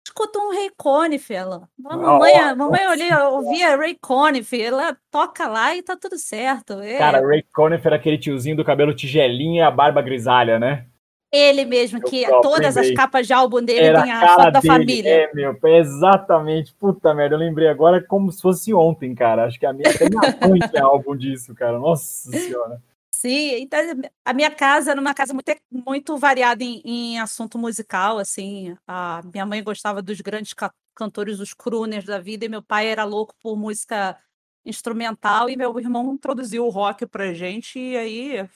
escuta 0.07 0.39
um 0.39 0.51
Ray 0.53 0.71
Conniff, 0.77 1.33
ela. 1.35 1.67
A 1.87 1.97
mamãe, 1.97 2.35
a 2.35 2.55
mamãe 2.55 2.87
olhia, 2.87 3.27
ouvia 3.31 3.75
Ray 3.77 3.97
Conniff, 4.01 4.61
ela 4.63 4.97
toca 5.11 5.49
lá 5.49 5.75
e 5.75 5.83
tá 5.83 5.97
tudo 5.97 6.19
certo. 6.19 6.75
É 6.81 6.99
Cara, 6.99 7.27
Ray 7.27 7.43
Conniff 7.55 7.85
era 7.87 7.97
aquele 7.97 8.19
tiozinho 8.19 8.55
do 8.55 8.65
cabelo 8.65 8.95
tigelinha 8.95 9.63
e 9.63 9.67
a 9.67 9.71
barba 9.71 10.03
grisalha, 10.03 10.59
né? 10.59 10.87
Ele 11.35 11.65
mesmo, 11.65 12.01
que 12.01 12.25
todas 12.43 12.77
as 12.77 12.91
capas 12.93 13.27
de 13.27 13.33
álbum 13.33 13.63
dele 13.63 13.87
Era 13.87 14.03
tem 14.03 14.13
a 14.13 14.29
foto 14.29 14.53
da 14.53 14.61
dele. 14.61 14.67
família. 14.67 15.11
É, 15.11 15.35
meu, 15.35 15.59
exatamente. 15.65 16.75
Puta 16.75 17.13
merda, 17.13 17.35
eu 17.35 17.39
lembrei 17.39 17.69
agora 17.69 18.03
como 18.03 18.31
se 18.31 18.41
fosse 18.41 18.73
ontem, 18.73 19.15
cara. 19.15 19.45
Acho 19.45 19.59
que 19.59 19.67
a 19.67 19.73
minha, 19.73 19.91
minha 20.01 20.37
mãe 20.49 20.61
tinha 20.71 20.85
álbum 20.85 21.17
disso, 21.17 21.55
cara. 21.55 21.79
Nossa 21.79 22.31
senhora. 22.31 22.81
Sim, 23.13 23.63
então 23.63 23.81
a 24.25 24.33
minha 24.35 24.51
casa 24.51 24.91
era 24.91 25.01
uma 25.01 25.15
casa 25.15 25.33
muito, 25.33 25.51
muito 25.71 26.17
variada 26.19 26.63
em, 26.63 26.83
em 26.85 27.19
assunto 27.19 27.59
musical, 27.59 28.19
assim. 28.19 28.77
A 28.87 29.23
minha 29.33 29.47
mãe 29.47 29.63
gostava 29.63 30.03
dos 30.03 30.21
grandes 30.21 30.53
ca- 30.53 30.73
cantores, 30.95 31.41
os 31.41 31.55
crooners 31.55 32.05
da 32.05 32.19
vida, 32.19 32.45
e 32.45 32.49
meu 32.49 32.63
pai 32.63 32.87
era 32.89 33.03
louco 33.05 33.35
por 33.41 33.57
música 33.57 34.19
instrumental, 34.67 35.49
e 35.49 35.57
meu 35.57 35.79
irmão 35.79 36.13
introduziu 36.13 36.67
o 36.67 36.71
rock 36.71 37.07
pra 37.07 37.33
gente, 37.33 37.79
e 37.79 37.97
aí 37.97 38.49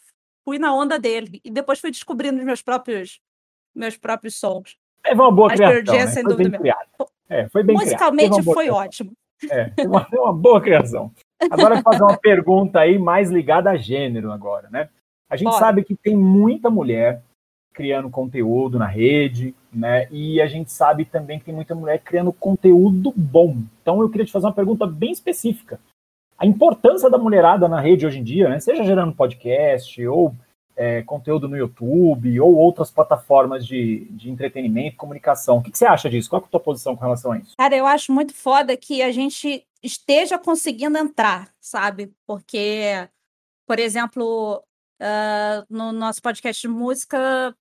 fui 0.49 0.59
na 0.59 0.75
onda 0.75 0.99
dele. 0.99 1.43
E 1.45 1.51
depois 1.51 1.79
fui 1.79 1.91
descobrindo 1.91 2.39
os 2.39 2.45
meus 2.45 2.63
próprios, 2.63 3.21
meus 3.75 3.99
próprios 3.99 4.37
sons. 4.37 4.79
Teve 5.03 5.21
uma 5.21 5.31
boa 5.31 5.49
Mas 5.49 5.61
criação, 5.61 5.95
né? 5.95 6.07
sem 6.07 6.25
Foi 6.25 6.37
bem 6.37 6.51
criado. 6.51 6.89
É, 7.29 7.49
foi 7.51 7.63
bem 7.63 7.77
Musicalmente 7.77 8.43
foi 8.43 8.55
criação. 8.55 8.83
ótimo. 8.83 9.13
É, 9.51 9.71
foi 9.75 9.87
uma, 9.87 10.09
uma 10.11 10.33
boa 10.33 10.59
criação. 10.59 11.13
Agora 11.51 11.75
eu 11.75 11.83
vou 11.83 11.93
fazer 11.93 12.03
uma 12.03 12.17
pergunta 12.19 12.81
aí 12.81 12.99
mais 12.99 13.31
ligada 13.31 13.69
a 13.69 13.77
gênero 13.77 14.33
agora, 14.33 14.71
né? 14.71 14.89
A 15.29 15.37
gente 15.37 15.55
sabe 15.59 15.85
que 15.85 15.95
tem 15.95 16.17
muita 16.17 16.71
mulher 16.71 17.23
criando 17.75 18.09
conteúdo 18.09 18.79
na 18.79 18.87
rede, 18.87 19.55
né? 19.71 20.09
E 20.11 20.41
a 20.41 20.47
gente 20.47 20.73
sabe 20.73 21.05
também 21.05 21.39
que 21.39 21.45
tem 21.45 21.55
muita 21.55 21.75
mulher 21.75 21.99
criando 21.99 22.33
conteúdo 22.33 23.13
bom. 23.15 23.59
Então 23.83 24.01
eu 24.01 24.09
queria 24.09 24.25
te 24.25 24.33
fazer 24.33 24.47
uma 24.47 24.55
pergunta 24.55 24.87
bem 24.87 25.13
específica. 25.13 25.79
A 26.39 26.47
importância 26.47 27.11
da 27.11 27.19
mulherada 27.19 27.69
na 27.69 27.81
rede 27.81 28.07
hoje 28.07 28.19
em 28.21 28.23
dia, 28.25 28.49
né? 28.49 28.61
Seja 28.61 28.85
gerando 28.85 29.15
podcast 29.15 30.07
ou 30.07 30.35
é, 30.77 31.03
conteúdo 31.03 31.49
no 31.49 31.57
YouTube 31.57 32.41
ou 32.41 32.55
outras 32.55 32.91
plataformas 32.91 33.67
de, 33.67 34.05
de 34.11 34.31
entretenimento, 34.31 34.97
comunicação. 34.97 35.59
O 35.59 35.63
que, 35.63 35.73
que 35.73 35.79
você 35.79 35.87
acha 35.87 36.09
disso? 36.09 36.31
Qual 36.31 36.41
é 36.41 36.45
a 36.45 36.49
tua 36.49 36.61
posição 36.61 36.95
com 36.95 37.03
relação 37.03 37.33
a 37.33 37.39
isso? 37.39 37.55
Cara, 37.59 37.77
eu 37.77 37.85
acho 37.87 38.13
muito 38.13 38.33
foda 38.33 38.77
que 38.77 39.03
a 39.03 39.11
gente 39.11 39.67
esteja 39.83 40.39
conseguindo 40.39 40.97
entrar, 40.97 41.49
sabe? 41.61 42.13
Porque, 42.25 43.09
por 43.67 43.81
exemplo, 43.81 44.63
ah, 45.01 45.65
no 45.69 45.91
nosso 45.91 46.23
podcast 46.23 46.63
de 46.63 46.69
música 46.73 47.53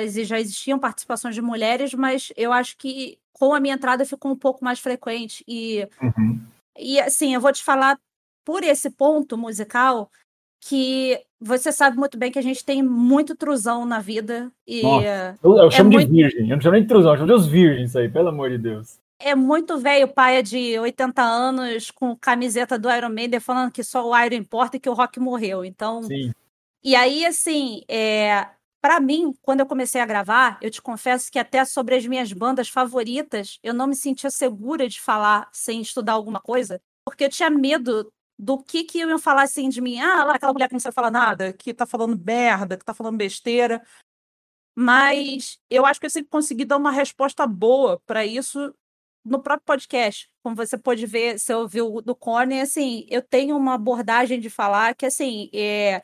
exi- 0.00 0.24
já 0.24 0.38
existiam 0.38 0.78
participações 0.78 1.34
de 1.34 1.42
mulheres, 1.42 1.92
mas 1.94 2.32
eu 2.36 2.52
acho 2.52 2.76
que 2.78 3.18
com 3.32 3.52
a 3.52 3.58
minha 3.58 3.74
entrada 3.74 4.04
ficou 4.04 4.30
um 4.30 4.36
pouco 4.36 4.64
mais 4.64 4.78
frequente. 4.78 5.42
E, 5.48 5.88
Uhum. 6.00 6.40
e 6.78 7.00
assim, 7.00 7.34
eu 7.34 7.40
vou 7.40 7.52
te 7.52 7.64
falar 7.64 7.98
por 8.44 8.62
esse 8.64 8.90
ponto 8.90 9.36
musical 9.36 10.10
que 10.60 11.20
você 11.40 11.72
sabe 11.72 11.96
muito 11.96 12.16
bem 12.16 12.30
que 12.30 12.38
a 12.38 12.42
gente 12.42 12.64
tem 12.64 12.82
muito 12.82 13.34
trusão 13.34 13.84
na 13.84 13.98
vida 13.98 14.50
e 14.66 14.82
Nossa. 14.82 15.38
Eu, 15.42 15.56
eu 15.58 15.70
chamo 15.70 15.90
É 15.90 15.92
muito- 15.94 16.10
de 16.10 16.16
virgem, 16.22 16.48
eu 16.48 16.54
não 16.56 16.60
chamo 16.62 16.72
nem 16.74 16.82
de 16.82 16.86
intrusão, 16.86 17.12
eu 17.12 17.16
chamo 17.16 17.26
de 17.28 17.32
os 17.34 17.46
virgens 17.46 17.96
aí, 17.96 18.08
pelo 18.08 18.28
amor 18.28 18.50
de 18.50 18.58
Deus. 18.58 18.98
é 19.18 19.34
muito 19.34 19.78
velho, 19.78 20.08
paia 20.08 20.42
de 20.42 20.78
80 20.78 21.22
anos, 21.22 21.90
com 21.90 22.16
camiseta 22.16 22.78
do 22.78 22.90
Iron 22.90 23.08
Maiden, 23.08 23.38
falando 23.40 23.70
que 23.72 23.82
só 23.84 24.04
o 24.08 24.16
Iron 24.18 24.36
importa 24.36 24.76
e 24.76 24.80
que 24.80 24.88
o 24.88 24.94
rock 24.94 25.18
morreu. 25.20 25.64
Então, 25.64 26.02
Sim. 26.04 26.32
e 26.82 26.94
aí, 26.96 27.24
assim, 27.24 27.82
é, 27.88 28.46
para 28.80 28.98
mim, 29.00 29.32
quando 29.42 29.60
eu 29.60 29.66
comecei 29.66 30.00
a 30.00 30.06
gravar, 30.06 30.58
eu 30.60 30.70
te 30.70 30.82
confesso 30.82 31.30
que 31.30 31.38
até 31.38 31.64
sobre 31.64 31.94
as 31.96 32.04
minhas 32.06 32.32
bandas 32.32 32.68
favoritas, 32.68 33.58
eu 33.62 33.72
não 33.74 33.86
me 33.88 33.94
sentia 33.96 34.28
segura 34.30 34.88
de 34.88 35.00
falar 35.00 35.48
sem 35.52 35.80
estudar 35.80 36.12
alguma 36.14 36.40
coisa, 36.40 36.80
porque 37.04 37.24
eu 37.24 37.28
tinha 37.28 37.48
medo 37.50 38.12
do 38.42 38.58
que 38.58 38.82
que 38.82 38.98
iam 38.98 39.18
falar 39.20 39.42
assim 39.42 39.68
de 39.68 39.80
mim. 39.80 40.00
Ah, 40.00 40.24
lá 40.24 40.34
aquela 40.34 40.52
mulher 40.52 40.66
que 40.66 40.74
não 40.74 40.80
sabe 40.80 40.96
falar 40.96 41.12
nada, 41.12 41.52
que 41.52 41.72
tá 41.72 41.86
falando 41.86 42.20
merda, 42.20 42.76
que 42.76 42.84
tá 42.84 42.92
falando 42.92 43.16
besteira. 43.16 43.80
Mas 44.76 45.60
eu 45.70 45.86
acho 45.86 46.00
que 46.00 46.06
eu 46.06 46.10
sempre 46.10 46.28
consegui 46.28 46.64
dar 46.64 46.76
uma 46.76 46.90
resposta 46.90 47.46
boa 47.46 48.02
para 48.04 48.26
isso 48.26 48.74
no 49.24 49.40
próprio 49.40 49.64
podcast. 49.64 50.28
Como 50.42 50.56
você 50.56 50.76
pode 50.76 51.06
ver, 51.06 51.38
se 51.38 51.54
ouviu 51.54 52.02
do 52.02 52.16
Corner, 52.16 52.62
assim, 52.62 53.06
eu 53.08 53.22
tenho 53.22 53.56
uma 53.56 53.74
abordagem 53.74 54.40
de 54.40 54.50
falar 54.50 54.96
que, 54.96 55.06
assim, 55.06 55.48
é, 55.54 56.02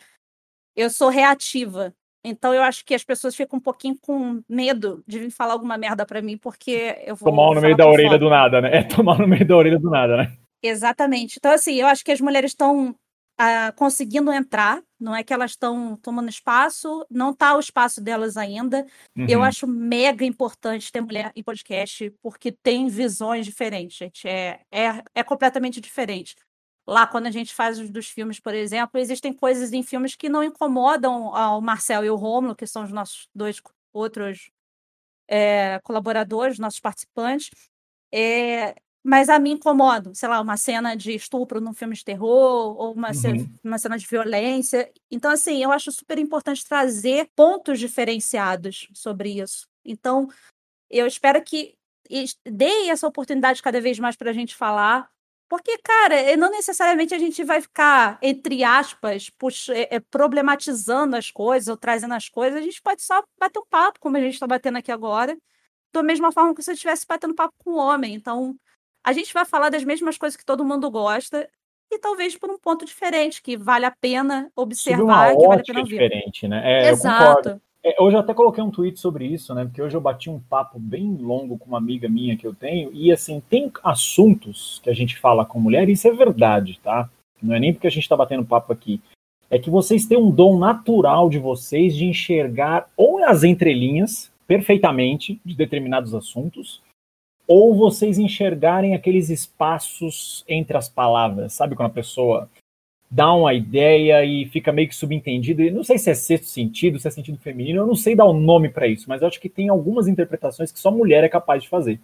eu 0.76 0.90
sou 0.90 1.08
reativa. 1.08 1.92
Então 2.22 2.54
eu 2.54 2.62
acho 2.62 2.84
que 2.84 2.94
as 2.94 3.02
pessoas 3.02 3.34
ficam 3.34 3.58
um 3.58 3.62
pouquinho 3.62 3.98
com 4.00 4.42
medo 4.48 5.02
de 5.08 5.18
vir 5.18 5.30
falar 5.32 5.54
alguma 5.54 5.76
merda 5.76 6.06
pra 6.06 6.22
mim, 6.22 6.38
porque 6.38 7.02
eu 7.04 7.16
vou. 7.16 7.30
Tomar 7.34 7.50
um 7.50 7.54
no 7.54 7.60
meio 7.62 7.76
da 7.76 7.88
orelha 7.88 8.18
do 8.18 8.30
nada, 8.30 8.60
né? 8.60 8.76
É 8.76 8.82
tomar 8.84 9.18
no 9.18 9.26
meio 9.26 9.44
da 9.44 9.56
orelha 9.56 9.78
do 9.78 9.90
nada, 9.90 10.16
né? 10.16 10.37
Exatamente. 10.62 11.36
Então, 11.38 11.52
assim, 11.52 11.74
eu 11.74 11.86
acho 11.86 12.04
que 12.04 12.10
as 12.12 12.20
mulheres 12.20 12.50
estão 12.50 12.94
ah, 13.38 13.72
conseguindo 13.76 14.32
entrar, 14.32 14.82
não 14.98 15.14
é 15.14 15.22
que 15.22 15.32
elas 15.32 15.52
estão 15.52 15.96
tomando 16.02 16.28
espaço, 16.28 17.06
não 17.08 17.30
está 17.30 17.54
o 17.54 17.60
espaço 17.60 18.00
delas 18.00 18.36
ainda. 18.36 18.84
Eu 19.28 19.40
Uhum. 19.40 19.44
acho 19.44 19.66
mega 19.66 20.24
importante 20.24 20.90
ter 20.90 21.00
mulher 21.00 21.30
em 21.36 21.42
podcast, 21.42 22.10
porque 22.20 22.50
tem 22.50 22.88
visões 22.88 23.46
diferentes, 23.46 23.96
gente. 23.96 24.26
É, 24.26 24.60
é, 24.72 25.02
é 25.14 25.22
completamente 25.22 25.80
diferente. 25.80 26.34
Lá, 26.86 27.06
quando 27.06 27.26
a 27.26 27.30
gente 27.30 27.54
faz 27.54 27.78
os 27.78 27.90
dos 27.90 28.08
filmes, 28.08 28.40
por 28.40 28.54
exemplo, 28.54 28.98
existem 28.98 29.32
coisas 29.32 29.72
em 29.72 29.82
filmes 29.82 30.16
que 30.16 30.28
não 30.28 30.42
incomodam 30.42 31.34
ao 31.34 31.60
Marcel 31.60 32.04
e 32.04 32.10
o 32.10 32.16
Rômulo, 32.16 32.56
que 32.56 32.66
são 32.66 32.82
os 32.82 32.90
nossos 32.90 33.28
dois 33.34 33.60
outros 33.92 34.50
é, 35.28 35.78
colaboradores, 35.84 36.58
nossos 36.58 36.80
participantes. 36.80 37.50
É, 38.12 38.74
mas 39.08 39.28
a 39.30 39.38
mim 39.38 39.52
incomodam, 39.52 40.14
sei 40.14 40.28
lá, 40.28 40.38
uma 40.40 40.56
cena 40.58 40.94
de 40.94 41.14
estupro 41.14 41.60
num 41.62 41.72
filme 41.72 41.94
de 41.94 42.04
terror, 42.04 42.76
ou 42.78 42.92
uma, 42.92 43.08
Uhum. 43.10 43.46
uma 43.64 43.78
cena 43.78 43.96
de 43.96 44.06
violência. 44.06 44.90
Então, 45.10 45.30
assim, 45.30 45.62
eu 45.62 45.72
acho 45.72 45.90
super 45.90 46.18
importante 46.18 46.64
trazer 46.66 47.30
pontos 47.34 47.78
diferenciados 47.78 48.88
sobre 48.92 49.40
isso. 49.40 49.66
Então, 49.84 50.28
eu 50.90 51.06
espero 51.06 51.42
que 51.42 51.74
deem 52.46 52.90
essa 52.90 53.06
oportunidade 53.06 53.62
cada 53.62 53.80
vez 53.80 53.98
mais 53.98 54.16
para 54.16 54.30
a 54.30 54.34
gente 54.34 54.54
falar. 54.54 55.08
Porque, 55.48 55.78
cara, 55.78 56.14
eh, 56.14 56.36
não 56.36 56.50
necessariamente 56.50 57.14
a 57.14 57.18
gente 57.18 57.42
vai 57.42 57.60
ficar, 57.62 58.18
entre 58.20 58.62
aspas, 58.64 59.30
pux- 59.30 59.70
eh, 59.70 59.88
eh, 59.90 60.00
problematizando 60.00 61.16
as 61.16 61.30
coisas 61.30 61.68
ou 61.68 61.76
trazendo 61.76 62.12
as 62.14 62.28
coisas. 62.28 62.58
A 62.60 62.62
gente 62.62 62.82
pode 62.82 63.02
só 63.02 63.22
bater 63.40 63.58
um 63.60 63.66
papo, 63.70 63.98
como 64.00 64.16
a 64.18 64.20
gente 64.20 64.34
está 64.34 64.46
batendo 64.46 64.76
aqui 64.78 64.92
agora, 64.92 65.36
da 65.92 66.02
mesma 66.02 66.32
forma 66.32 66.54
que 66.54 66.62
se 66.62 66.70
eu 66.70 66.74
estivesse 66.74 67.06
batendo 67.06 67.34
papo 67.34 67.54
com 67.64 67.72
um 67.72 67.78
homem. 67.78 68.14
Então, 68.14 68.56
a 69.04 69.12
gente 69.12 69.32
vai 69.32 69.44
falar 69.44 69.70
das 69.70 69.84
mesmas 69.84 70.18
coisas 70.18 70.36
que 70.36 70.44
todo 70.44 70.64
mundo 70.64 70.90
gosta, 70.90 71.48
e 71.90 71.98
talvez 71.98 72.36
por 72.36 72.50
um 72.50 72.58
ponto 72.58 72.84
diferente, 72.84 73.42
que 73.42 73.56
vale 73.56 73.86
a 73.86 73.90
pena 73.90 74.50
observar, 74.54 75.36
que 75.36 75.46
vale 75.46 75.60
a 75.60 75.64
pena 75.64 75.80
ouvir. 75.80 75.98
diferente, 75.98 76.46
né? 76.46 76.62
É. 76.64 76.90
Exato. 76.90 77.60
É, 77.82 77.96
hoje 78.02 78.16
eu 78.16 78.20
até 78.20 78.34
coloquei 78.34 78.62
um 78.62 78.70
tweet 78.70 78.98
sobre 78.98 79.24
isso, 79.24 79.54
né? 79.54 79.64
Porque 79.64 79.80
hoje 79.80 79.96
eu 79.96 80.00
bati 80.00 80.28
um 80.28 80.40
papo 80.40 80.78
bem 80.78 81.16
longo 81.16 81.56
com 81.56 81.66
uma 81.66 81.78
amiga 81.78 82.08
minha 82.08 82.36
que 82.36 82.46
eu 82.46 82.54
tenho, 82.54 82.90
e 82.92 83.10
assim, 83.10 83.40
tem 83.48 83.72
assuntos 83.82 84.80
que 84.82 84.90
a 84.90 84.94
gente 84.94 85.18
fala 85.18 85.46
com 85.46 85.60
mulher, 85.60 85.88
e 85.88 85.92
isso 85.92 86.06
é 86.08 86.12
verdade, 86.12 86.78
tá? 86.82 87.08
não 87.42 87.54
é 87.54 87.60
nem 87.60 87.72
porque 87.72 87.86
a 87.86 87.90
gente 87.90 88.02
está 88.02 88.16
batendo 88.16 88.44
papo 88.44 88.72
aqui, 88.72 89.00
é 89.50 89.58
que 89.58 89.70
vocês 89.70 90.06
têm 90.06 90.18
um 90.18 90.30
dom 90.30 90.58
natural 90.58 91.30
de 91.30 91.38
vocês 91.38 91.96
de 91.96 92.04
enxergar 92.04 92.88
ou 92.96 93.24
as 93.24 93.44
entrelinhas 93.44 94.30
perfeitamente 94.46 95.40
de 95.44 95.54
determinados 95.54 96.14
assuntos, 96.14 96.82
ou 97.48 97.74
vocês 97.74 98.18
enxergarem 98.18 98.94
aqueles 98.94 99.30
espaços 99.30 100.44
entre 100.46 100.76
as 100.76 100.88
palavras, 100.88 101.54
sabe 101.54 101.74
quando 101.74 101.88
a 101.88 101.94
pessoa 101.94 102.50
dá 103.10 103.32
uma 103.32 103.54
ideia 103.54 104.22
e 104.22 104.46
fica 104.46 104.70
meio 104.70 104.86
que 104.86 104.94
subentendido. 104.94 105.62
E 105.62 105.70
não 105.70 105.82
sei 105.82 105.96
se 105.96 106.10
é 106.10 106.14
sexto 106.14 106.44
sentido, 106.44 106.98
se 106.98 107.08
é 107.08 107.10
sentido 107.10 107.38
feminino, 107.38 107.80
eu 107.80 107.86
não 107.86 107.94
sei 107.94 108.14
dar 108.14 108.26
o 108.26 108.32
um 108.32 108.40
nome 108.40 108.68
para 108.68 108.86
isso, 108.86 109.06
mas 109.08 109.22
eu 109.22 109.28
acho 109.28 109.40
que 109.40 109.48
tem 109.48 109.70
algumas 109.70 110.06
interpretações 110.06 110.70
que 110.70 110.78
só 110.78 110.90
mulher 110.90 111.24
é 111.24 111.28
capaz 111.28 111.62
de 111.62 111.70
fazer. 111.70 111.98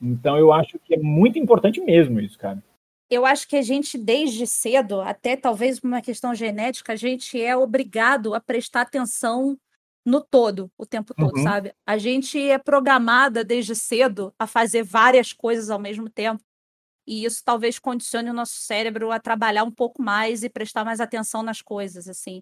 Então 0.00 0.38
eu 0.38 0.52
acho 0.52 0.78
que 0.78 0.94
é 0.94 0.98
muito 0.98 1.36
importante 1.36 1.80
mesmo 1.80 2.20
isso, 2.20 2.38
cara. 2.38 2.62
Eu 3.08 3.24
acho 3.24 3.48
que 3.48 3.56
a 3.56 3.62
gente, 3.62 3.96
desde 3.96 4.46
cedo, 4.46 5.00
até 5.00 5.36
talvez 5.36 5.78
por 5.78 5.86
uma 5.86 6.02
questão 6.02 6.34
genética, 6.34 6.92
a 6.92 6.96
gente 6.96 7.40
é 7.40 7.56
obrigado 7.56 8.34
a 8.34 8.40
prestar 8.40 8.82
atenção 8.82 9.56
no 10.06 10.20
todo, 10.20 10.70
o 10.78 10.86
tempo 10.86 11.12
todo, 11.12 11.36
uhum. 11.36 11.42
sabe? 11.42 11.74
A 11.84 11.98
gente 11.98 12.40
é 12.40 12.56
programada 12.58 13.44
desde 13.44 13.74
cedo 13.74 14.32
a 14.38 14.46
fazer 14.46 14.84
várias 14.84 15.32
coisas 15.32 15.68
ao 15.68 15.80
mesmo 15.80 16.08
tempo 16.08 16.42
e 17.06 17.24
isso 17.24 17.42
talvez 17.44 17.78
condicione 17.78 18.30
o 18.30 18.34
nosso 18.34 18.54
cérebro 18.54 19.10
a 19.10 19.18
trabalhar 19.18 19.64
um 19.64 19.70
pouco 19.70 20.00
mais 20.00 20.44
e 20.44 20.48
prestar 20.48 20.84
mais 20.84 21.00
atenção 21.00 21.42
nas 21.42 21.60
coisas, 21.60 22.08
assim. 22.08 22.40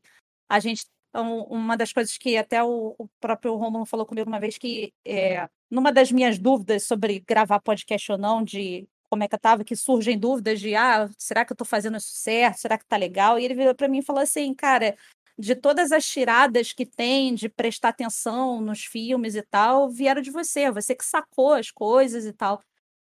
A 0.49 0.61
gente 0.61 0.85
então, 1.09 1.45
uma 1.45 1.77
das 1.77 1.93
coisas 1.93 2.19
que 2.19 2.37
até 2.37 2.61
o, 2.61 2.93
o 2.99 3.09
próprio 3.21 3.55
Romulo 3.55 3.87
falou 3.87 4.05
comigo 4.05 4.29
uma 4.29 4.41
vez 4.41 4.59
que 4.59 4.93
é, 5.07 5.49
numa 5.71 5.93
das 5.93 6.11
minhas 6.11 6.41
dúvidas 6.41 6.89
sobre 6.89 7.21
gravar 7.21 7.61
podcast 7.61 8.11
ou 8.11 8.19
não, 8.19 8.43
de 8.43 8.89
como 9.09 9.23
é 9.23 9.29
que 9.29 9.35
eu 9.37 9.39
tava, 9.39 9.63
que 9.63 9.77
surgem 9.77 10.19
dúvidas 10.19 10.59
de 10.59 10.75
ah, 10.75 11.09
será 11.17 11.45
que 11.45 11.53
eu 11.53 11.57
tô 11.57 11.65
fazendo 11.65 11.97
isso 11.99 12.11
certo? 12.13 12.59
Será 12.59 12.77
que 12.77 12.85
tá 12.85 12.97
legal? 12.97 13.39
E 13.39 13.45
ele 13.45 13.55
virou 13.55 13.77
para 13.77 13.87
mim 13.87 13.99
e 13.99 14.03
falou 14.03 14.21
assim, 14.21 14.53
cara, 14.55 14.97
de 15.39 15.55
todas 15.57 15.93
as 15.93 16.07
tiradas 16.07 16.73
que 16.73 16.87
tem 16.87 17.35
de 17.35 17.49
prestar 17.49 17.91
atenção 17.91 18.61
nos 18.61 18.85
filmes 18.85 19.35
e 19.35 19.43
tal, 19.43 19.89
vieram 19.91 20.23
de 20.23 20.31
você, 20.31 20.71
você 20.71 20.95
que 20.95 21.05
sacou 21.05 21.53
as 21.55 21.71
coisas 21.71 22.25
e 22.27 22.33
tal. 22.33 22.61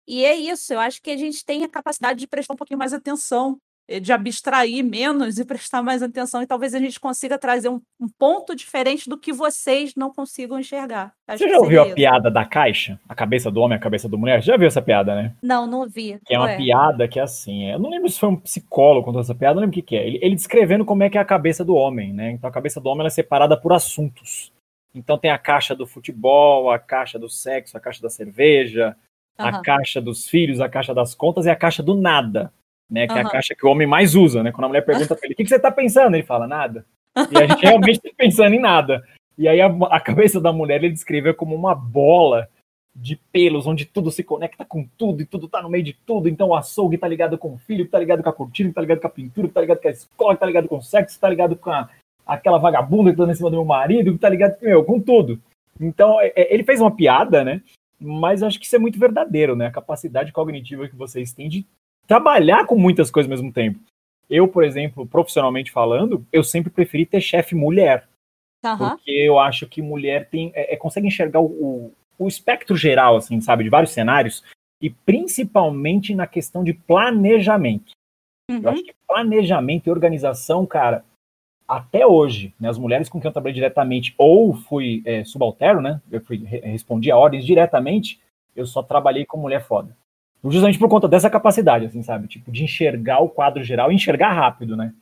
E 0.08 0.26
é 0.26 0.36
isso, 0.36 0.74
eu 0.74 0.80
acho 0.80 1.02
que 1.02 1.12
a 1.12 1.18
gente 1.18 1.46
tem 1.46 1.64
a 1.64 1.70
capacidade 1.70 2.20
de 2.20 2.28
prestar 2.28 2.54
um 2.54 2.58
pouquinho 2.58 2.80
mais 2.80 2.94
atenção, 2.94 3.60
de 4.02 4.12
abstrair 4.12 4.84
menos 4.84 5.40
e 5.40 5.46
prestar 5.46 5.82
mais 5.82 6.04
atenção, 6.04 6.42
e 6.42 6.48
talvez 6.48 6.74
a 6.74 6.80
gente 6.80 7.00
consiga 7.00 7.38
trazer 7.38 7.70
um, 7.70 7.82
um 8.00 8.08
ponto 8.08 8.56
diferente 8.56 9.10
do 9.10 9.18
que 9.18 9.32
vocês 9.32 9.96
não 9.96 10.14
consigam 10.14 10.60
enxergar. 10.60 11.14
Acho 11.28 11.44
Você 11.44 11.50
já 11.50 11.58
ouviu 11.58 11.82
a 11.82 11.86
isso. 11.86 11.96
piada 11.96 12.30
da 12.30 12.44
caixa? 12.44 13.00
A 13.08 13.16
cabeça 13.16 13.50
do 13.50 13.62
homem, 13.62 13.78
a 13.78 13.82
cabeça 13.82 14.10
da 14.10 14.18
mulher? 14.18 14.44
Já 14.44 14.58
viu 14.58 14.68
essa 14.68 14.82
piada, 14.82 15.16
né? 15.16 15.34
Não, 15.42 15.66
não 15.66 15.88
vi. 15.88 16.20
Que 16.26 16.36
é 16.36 16.40
uma 16.40 16.52
é? 16.52 16.58
piada 16.58 17.08
que 17.08 17.20
é 17.20 17.24
assim. 17.24 17.72
Eu 17.72 17.80
não 17.80 17.90
lembro 17.90 18.10
se 18.10 18.20
foi 18.20 18.30
um 18.30 18.36
psicólogo 18.36 19.06
contou 19.06 19.22
essa 19.22 19.36
piada, 19.36 19.56
não 19.56 19.62
lembro 19.62 19.74
o 19.74 19.82
que, 19.82 19.82
que 19.82 19.96
é. 19.96 20.06
Ele, 20.06 20.20
ele 20.22 20.36
descrevendo 20.36 20.84
como 20.84 21.04
é 21.04 21.10
que 21.10 21.18
é 21.18 21.22
a 21.22 21.26
cabeça 21.26 21.64
do 21.64 21.76
homem, 21.76 22.14
né? 22.14 22.32
Então 22.32 22.50
a 22.50 22.54
cabeça 22.54 22.82
do 22.82 22.90
homem 22.90 23.08
é 23.08 23.10
separada 23.10 23.56
por 23.56 23.72
assuntos. 23.72 24.52
Então 24.94 25.18
tem 25.18 25.32
a 25.32 25.38
caixa 25.38 25.76
do 25.76 25.88
futebol, 25.88 26.72
a 26.72 26.80
caixa 26.80 27.18
do 27.18 27.30
sexo, 27.30 27.78
a 27.78 27.80
caixa 27.80 28.02
da 28.02 28.10
cerveja, 28.10 28.96
Uhum. 29.40 29.46
A 29.46 29.62
caixa 29.62 30.02
dos 30.02 30.28
filhos, 30.28 30.60
a 30.60 30.68
caixa 30.68 30.94
das 30.94 31.14
contas 31.14 31.46
e 31.46 31.50
a 31.50 31.56
caixa 31.56 31.84
do 31.84 31.96
nada, 31.96 32.52
né? 32.90 33.08
Que 33.08 33.14
uhum. 33.14 33.20
é 33.20 33.22
a 33.22 33.30
caixa 33.30 33.56
que 33.56 33.66
o 33.66 33.70
homem 33.70 33.88
mais 33.88 34.16
usa, 34.16 34.44
né? 34.44 34.52
Quando 34.52 34.66
a 34.66 34.68
mulher 34.70 34.86
pergunta 34.86 35.16
pra 35.16 35.26
ele, 35.26 35.34
o 35.34 35.38
que, 35.38 35.44
que 35.44 35.50
você 35.50 35.60
tá 35.60 35.72
pensando? 35.72 36.16
Ele 36.16 36.24
fala, 36.24 36.48
nada. 36.48 36.86
E 37.32 37.38
a 37.38 37.48
gente 37.48 37.62
realmente 37.66 38.00
tá 38.00 38.10
pensando 38.16 38.54
em 38.54 38.60
nada. 38.60 39.04
E 39.38 39.48
aí 39.48 39.62
a, 39.62 39.68
a 39.68 40.00
cabeça 40.00 40.42
da 40.42 40.52
mulher 40.52 40.84
ele 40.84 40.94
descreveu 40.94 41.34
como 41.34 41.56
uma 41.56 41.76
bola 41.76 42.48
de 42.96 43.16
pelos, 43.32 43.68
onde 43.68 43.86
tudo 43.86 44.10
se 44.10 44.24
conecta 44.24 44.66
com 44.66 44.88
tudo 44.98 45.22
e 45.22 45.26
tudo 45.26 45.48
tá 45.48 45.62
no 45.62 45.70
meio 45.70 45.84
de 45.84 45.94
tudo. 45.94 46.28
Então 46.28 46.50
o 46.50 46.56
açougue 46.56 46.98
tá 46.98 47.08
ligado 47.08 47.38
com 47.38 47.54
o 47.54 47.58
filho, 47.58 47.88
tá 47.88 48.00
ligado 48.00 48.24
com 48.24 48.30
a 48.30 48.34
cortina, 48.34 48.74
tá 48.74 48.82
ligado 48.82 49.00
com 49.00 49.08
a 49.08 49.12
pintura, 49.12 49.50
tá 49.50 49.62
ligado 49.62 49.80
com 49.80 49.88
a 49.88 49.92
escola, 49.92 50.36
tá 50.36 50.46
ligado 50.46 50.68
com 50.68 50.78
o 50.78 50.82
sexo, 50.82 51.20
tá 51.20 51.30
ligado 51.30 51.56
com 51.56 51.70
a, 51.70 51.88
aquela 52.26 52.58
vagabunda 52.58 53.12
que 53.12 53.18
tá 53.18 53.24
em 53.26 53.36
cima 53.36 53.52
do 53.52 53.58
meu 53.58 53.66
marido, 53.66 54.18
tá 54.18 54.30
ligado 54.30 54.58
meu, 54.62 54.84
com 54.84 55.00
tudo. 55.00 55.40
Então 55.80 56.20
é, 56.20 56.34
é 56.36 56.54
ele 56.54 56.64
fez 56.64 56.82
uma 56.82 56.96
piada, 56.96 57.44
né? 57.44 57.62
mas 58.00 58.44
acho 58.44 58.60
que 58.60 58.66
isso 58.66 58.76
é 58.76 58.80
muito 58.80 59.00
verdadeiro, 59.00 59.56
né? 59.56 59.68
A 59.68 59.72
capacidade 59.72 60.32
cognitiva 60.32 60.88
que 60.88 60.96
vocês 60.96 61.34
têm 61.34 61.50
de 61.50 61.66
trabalhar 62.08 62.66
com 62.66 62.78
muitas 62.78 63.12
coisas 63.12 63.30
ao 63.30 63.38
mesmo 63.38 63.52
tempo. 63.52 63.80
Eu, 64.30 64.48
por 64.48 64.64
exemplo, 64.64 65.06
profissionalmente 65.06 65.72
falando, 65.72 66.26
eu 66.32 66.44
sempre 66.44 66.72
preferi 66.72 67.06
ter 67.06 67.22
chefe 67.22 67.56
mulher. 67.56 68.08
Uhum. 68.66 68.78
Porque 68.78 69.12
eu 69.12 69.38
acho 69.38 69.68
que 69.68 69.82
mulher 69.82 70.30
tem 70.30 70.52
é, 70.56 70.74
é 70.74 70.78
consegue 70.78 71.08
enxergar 71.08 71.40
o, 71.40 71.46
o, 71.46 71.94
o, 72.18 72.28
espectro 72.28 72.76
geral, 72.76 73.16
assim, 73.16 73.40
sabe, 73.40 73.64
de 73.64 73.70
vários 73.70 73.92
cenários, 73.92 74.44
e 74.82 74.90
principalmente 74.90 76.16
na 76.16 76.26
questão 76.26 76.64
de 76.64 76.74
planejamento. 76.74 77.92
Uhum. 78.50 78.62
Eu 78.64 78.70
acho 78.70 78.84
que 78.84 78.96
planejamento 79.08 79.88
e 79.88 79.92
organização, 79.92 80.66
cara, 80.66 81.06
até 81.68 82.06
hoje, 82.06 82.54
né, 82.60 82.70
as 82.70 82.78
mulheres 82.78 83.10
com 83.10 83.20
quem 83.20 83.28
eu 83.28 83.34
trabalhei 83.34 83.54
diretamente 83.54 84.16
ou 84.18 84.54
fui 84.54 85.02
é, 85.06 85.24
subalterno, 85.24 85.82
né, 85.82 86.02
eu 86.10 86.22
fui, 86.22 86.38
respondi 86.38 87.12
a 87.12 87.18
ordens 87.18 87.46
diretamente, 87.46 88.20
eu 88.56 88.66
só 88.66 88.82
trabalhei 88.82 89.26
com 89.26 89.38
mulher 89.38 89.64
foda. 89.64 89.96
Justamente 90.52 90.80
por 90.80 90.90
conta 90.90 91.08
dessa 91.08 91.30
capacidade, 91.30 91.86
assim, 91.86 92.02
sabe? 92.04 92.28
Tipo, 92.28 92.52
de 92.52 92.64
enxergar 92.64 93.20
o 93.20 93.30
quadro 93.30 93.64
geral 93.64 93.92
e 93.92 93.96
enxergar 93.96 94.34
rápido, 94.34 94.76
né? 94.76 94.94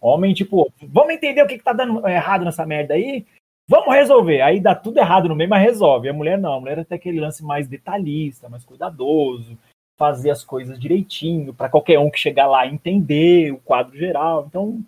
Homem, 0.00 0.32
tipo, 0.32 0.72
vamos 0.82 1.12
entender 1.12 1.42
o 1.42 1.46
que, 1.46 1.58
que 1.58 1.64
tá 1.64 1.72
dando 1.72 2.06
errado 2.06 2.44
nessa 2.44 2.64
merda 2.64 2.94
aí, 2.94 3.26
vamos 3.68 3.94
resolver. 3.94 4.40
Aí 4.40 4.60
dá 4.60 4.74
tudo 4.74 4.98
errado 4.98 5.28
no 5.28 5.34
meio, 5.34 5.50
mas 5.50 5.62
resolve. 5.62 6.08
A 6.08 6.12
mulher 6.12 6.38
não, 6.38 6.54
a 6.54 6.60
mulher 6.60 6.84
tem 6.84 6.96
aquele 6.96 7.20
lance 7.20 7.44
mais 7.44 7.66
detalhista, 7.66 8.48
mais 8.48 8.64
cuidadoso, 8.64 9.58
fazer 9.98 10.30
as 10.30 10.44
coisas 10.44 10.78
direitinho, 10.78 11.52
para 11.52 11.68
qualquer 11.68 11.98
um 11.98 12.10
que 12.10 12.18
chegar 12.18 12.46
lá 12.46 12.66
entender 12.66 13.52
o 13.52 13.58
quadro 13.58 13.96
geral. 13.96 14.46
Então, 14.48 14.80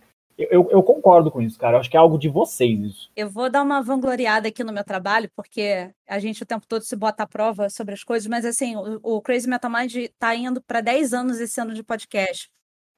eu, 0.50 0.70
eu, 0.70 0.82
concordo 0.82 1.30
com 1.30 1.42
isso, 1.42 1.58
cara. 1.58 1.76
Eu 1.76 1.80
acho 1.80 1.90
que 1.90 1.96
é 1.96 2.00
algo 2.00 2.18
de 2.18 2.28
vocês 2.28 2.78
isso. 2.80 3.10
Eu 3.16 3.28
vou 3.28 3.50
dar 3.50 3.62
uma 3.62 3.82
vangloriada 3.82 4.48
aqui 4.48 4.62
no 4.64 4.72
meu 4.72 4.84
trabalho, 4.84 5.30
porque 5.34 5.92
a 6.06 6.18
gente 6.18 6.42
o 6.42 6.46
tempo 6.46 6.66
todo 6.66 6.82
se 6.82 6.96
bota 6.96 7.24
à 7.24 7.26
prova 7.26 7.68
sobre 7.68 7.94
as 7.94 8.04
coisas, 8.04 8.26
mas 8.28 8.44
assim, 8.44 8.76
o, 8.76 9.00
o 9.02 9.20
Crazy 9.20 9.48
Metal 9.48 9.70
Mind 9.70 10.08
tá 10.18 10.34
indo 10.34 10.62
para 10.62 10.80
10 10.80 11.12
anos 11.12 11.40
esse 11.40 11.60
ano 11.60 11.74
de 11.74 11.82
podcast. 11.82 12.50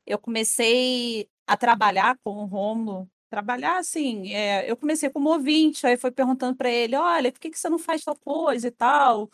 Eu 0.07 0.19
comecei 0.19 1.29
a 1.47 1.57
trabalhar 1.57 2.17
com 2.25 2.31
o 2.31 2.45
Romulo, 2.45 3.09
trabalhar 3.31 3.79
assim, 3.79 4.35
é, 4.35 4.71
eu 4.71 4.77
comecei 4.77 5.09
como 5.11 5.31
ouvinte, 5.31 5.87
aí 5.87 5.97
foi 5.97 6.11
perguntando 6.11 6.57
para 6.57 6.71
ele, 6.71 6.97
olha, 6.97 7.33
por 7.33 7.41
que, 7.41 7.51
que 7.51 7.59
você 7.59 7.69
não 7.69 7.79
faz 7.79 8.05
tal 8.05 8.17
coisa 8.17 8.69
e 8.69 8.71
tal? 8.71 9.31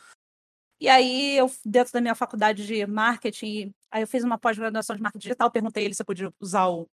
E 0.81 0.89
aí, 0.89 1.37
eu, 1.37 1.51
dentro 1.65 1.93
da 1.93 2.01
minha 2.01 2.15
faculdade 2.15 2.65
de 2.65 2.87
marketing, 2.87 3.75
aí 3.91 4.03
eu 4.03 4.07
fiz 4.07 4.23
uma 4.23 4.39
pós-graduação 4.39 4.95
de 4.95 5.03
marketing 5.03 5.23
digital, 5.23 5.51
perguntei 5.51 5.85
ele 5.85 5.95
se 5.95 6.03
eu 6.03 6.07
podia 6.07 6.33
usar 6.41 6.69
o 6.69 6.89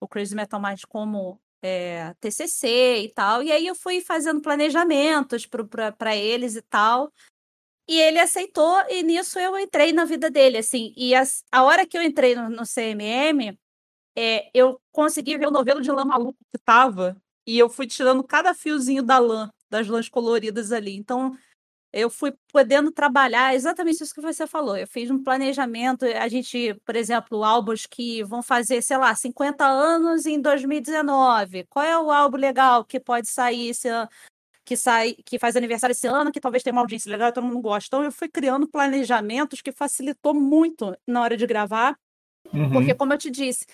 o 0.00 0.08
Crazy 0.08 0.34
Metal 0.34 0.60
Mind 0.60 0.80
como 0.88 1.40
é, 1.62 2.14
TCC 2.20 3.02
e 3.04 3.08
tal. 3.08 3.42
E 3.42 3.52
aí 3.52 3.66
eu 3.66 3.74
fui 3.74 4.00
fazendo 4.00 4.40
planejamentos 4.40 5.46
para 5.98 6.16
eles 6.16 6.56
e 6.56 6.62
tal. 6.62 7.12
E 7.88 8.00
ele 8.00 8.18
aceitou, 8.18 8.82
e 8.88 9.02
nisso 9.02 9.38
eu 9.38 9.56
entrei 9.58 9.92
na 9.92 10.04
vida 10.04 10.28
dele, 10.28 10.58
assim. 10.58 10.92
E 10.96 11.14
a, 11.14 11.22
a 11.52 11.62
hora 11.62 11.86
que 11.86 11.96
eu 11.96 12.02
entrei 12.02 12.34
no, 12.34 12.50
no 12.50 12.62
CMM, 12.66 13.56
é, 14.16 14.50
eu 14.52 14.80
consegui 14.90 15.38
ver 15.38 15.46
o 15.46 15.52
novelo 15.52 15.80
de 15.80 15.90
lã 15.92 16.04
maluco 16.04 16.38
que 16.52 16.58
tava, 16.64 17.16
e 17.46 17.58
eu 17.58 17.68
fui 17.68 17.86
tirando 17.86 18.24
cada 18.24 18.54
fiozinho 18.54 19.04
da 19.04 19.18
lã, 19.18 19.50
das 19.70 19.86
lãs 19.86 20.08
coloridas 20.08 20.72
ali. 20.72 20.96
Então, 20.96 21.36
eu 21.96 22.10
fui 22.10 22.34
podendo 22.52 22.92
trabalhar 22.92 23.54
exatamente 23.54 24.02
isso 24.02 24.14
que 24.14 24.20
você 24.20 24.46
falou. 24.46 24.76
Eu 24.76 24.86
fiz 24.86 25.10
um 25.10 25.22
planejamento, 25.22 26.04
a 26.04 26.28
gente, 26.28 26.74
por 26.84 26.94
exemplo, 26.94 27.42
álbuns 27.42 27.86
que 27.86 28.22
vão 28.22 28.42
fazer, 28.42 28.82
sei 28.82 28.98
lá, 28.98 29.14
50 29.14 29.64
anos 29.64 30.26
em 30.26 30.38
2019. 30.38 31.64
Qual 31.64 31.82
é 31.82 31.98
o 31.98 32.10
álbum 32.10 32.36
legal 32.36 32.84
que 32.84 33.00
pode 33.00 33.30
sair 33.30 33.70
esse 33.70 33.88
ano? 33.88 34.06
Que, 34.62 34.76
sai, 34.76 35.14
que 35.24 35.38
faz 35.38 35.56
aniversário 35.56 35.92
esse 35.92 36.06
ano, 36.06 36.30
que 36.30 36.40
talvez 36.40 36.62
tenha 36.62 36.74
uma 36.74 36.82
audiência 36.82 37.10
legal 37.10 37.30
e 37.30 37.32
todo 37.32 37.46
mundo 37.46 37.62
gosta. 37.62 37.86
Então, 37.86 38.04
eu 38.04 38.12
fui 38.12 38.28
criando 38.28 38.68
planejamentos 38.68 39.62
que 39.62 39.72
facilitou 39.72 40.34
muito 40.34 40.94
na 41.06 41.22
hora 41.22 41.36
de 41.36 41.46
gravar, 41.46 41.96
uhum. 42.52 42.72
porque, 42.72 42.94
como 42.94 43.14
eu 43.14 43.18
te 43.18 43.30
disse, 43.30 43.64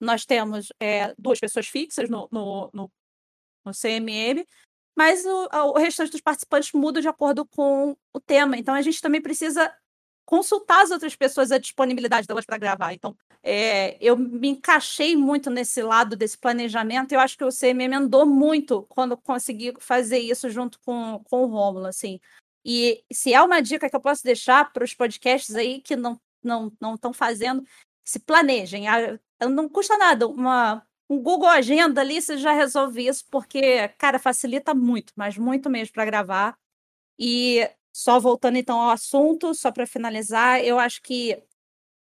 nós 0.00 0.24
temos 0.24 0.72
é, 0.80 1.14
duas 1.16 1.38
pessoas 1.38 1.68
fixas 1.68 2.10
no, 2.10 2.28
no, 2.32 2.70
no, 2.72 2.90
no 3.64 3.72
CMM, 3.72 4.44
mas 4.98 5.24
o, 5.24 5.48
o 5.52 5.78
restante 5.78 6.10
dos 6.10 6.20
participantes 6.20 6.72
muda 6.72 7.00
de 7.00 7.06
acordo 7.06 7.46
com 7.46 7.96
o 8.12 8.18
tema. 8.18 8.58
Então 8.58 8.74
a 8.74 8.82
gente 8.82 9.00
também 9.00 9.22
precisa 9.22 9.72
consultar 10.24 10.82
as 10.82 10.90
outras 10.90 11.14
pessoas 11.14 11.52
a 11.52 11.58
disponibilidade 11.58 12.26
delas 12.26 12.44
para 12.44 12.58
gravar. 12.58 12.92
Então, 12.92 13.16
é, 13.40 13.96
eu 14.00 14.16
me 14.16 14.48
encaixei 14.48 15.14
muito 15.14 15.50
nesse 15.50 15.82
lado 15.82 16.16
desse 16.16 16.36
planejamento. 16.36 17.12
Eu 17.12 17.20
acho 17.20 17.38
que 17.38 17.44
o 17.44 17.52
CMM 17.52 17.94
andou 17.94 18.26
muito 18.26 18.82
quando 18.88 19.16
consegui 19.16 19.72
fazer 19.78 20.18
isso 20.18 20.50
junto 20.50 20.80
com, 20.80 21.22
com 21.30 21.44
o 21.44 21.46
Rômulo, 21.46 21.86
assim. 21.86 22.18
E 22.64 23.04
se 23.12 23.32
é 23.32 23.40
uma 23.40 23.60
dica 23.62 23.88
que 23.88 23.94
eu 23.94 24.00
posso 24.00 24.24
deixar 24.24 24.72
para 24.72 24.82
os 24.82 24.94
podcasts 24.94 25.54
aí 25.54 25.80
que 25.80 25.94
não 25.94 26.20
não 26.42 26.72
não 26.80 26.96
estão 26.96 27.12
fazendo, 27.12 27.62
se 28.04 28.18
planejem. 28.18 28.88
Ah, 28.88 29.16
não 29.48 29.68
custa 29.68 29.96
nada 29.96 30.26
uma 30.26 30.84
um 31.08 31.20
Google 31.20 31.48
Agenda 31.48 32.00
ali 32.00 32.20
você 32.20 32.36
já 32.36 32.52
resolve 32.52 33.06
isso, 33.06 33.24
porque, 33.30 33.88
cara, 33.98 34.18
facilita 34.18 34.74
muito, 34.74 35.12
mas 35.16 35.38
muito 35.38 35.70
mesmo 35.70 35.94
para 35.94 36.04
gravar. 36.04 36.56
E 37.18 37.68
só 37.92 38.20
voltando 38.20 38.58
então 38.58 38.78
ao 38.78 38.90
assunto, 38.90 39.54
só 39.54 39.72
para 39.72 39.86
finalizar, 39.86 40.60
eu 40.62 40.78
acho 40.78 41.02
que 41.02 41.42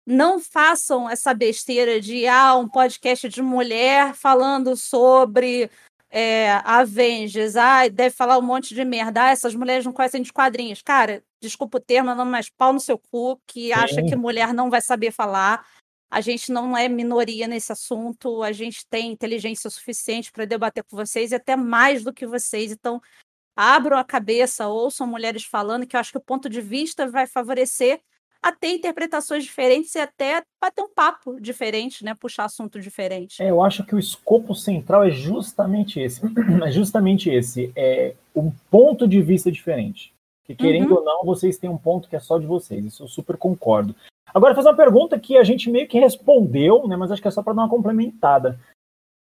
não 0.06 0.40
façam 0.40 1.10
essa 1.10 1.34
besteira 1.34 2.00
de 2.00 2.28
ah, 2.28 2.56
um 2.56 2.68
podcast 2.68 3.28
de 3.28 3.42
mulher 3.42 4.14
falando 4.14 4.76
sobre 4.78 5.70
é, 6.10 6.52
Avengers, 6.64 7.56
ah, 7.56 7.88
deve 7.90 8.16
falar 8.16 8.38
um 8.38 8.42
monte 8.42 8.74
de 8.74 8.86
merda, 8.86 9.24
ah, 9.24 9.30
essas 9.32 9.54
mulheres 9.56 9.86
não 9.86 9.92
conhecem 9.92 10.22
de 10.22 10.32
quadrinhos. 10.32 10.82
Cara, 10.82 11.24
desculpa 11.42 11.78
o 11.78 11.82
termo, 11.82 12.14
não, 12.16 12.26
mas 12.26 12.50
pau 12.50 12.72
no 12.72 12.80
seu 12.80 12.98
cu, 12.98 13.40
que 13.46 13.74
acha 13.74 14.02
que 14.04 14.16
mulher 14.16 14.54
não 14.54 14.70
vai 14.70 14.82
saber 14.82 15.12
falar. 15.12 15.66
A 16.10 16.22
gente 16.22 16.52
não 16.52 16.76
é 16.78 16.88
minoria 16.88 17.48
nesse 17.48 17.72
assunto, 17.72 18.42
a 18.42 18.52
gente 18.52 18.86
tem 18.88 19.12
inteligência 19.12 19.70
suficiente 19.70 20.32
para 20.32 20.46
debater 20.46 20.84
com 20.84 20.96
vocês 20.96 21.32
e 21.32 21.36
até 21.36 21.56
mais 21.56 22.04
do 22.04 22.14
que 22.14 22.26
vocês. 22.26 22.72
Então, 22.72 23.02
abram 23.56 23.98
a 23.98 24.04
cabeça, 24.04 24.68
ouçam 24.68 25.06
mulheres 25.06 25.44
falando, 25.44 25.86
que 25.86 25.96
eu 25.96 26.00
acho 26.00 26.12
que 26.12 26.18
o 26.18 26.24
ponto 26.24 26.48
de 26.48 26.62
vista 26.62 27.10
vai 27.10 27.28
favorecer 27.28 28.00
a 28.42 28.52
ter 28.52 28.70
interpretações 28.70 29.44
diferentes 29.44 29.94
e 29.96 30.00
até 30.00 30.44
bater 30.62 30.82
um 30.82 30.94
papo 30.94 31.40
diferente, 31.42 32.06
né? 32.06 32.16
Puxar 32.16 32.46
assunto 32.46 32.80
diferente. 32.80 33.42
É, 33.42 33.50
eu 33.50 33.62
acho 33.62 33.84
que 33.84 33.96
o 33.96 34.00
escopo 34.00 34.54
central 34.56 35.04
é 35.04 35.12
justamente 35.12 36.00
esse. 36.00 36.22
É 36.66 36.72
justamente 36.72 37.30
esse. 37.30 37.72
É 37.76 38.14
um 38.36 38.52
ponto 38.70 39.08
de 39.08 39.22
vista 39.22 39.52
diferente. 39.52 40.14
Que 40.46 40.56
querendo 40.56 40.92
uhum. 40.92 40.98
ou 40.98 41.04
não, 41.04 41.26
vocês 41.26 41.58
têm 41.58 41.70
um 41.70 41.78
ponto 41.78 42.08
que 42.08 42.16
é 42.16 42.20
só 42.20 42.38
de 42.38 42.46
vocês. 42.46 42.86
Isso 42.86 43.04
eu 43.04 43.08
super 43.08 43.38
concordo. 43.38 43.96
Agora, 44.34 44.56
fazer 44.56 44.70
uma 44.70 44.76
pergunta 44.76 45.20
que 45.20 45.38
a 45.38 45.44
gente 45.44 45.70
meio 45.70 45.88
que 45.88 46.00
respondeu, 46.00 46.88
né? 46.88 46.96
Mas 46.96 47.12
acho 47.12 47.22
que 47.22 47.28
é 47.28 47.32
só 47.32 47.42
para 47.42 47.54
dar 47.54 47.64
uma 47.64 47.70
complementada. 47.70 48.60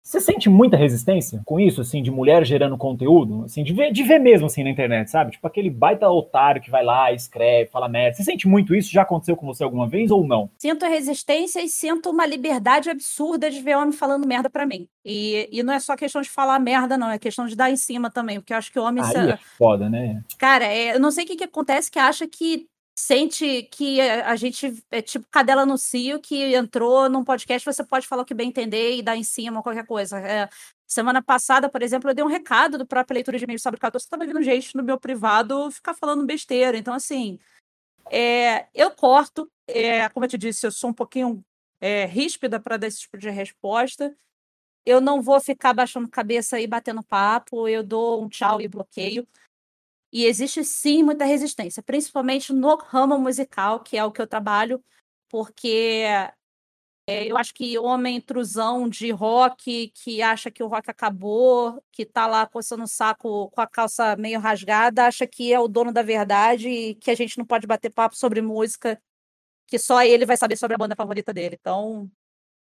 Você 0.07 0.21
sente 0.21 0.49
muita 0.49 0.77
resistência 0.77 1.43
com 1.45 1.59
isso, 1.59 1.81
assim, 1.81 2.01
de 2.01 2.13
mulher 2.13 2.45
gerando 2.45 2.79
conteúdo? 2.79 3.43
Assim, 3.43 3.65
de 3.65 3.73
ver, 3.73 3.91
de 3.91 4.05
ver 4.05 4.21
mesmo, 4.21 4.47
assim, 4.47 4.63
na 4.63 4.71
internet, 4.71 5.11
sabe? 5.11 5.33
Tipo 5.33 5.45
aquele 5.49 5.69
baita 5.69 6.09
otário 6.09 6.63
que 6.63 6.71
vai 6.71 6.85
lá, 6.85 7.13
escreve, 7.13 7.71
fala 7.73 7.89
merda. 7.89 8.17
Você 8.17 8.23
sente 8.23 8.47
muito 8.47 8.73
isso? 8.73 8.93
Já 8.93 9.03
aconteceu 9.03 9.37
com 9.37 9.45
você 9.45 9.65
alguma 9.65 9.89
vez 9.89 10.13
ou 10.13 10.25
não? 10.25 10.49
Sinto 10.59 10.87
resistência 10.87 11.61
e 11.61 11.69
sinto 11.69 12.09
uma 12.09 12.25
liberdade 12.25 12.89
absurda 12.89 13.51
de 13.51 13.61
ver 13.61 13.77
homem 13.77 13.91
falando 13.91 14.29
merda 14.29 14.49
para 14.49 14.65
mim. 14.65 14.87
E, 15.05 15.49
e 15.51 15.61
não 15.65 15.75
é 15.75 15.81
só 15.81 15.97
questão 15.97 16.23
de 16.23 16.31
falar 16.31 16.61
merda, 16.61 16.97
não. 16.97 17.11
É 17.11 17.19
questão 17.19 17.45
de 17.45 17.57
dar 17.57 17.73
em 17.73 17.77
cima 17.77 18.09
também, 18.09 18.39
porque 18.39 18.53
eu 18.53 18.59
acho 18.59 18.71
que 18.71 18.79
o 18.79 18.85
homem... 18.85 19.03
Aí 19.03 19.11
se... 19.11 19.19
é 19.19 19.37
foda, 19.59 19.91
né? 19.91 20.23
Cara, 20.39 20.67
é, 20.67 20.95
eu 20.95 21.01
não 21.01 21.11
sei 21.11 21.25
o 21.25 21.27
que, 21.27 21.35
que 21.35 21.45
acontece 21.45 21.91
que 21.91 21.99
acha 21.99 22.29
que 22.29 22.69
sente 22.99 23.65
que 23.65 24.01
a 24.01 24.35
gente 24.37 24.83
é 24.91 25.03
tipo 25.03 25.27
cadela 25.31 25.67
no 25.67 25.77
cio 25.77 26.19
que 26.19 26.55
entrou 26.55 27.11
num 27.11 27.23
podcast, 27.23 27.65
você 27.65 27.85
pode 27.85 28.07
falar 28.07 28.23
o 28.23 28.25
que 28.25 28.33
bem 28.35 28.49
entender 28.49 28.97
e 28.97 29.03
dar 29.03 29.17
em 29.17 29.23
cima 29.23 29.63
qualquer 29.63 29.87
coisa. 29.87 30.19
É, 30.19 30.49
semana 30.87 31.23
passada, 31.23 31.69
por 31.69 31.83
exemplo, 31.83 32.09
eu 32.11 32.15
dei 32.15 32.25
um 32.25 32.29
recado 32.29 32.79
do 32.79 32.87
próprio 32.87 33.15
leitura 33.15 33.37
de 33.39 33.45
e-mail 33.45 33.61
sobre 33.61 33.79
14, 33.79 34.03
você 34.03 34.07
estava 34.07 34.25
vendo 34.27 34.43
gente 34.43 34.75
no 34.75 34.83
meu 34.83 34.99
privado 34.99 35.71
ficar 35.71 35.93
falando 35.95 36.25
besteira. 36.25 36.79
Então, 36.79 36.95
assim, 36.95 37.39
é, 38.11 38.67
eu 38.75 38.91
corto, 38.91 39.51
é, 39.67 40.09
como 40.09 40.25
eu 40.25 40.31
te 40.31 40.39
disse, 40.39 40.67
eu 40.67 40.73
sou 40.73 40.91
um 40.91 40.95
pouquinho 40.95 41.45
é, 41.81 42.07
ríspida 42.07 42.59
para 42.59 42.79
dar 42.79 42.87
esse 42.87 43.01
tipo 43.01 43.19
de 43.19 43.29
resposta. 43.29 44.17
Eu 44.87 45.01
não 45.01 45.21
vou 45.21 45.41
ficar 45.41 45.75
baixando 45.75 46.09
cabeça 46.09 46.61
e 46.61 46.67
batendo 46.67 47.03
papo, 47.03 47.69
eu 47.69 47.83
dou 47.83 48.23
um 48.25 48.29
tchau 48.29 48.61
e 48.61 48.69
bloqueio. 48.69 49.27
E 50.17 50.25
existe 50.25 50.65
sim 50.65 51.03
muita 51.03 51.27
resistência, 51.27 51.83
principalmente 51.83 52.51
no 52.51 52.75
ramo 52.77 53.19
musical, 53.19 53.81
que 53.81 53.99
é 53.99 54.03
o 54.03 54.11
que 54.11 54.23
eu 54.23 54.27
trabalho, 54.27 54.83
porque 55.29 56.05
é, 57.07 57.31
eu 57.31 57.37
acho 57.37 57.53
que 57.53 57.79
homem 57.79 58.17
intrusão 58.17 58.89
de 58.89 59.11
rock, 59.11 59.89
que 59.95 60.23
acha 60.23 60.51
que 60.51 60.63
o 60.63 60.69
rock 60.69 60.91
acabou, 60.91 61.85
que 61.93 62.07
tá 62.07 62.27
lá 62.27 62.47
coçando 62.47 62.85
o 62.85 62.89
saco 62.89 63.51
com 63.51 63.61
a 63.61 63.67
calça 63.67 64.17
meio 64.17 64.41
rasgada, 64.41 65.07
acha 65.07 65.27
que 65.27 65.53
é 65.53 65.61
o 65.61 65.69
dono 65.69 65.93
da 65.93 66.03
verdade 66.03 66.71
e 66.71 66.95
que 66.95 67.11
a 67.11 67.15
gente 67.15 67.37
não 67.37 67.45
pode 67.45 67.67
bater 67.67 67.93
papo 67.93 68.17
sobre 68.17 68.41
música, 68.41 68.99
que 69.67 69.79
só 69.79 70.03
ele 70.03 70.27
vai 70.27 70.39
saber 70.39 70.57
sobre 70.57 70.77
a 70.77 70.79
banda 70.79 70.97
favorita 70.97 71.35
dele. 71.35 71.59
Então, 71.61 72.11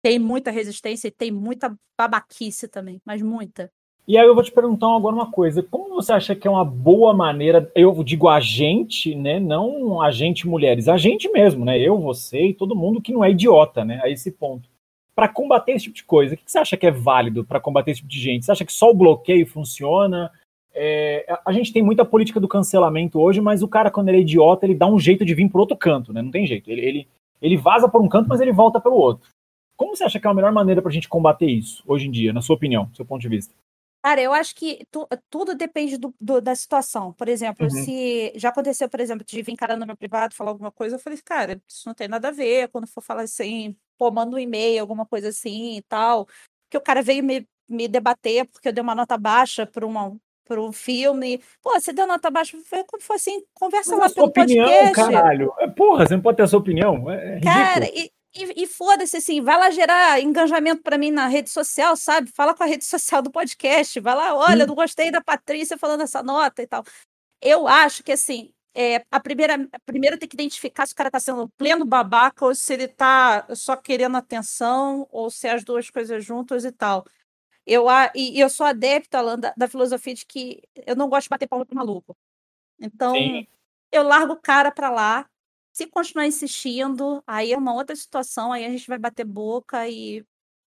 tem 0.02 0.20
muita 0.20 0.52
resistência 0.52 1.10
e 1.10 1.12
tem 1.12 1.32
muita 1.32 1.78
babaquice 1.98 2.68
também, 2.68 3.02
mas 3.06 3.22
muita. 3.22 3.72
E 4.08 4.18
aí 4.18 4.26
eu 4.26 4.34
vou 4.34 4.44
te 4.44 4.52
perguntar 4.54 4.88
agora 4.96 5.14
uma 5.14 5.30
coisa: 5.30 5.62
como 5.62 5.96
você 5.96 6.14
acha 6.14 6.34
que 6.34 6.48
é 6.48 6.52
uma 6.52 6.64
boa 6.64 7.14
maneira? 7.14 7.70
Eu 7.76 8.02
digo 8.04 8.30
a 8.30 8.40
gente, 8.40 9.14
né? 9.14 9.38
Não 9.38 10.02
a 10.02 10.12
gente 10.12 10.48
mulheres, 10.48 10.88
a 10.88 10.98
gente 10.98 11.30
mesmo, 11.30 11.66
né? 11.66 11.78
Eu, 11.78 12.00
você 12.00 12.48
e 12.48 12.54
todo 12.54 12.76
mundo 12.76 13.02
que 13.02 13.12
não 13.12 13.24
é 13.24 13.32
idiota, 13.32 13.84
né? 13.84 14.00
A 14.02 14.10
esse 14.10 14.32
ponto. 14.32 14.70
Para 15.14 15.28
combater 15.28 15.74
esse 15.74 15.86
tipo 15.86 15.96
de 15.96 16.04
coisa, 16.06 16.36
o 16.36 16.38
que 16.38 16.50
você 16.50 16.60
acha 16.60 16.78
que 16.78 16.88
é 16.88 16.92
válido 16.92 17.44
para 17.44 17.60
combater 17.60 17.92
esse 17.92 18.00
tipo 18.00 18.10
de 18.10 18.20
gente? 18.20 18.46
Você 18.46 18.52
acha 18.52 18.64
que 18.64 18.72
só 18.72 18.92
o 18.92 18.94
bloqueio 18.94 19.46
funciona? 19.46 20.32
É, 20.74 21.26
a 21.44 21.52
gente 21.52 21.74
tem 21.74 21.84
muita 21.84 22.06
política 22.06 22.40
do 22.40 22.48
cancelamento 22.48 23.20
hoje, 23.20 23.42
mas 23.42 23.64
o 23.64 23.68
cara, 23.68 23.92
quando 23.92 24.10
ele 24.10 24.20
é 24.20 24.22
idiota, 24.22 24.66
ele 24.66 24.76
dá 24.76 24.88
um 24.88 25.00
jeito 25.00 25.26
de 25.26 25.34
vir 25.34 25.50
por 25.50 25.60
outro 25.60 25.76
canto, 25.76 26.14
né? 26.14 26.22
Não 26.22 26.32
tem 26.32 26.46
jeito. 26.46 26.72
Ele, 26.72 26.82
ele, 26.82 27.08
ele 27.42 27.58
vaza 27.58 27.90
por 27.90 28.00
um 28.00 28.08
canto, 28.08 28.30
mas 28.30 28.40
ele 28.40 28.54
volta 28.54 28.80
pelo 28.80 28.96
outro. 28.96 29.28
Como 29.76 29.96
você 29.96 30.06
acha 30.06 30.20
que 30.20 30.28
é 30.28 30.30
a 30.30 30.34
melhor 30.34 30.54
maneira 30.54 30.82
para 30.82 30.90
a 30.90 30.94
gente 30.94 31.10
combater 31.10 31.48
isso 31.48 31.84
hoje 31.86 32.08
em 32.08 32.12
dia, 32.12 32.32
na 32.32 32.42
sua 32.42 32.56
opinião, 32.56 32.90
seu 32.94 33.04
ponto 33.04 33.22
de 33.22 33.28
vista? 33.28 33.54
Cara, 34.08 34.22
eu 34.22 34.32
acho 34.32 34.56
que 34.56 34.88
tu, 34.90 35.06
tudo 35.30 35.54
depende 35.54 35.98
do, 35.98 36.16
do, 36.18 36.40
da 36.40 36.56
situação. 36.56 37.12
Por 37.12 37.28
exemplo, 37.28 37.66
uhum. 37.66 37.84
se 37.84 38.32
já 38.38 38.48
aconteceu, 38.48 38.88
por 38.88 39.02
exemplo, 39.02 39.26
de 39.26 39.42
vir 39.42 39.58
cara 39.58 39.76
no 39.76 39.86
meu 39.86 39.98
privado 39.98 40.34
falar 40.34 40.52
alguma 40.52 40.72
coisa, 40.72 40.96
eu 40.96 41.00
falei, 41.00 41.20
cara, 41.22 41.62
isso 41.68 41.84
não 41.86 41.94
tem 41.94 42.08
nada 42.08 42.30
a 42.30 42.32
ver. 42.32 42.70
Quando 42.70 42.88
for 42.88 43.02
falar 43.04 43.24
assim, 43.24 43.76
pô, 43.98 44.10
manda 44.10 44.34
um 44.34 44.40
e-mail, 44.40 44.80
alguma 44.80 45.06
coisa 45.06 45.28
assim 45.28 45.76
e 45.76 45.82
tal. 45.82 46.26
Que 46.70 46.78
o 46.78 46.82
cara 46.82 47.02
veio 47.02 47.22
me, 47.22 47.46
me 47.68 47.86
debater 47.86 48.48
porque 48.48 48.70
eu 48.70 48.72
dei 48.72 48.82
uma 48.82 48.96
nota 48.96 49.18
baixa 49.18 49.66
para 49.66 49.86
uma, 49.86 50.16
para 50.46 50.62
um 50.62 50.72
filme. 50.72 51.42
Pô, 51.62 51.78
você 51.78 51.92
deu 51.92 52.08
nota 52.08 52.32
baixa, 52.32 52.58
foi 52.64 52.86
como 52.86 53.04
foi 53.04 53.18
assim, 53.18 53.44
conversa 53.54 53.92
Mas 53.98 54.00
lá 54.12 54.16
pelo 54.16 54.28
opinião, 54.28 54.70
podcast. 54.70 54.96
caralho. 54.96 55.54
É, 55.60 55.68
porra, 55.68 56.08
você 56.08 56.16
não 56.16 56.22
pode 56.22 56.38
ter 56.38 56.44
a 56.44 56.48
sua 56.48 56.60
opinião. 56.60 57.12
É, 57.12 57.40
é 57.40 57.42
Cara, 57.42 57.86
e, 57.94 58.10
e, 58.34 58.64
e 58.64 58.68
foda-se, 58.68 59.18
assim, 59.18 59.42
vai 59.42 59.58
lá 59.58 59.70
gerar 59.72 60.22
engajamento 60.22 60.82
para 60.84 60.98
mim 60.98 61.12
na 61.12 61.28
rede 61.28 61.50
social, 61.50 61.96
sabe? 61.96 62.32
Fala 62.32 62.54
com 62.54 62.64
a 62.64 62.68
rede 62.68 62.86
social 62.86 63.22
do 63.22 63.32
podcast, 63.32 64.00
vai 64.00 64.16
lá, 64.16 64.36
olha, 64.36 64.64
hum. 64.66 64.68
não 64.68 64.76
gostei 64.76 65.12
da 65.12 65.22
Patrícia 65.22 65.78
falando 65.78 66.02
essa 66.02 66.22
nota 66.22 66.62
e 66.62 66.68
tal. 66.68 66.84
Eu 67.42 67.68
acho 67.68 68.04
que, 68.04 68.12
assim, 68.12 68.54
é, 68.76 69.04
a 69.10 69.20
primeira, 69.20 69.56
a 69.72 69.80
primeira 69.86 70.18
tem 70.18 70.30
que 70.30 70.36
identificar 70.36 70.86
se 70.86 70.94
o 70.94 70.96
cara 70.96 71.10
tá 71.10 71.20
sendo 71.20 71.50
pleno 71.58 71.84
babaca 71.84 72.46
ou 72.46 72.54
se 72.54 72.74
ele 72.74 72.88
tá 72.88 73.48
só 73.56 73.76
querendo 73.76 74.18
atenção 74.18 75.08
ou 75.12 75.32
se 75.32 75.48
é 75.48 75.54
as 75.54 75.64
duas 75.64 75.90
coisas 75.90 76.24
juntas 76.24 76.64
e 76.64 76.72
tal. 76.72 77.04
Eu, 77.66 77.88
e, 78.16 78.40
eu 78.40 78.50
sou 78.50 78.66
adepta, 78.66 79.18
Alan, 79.18 79.40
da, 79.40 79.54
da, 79.58 79.68
filosofia 79.68 80.14
de 80.14 80.26
que 80.26 80.62
eu 80.86 80.96
não 80.96 81.10
gosto 81.10 81.24
de 81.24 81.30
bater 81.30 81.48
palma 81.48 81.66
pro 81.66 81.76
maluco. 81.76 82.16
Então, 82.80 83.14
Sim. 83.14 83.48
eu 83.92 84.04
largo 84.04 84.34
o 84.34 84.42
cara 84.42 84.72
para 84.72 84.90
lá, 84.90 85.28
se 85.78 85.86
continuar 85.86 86.26
insistindo, 86.26 87.24
aí 87.28 87.54
é 87.54 87.58
uma 87.58 87.72
outra 87.72 87.96
situação, 87.96 88.52
aí 88.52 88.66
a 88.66 88.70
gente 88.70 88.88
vai 88.88 88.98
bater 88.98 89.24
boca 89.24 89.88
e 89.88 90.26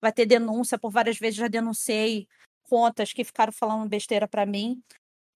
vai 0.01 0.13
ter 0.13 0.25
denúncia. 0.25 0.79
Por 0.79 0.91
várias 0.93 1.17
vezes 1.19 1.35
já 1.35 1.49
denunciei 1.49 2.25
contas 2.69 3.11
que 3.11 3.25
ficaram 3.25 3.51
falando 3.51 3.89
besteira 3.89 4.29
para 4.29 4.45
mim. 4.45 4.81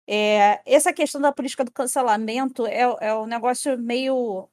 É, 0.07 0.61
essa 0.65 0.93
questão 0.93 1.19
da 1.19 1.33
política 1.33 1.65
do 1.65 1.71
cancelamento 1.73 2.65
é, 2.65 2.79
é 3.01 3.13
um 3.13 3.25
negócio 3.25 3.77
meio. 3.77 4.47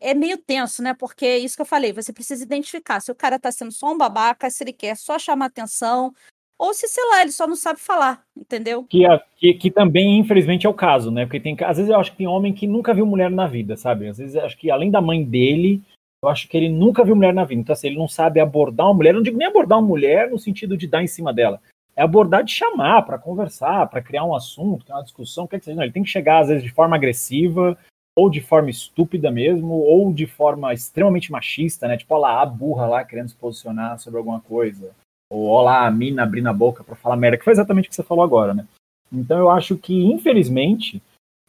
É 0.00 0.12
meio 0.12 0.36
tenso, 0.36 0.82
né? 0.82 0.92
Porque 0.92 1.24
é 1.24 1.38
isso 1.38 1.54
que 1.54 1.62
eu 1.62 1.66
falei, 1.66 1.92
você 1.92 2.12
precisa 2.12 2.42
identificar 2.42 2.98
se 2.98 3.12
o 3.12 3.14
cara 3.14 3.38
tá 3.38 3.52
sendo 3.52 3.70
só 3.70 3.92
um 3.92 3.98
babaca, 3.98 4.50
se 4.50 4.64
ele 4.64 4.72
quer 4.72 4.96
só 4.96 5.20
chamar 5.20 5.46
atenção, 5.46 6.12
ou 6.58 6.74
se, 6.74 6.88
sei 6.88 7.04
lá, 7.10 7.22
ele 7.22 7.30
só 7.30 7.46
não 7.46 7.54
sabe 7.54 7.78
falar, 7.78 8.22
entendeu? 8.36 8.84
Que, 8.84 9.04
que, 9.38 9.54
que, 9.54 9.70
também, 9.70 10.18
infelizmente, 10.18 10.66
é 10.66 10.68
o 10.68 10.74
caso, 10.74 11.10
né? 11.10 11.24
Porque 11.24 11.38
tem, 11.38 11.56
às 11.64 11.76
vezes 11.76 11.88
eu 11.88 11.98
acho 11.98 12.10
que 12.10 12.18
tem 12.18 12.26
homem 12.26 12.52
que 12.52 12.66
nunca 12.66 12.92
viu 12.92 13.06
mulher 13.06 13.30
na 13.30 13.46
vida, 13.46 13.76
sabe? 13.76 14.08
Às 14.08 14.18
vezes 14.18 14.34
eu 14.34 14.44
acho 14.44 14.58
que 14.58 14.70
além 14.70 14.90
da 14.90 15.00
mãe 15.00 15.22
dele, 15.24 15.80
eu 16.20 16.28
acho 16.28 16.48
que 16.48 16.56
ele 16.56 16.68
nunca 16.68 17.04
viu 17.04 17.14
mulher 17.14 17.32
na 17.32 17.44
vida. 17.44 17.60
Então, 17.60 17.72
assim, 17.72 17.86
ele 17.86 17.98
não 17.98 18.08
sabe 18.08 18.40
abordar 18.40 18.88
uma 18.88 18.94
mulher, 18.94 19.14
não 19.14 19.22
digo 19.22 19.38
nem 19.38 19.46
abordar 19.46 19.78
uma 19.78 19.86
mulher 19.86 20.28
no 20.28 20.38
sentido 20.38 20.76
de 20.76 20.88
dar 20.88 21.02
em 21.02 21.06
cima 21.06 21.32
dela. 21.32 21.60
É 21.94 22.02
abordar 22.02 22.42
de 22.42 22.52
chamar, 22.52 23.02
para 23.02 23.18
conversar, 23.18 23.86
para 23.88 24.02
criar 24.02 24.24
um 24.24 24.34
assunto, 24.34 24.84
criar 24.84 24.96
uma 24.96 25.04
discussão, 25.04 25.46
quer 25.46 25.60
dizer, 25.60 25.74
não, 25.74 25.84
ele 25.84 25.92
tem 25.92 26.02
que 26.02 26.10
chegar, 26.10 26.40
às 26.40 26.48
vezes, 26.48 26.64
de 26.64 26.72
forma 26.72 26.96
agressiva, 26.96 27.78
ou 28.16 28.28
de 28.28 28.40
forma 28.40 28.68
estúpida 28.68 29.30
mesmo, 29.30 29.74
ou 29.74 30.12
de 30.12 30.26
forma 30.26 30.74
extremamente 30.74 31.30
machista, 31.30 31.86
né? 31.86 31.96
Tipo, 31.96 32.14
olha 32.14 32.22
lá, 32.22 32.42
a 32.42 32.46
burra 32.46 32.86
lá 32.86 33.04
querendo 33.04 33.28
se 33.28 33.36
posicionar 33.36 33.96
sobre 34.00 34.18
alguma 34.18 34.40
coisa 34.40 34.92
ou 35.30 35.46
olá, 35.46 35.86
a 35.86 35.90
mina 35.90 36.22
abrindo 36.22 36.48
a 36.48 36.52
boca 36.52 36.82
para 36.82 36.96
falar 36.96 37.16
merda, 37.16 37.36
que 37.36 37.44
foi 37.44 37.52
exatamente 37.52 37.86
o 37.86 37.88
que 37.90 37.94
você 37.94 38.02
falou 38.02 38.24
agora, 38.24 38.54
né? 38.54 38.66
Então 39.12 39.38
eu 39.38 39.50
acho 39.50 39.76
que, 39.76 40.04
infelizmente, 40.04 41.02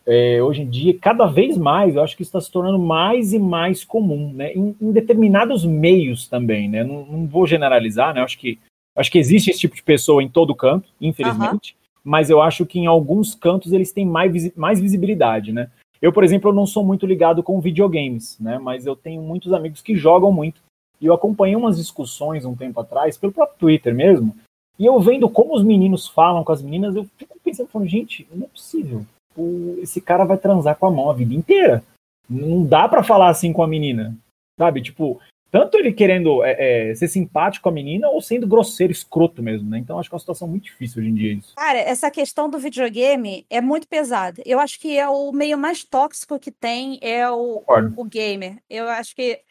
é, 0.05 0.41
hoje 0.41 0.61
em 0.61 0.69
dia, 0.69 0.97
cada 0.97 1.25
vez 1.25 1.57
mais, 1.57 1.95
eu 1.95 2.03
acho 2.03 2.15
que 2.15 2.23
isso 2.23 2.29
está 2.29 2.41
se 2.41 2.51
tornando 2.51 2.79
mais 2.79 3.33
e 3.33 3.39
mais 3.39 3.83
comum, 3.83 4.33
né? 4.33 4.53
Em, 4.53 4.75
em 4.81 4.91
determinados 4.91 5.65
meios 5.65 6.27
também, 6.27 6.69
né? 6.69 6.83
Não, 6.83 7.05
não, 7.05 7.27
vou 7.27 7.47
generalizar, 7.47 8.13
né? 8.13 8.19
Eu 8.19 8.25
acho 8.25 8.37
que, 8.37 8.59
acho 8.95 9.11
que 9.11 9.19
existe 9.19 9.49
esse 9.49 9.59
tipo 9.59 9.75
de 9.75 9.83
pessoa 9.83 10.21
em 10.21 10.29
todo 10.29 10.55
canto, 10.55 10.89
infelizmente, 10.99 11.73
uhum. 11.73 12.01
mas 12.03 12.29
eu 12.29 12.41
acho 12.41 12.65
que 12.65 12.79
em 12.79 12.87
alguns 12.87 13.35
cantos 13.35 13.71
eles 13.71 13.91
têm 13.91 14.05
mais, 14.05 14.55
mais 14.55 14.79
visibilidade, 14.79 15.53
né? 15.53 15.69
Eu, 16.01 16.13
por 16.13 16.23
exemplo, 16.23 16.49
eu 16.49 16.53
não 16.53 16.65
sou 16.65 16.83
muito 16.83 17.05
ligado 17.05 17.43
com 17.43 17.59
videogames, 17.59 18.39
né? 18.39 18.57
Mas 18.57 18.85
eu 18.85 18.95
tenho 18.95 19.21
muitos 19.21 19.51
amigos 19.51 19.81
que 19.81 19.95
jogam 19.95 20.31
muito. 20.31 20.61
E 21.01 21.05
eu 21.05 21.13
acompanhei 21.13 21.55
umas 21.55 21.77
discussões 21.77 22.45
um 22.45 22.55
tempo 22.55 22.79
atrás, 22.79 23.17
pelo 23.17 23.31
próprio 23.31 23.57
Twitter 23.57 23.93
mesmo, 23.93 24.35
e 24.79 24.85
eu 24.85 24.97
vendo 24.99 25.29
como 25.29 25.53
os 25.53 25.63
meninos 25.63 26.07
falam 26.07 26.43
com 26.43 26.53
as 26.53 26.61
meninas, 26.61 26.95
eu 26.95 27.05
fico 27.17 27.37
pensando, 27.43 27.67
falando, 27.67 27.89
gente, 27.89 28.25
não 28.33 28.45
é 28.45 28.49
possível. 28.49 29.05
O, 29.35 29.77
esse 29.81 29.99
cara 29.99 30.23
vai 30.23 30.37
transar 30.37 30.77
com 30.77 30.85
a 30.85 30.91
mão 30.91 31.09
a 31.09 31.13
vida 31.13 31.33
inteira. 31.33 31.83
Não 32.29 32.65
dá 32.65 32.87
para 32.87 33.03
falar 33.03 33.29
assim 33.29 33.51
com 33.51 33.61
a 33.61 33.67
menina. 33.67 34.15
Sabe? 34.57 34.81
Tipo, 34.81 35.19
tanto 35.51 35.77
ele 35.77 35.91
querendo 35.91 36.43
é, 36.43 36.91
é, 36.91 36.95
ser 36.95 37.07
simpático 37.07 37.63
com 37.63 37.69
a 37.69 37.73
menina 37.73 38.07
ou 38.09 38.21
sendo 38.21 38.47
grosseiro, 38.47 38.93
escroto 38.93 39.43
mesmo, 39.43 39.69
né? 39.69 39.79
Então 39.79 39.99
acho 39.99 40.09
que 40.09 40.13
é 40.13 40.17
uma 40.17 40.19
situação 40.19 40.47
muito 40.47 40.63
difícil 40.65 41.01
hoje 41.01 41.09
em 41.09 41.15
dia 41.15 41.33
isso. 41.33 41.55
Cara, 41.55 41.79
essa 41.79 42.09
questão 42.09 42.49
do 42.49 42.59
videogame 42.59 43.45
é 43.49 43.59
muito 43.59 43.87
pesada. 43.87 44.41
Eu 44.45 44.59
acho 44.59 44.79
que 44.79 44.97
é 44.97 45.09
o 45.09 45.31
meio 45.31 45.57
mais 45.57 45.83
tóxico 45.83 46.39
que 46.39 46.51
tem 46.51 46.99
é 47.01 47.29
o, 47.29 47.63
o, 47.67 48.01
o 48.01 48.05
gamer. 48.05 48.57
Eu 48.69 48.87
acho 48.87 49.15
que 49.15 49.41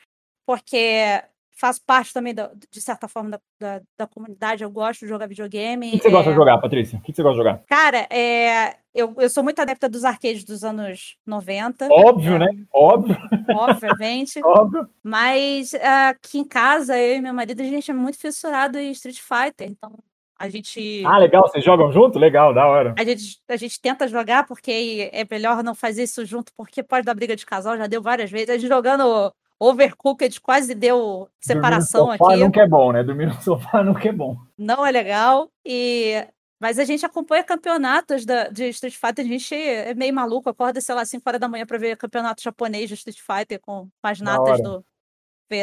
porque 0.47 1.23
faço 1.59 1.81
parte 1.85 2.13
também, 2.13 2.35
da, 2.35 2.51
de 2.71 2.81
certa 2.81 3.09
forma, 3.09 3.31
da, 3.31 3.41
da, 3.61 3.83
da, 3.99 4.07
comunidade. 4.07 4.63
Eu 4.63 4.71
gosto 4.71 5.01
de 5.01 5.09
jogar 5.09 5.27
videogame. 5.27 5.89
O 5.89 5.91
que, 5.93 5.99
você 5.99 6.09
é... 6.09 6.11
gosta 6.11 6.31
de 6.31 6.37
jogar, 6.37 6.59
Patrícia? 6.59 6.99
O 6.99 7.03
que, 7.03 7.13
você 7.13 7.23
gosta 7.23 7.43
de 7.43 7.49
jogar? 7.49 7.65
Cara, 7.69 8.07
é... 8.11 8.77
eu, 8.95 9.15
eu 9.19 9.29
sou 9.29 9.43
muito 9.43 9.61
adepta 9.61 9.89
dos 9.89 10.05
arcades 10.05 10.45
dos 10.45 10.63
anos 10.63 11.17
90. 11.27 11.89
Óbvio, 11.91 12.35
é... 12.35 12.39
né? 12.39 12.47
Óbvio. 12.73 13.17
Obviamente. 13.51 14.41
Óbvio. 14.45 14.89
Mas 15.03 15.75
aqui 15.75 16.39
em 16.39 16.45
casa, 16.45 16.97
eu 16.97 17.17
e 17.17 17.21
meu 17.21 17.35
marido, 17.35 17.61
a 17.61 17.65
gente 17.65 17.91
é 17.91 17.95
muito 17.95 18.19
fissurado 18.19 18.79
em 18.79 18.93
Street 18.93 19.19
Fighter. 19.19 19.69
Então, 19.69 19.93
a 20.39 20.49
gente. 20.49 21.03
Ah, 21.05 21.19
legal, 21.19 21.43
vocês 21.43 21.65
jogam 21.65 21.91
junto? 21.91 22.19
Legal, 22.19 22.55
da 22.55 22.65
hora. 22.65 22.95
A 22.97 23.03
gente, 23.03 23.41
a 23.49 23.57
gente 23.57 23.81
tenta 23.81 24.07
jogar 24.07 24.47
porque 24.47 25.11
é 25.13 25.27
melhor 25.29 25.65
não 25.65 25.75
fazer 25.75 26.05
isso 26.05 26.25
junto, 26.25 26.53
porque 26.57 26.81
pode 26.85 27.05
dar 27.05 27.15
briga 27.15 27.35
de 27.35 27.45
casal, 27.45 27.77
já 27.77 27.89
deu 27.89 28.01
várias 28.01 28.31
vezes. 28.31 28.51
A 28.51 28.57
gente 28.57 28.69
jogando 28.69 29.35
Overcooked 29.61 30.41
quase 30.41 30.75
deu 30.75 31.29
separação 31.41 32.07
Dormir 32.07 32.13
no 32.13 32.19
sofá 32.19 32.33
aqui. 32.33 32.45
Nunca 32.45 32.61
é 32.61 32.67
bom, 32.69 32.93
né? 32.93 33.03
Dormir 33.03 33.27
no 33.27 33.35
sofá 33.43 33.83
nunca 33.83 34.09
é 34.09 34.13
bom. 34.13 34.37
Não 34.57 34.87
é 34.87 34.91
legal. 34.91 35.51
E 35.65 36.27
mas 36.61 36.79
a 36.79 36.85
gente 36.85 37.07
acompanha 37.07 37.45
campeonatos 37.45 38.25
da, 38.25 38.49
de 38.49 38.69
Street 38.71 38.95
Fighter, 38.95 39.25
a 39.25 39.29
gente 39.29 39.55
é 39.55 39.95
meio 39.95 40.13
maluco, 40.13 40.51
acorda, 40.51 40.81
sei 40.81 40.95
lá, 40.95 41.05
5 41.05 41.23
horas 41.25 41.41
da 41.41 41.49
manhã 41.49 41.65
para 41.65 41.79
ver 41.79 41.97
campeonato 41.97 42.43
japonês 42.43 42.89
de 42.89 42.95
Street 42.95 43.21
Fighter 43.21 43.61
com, 43.61 43.89
com 43.89 44.09
as 44.09 44.21
natas 44.21 44.61
do 44.61 44.85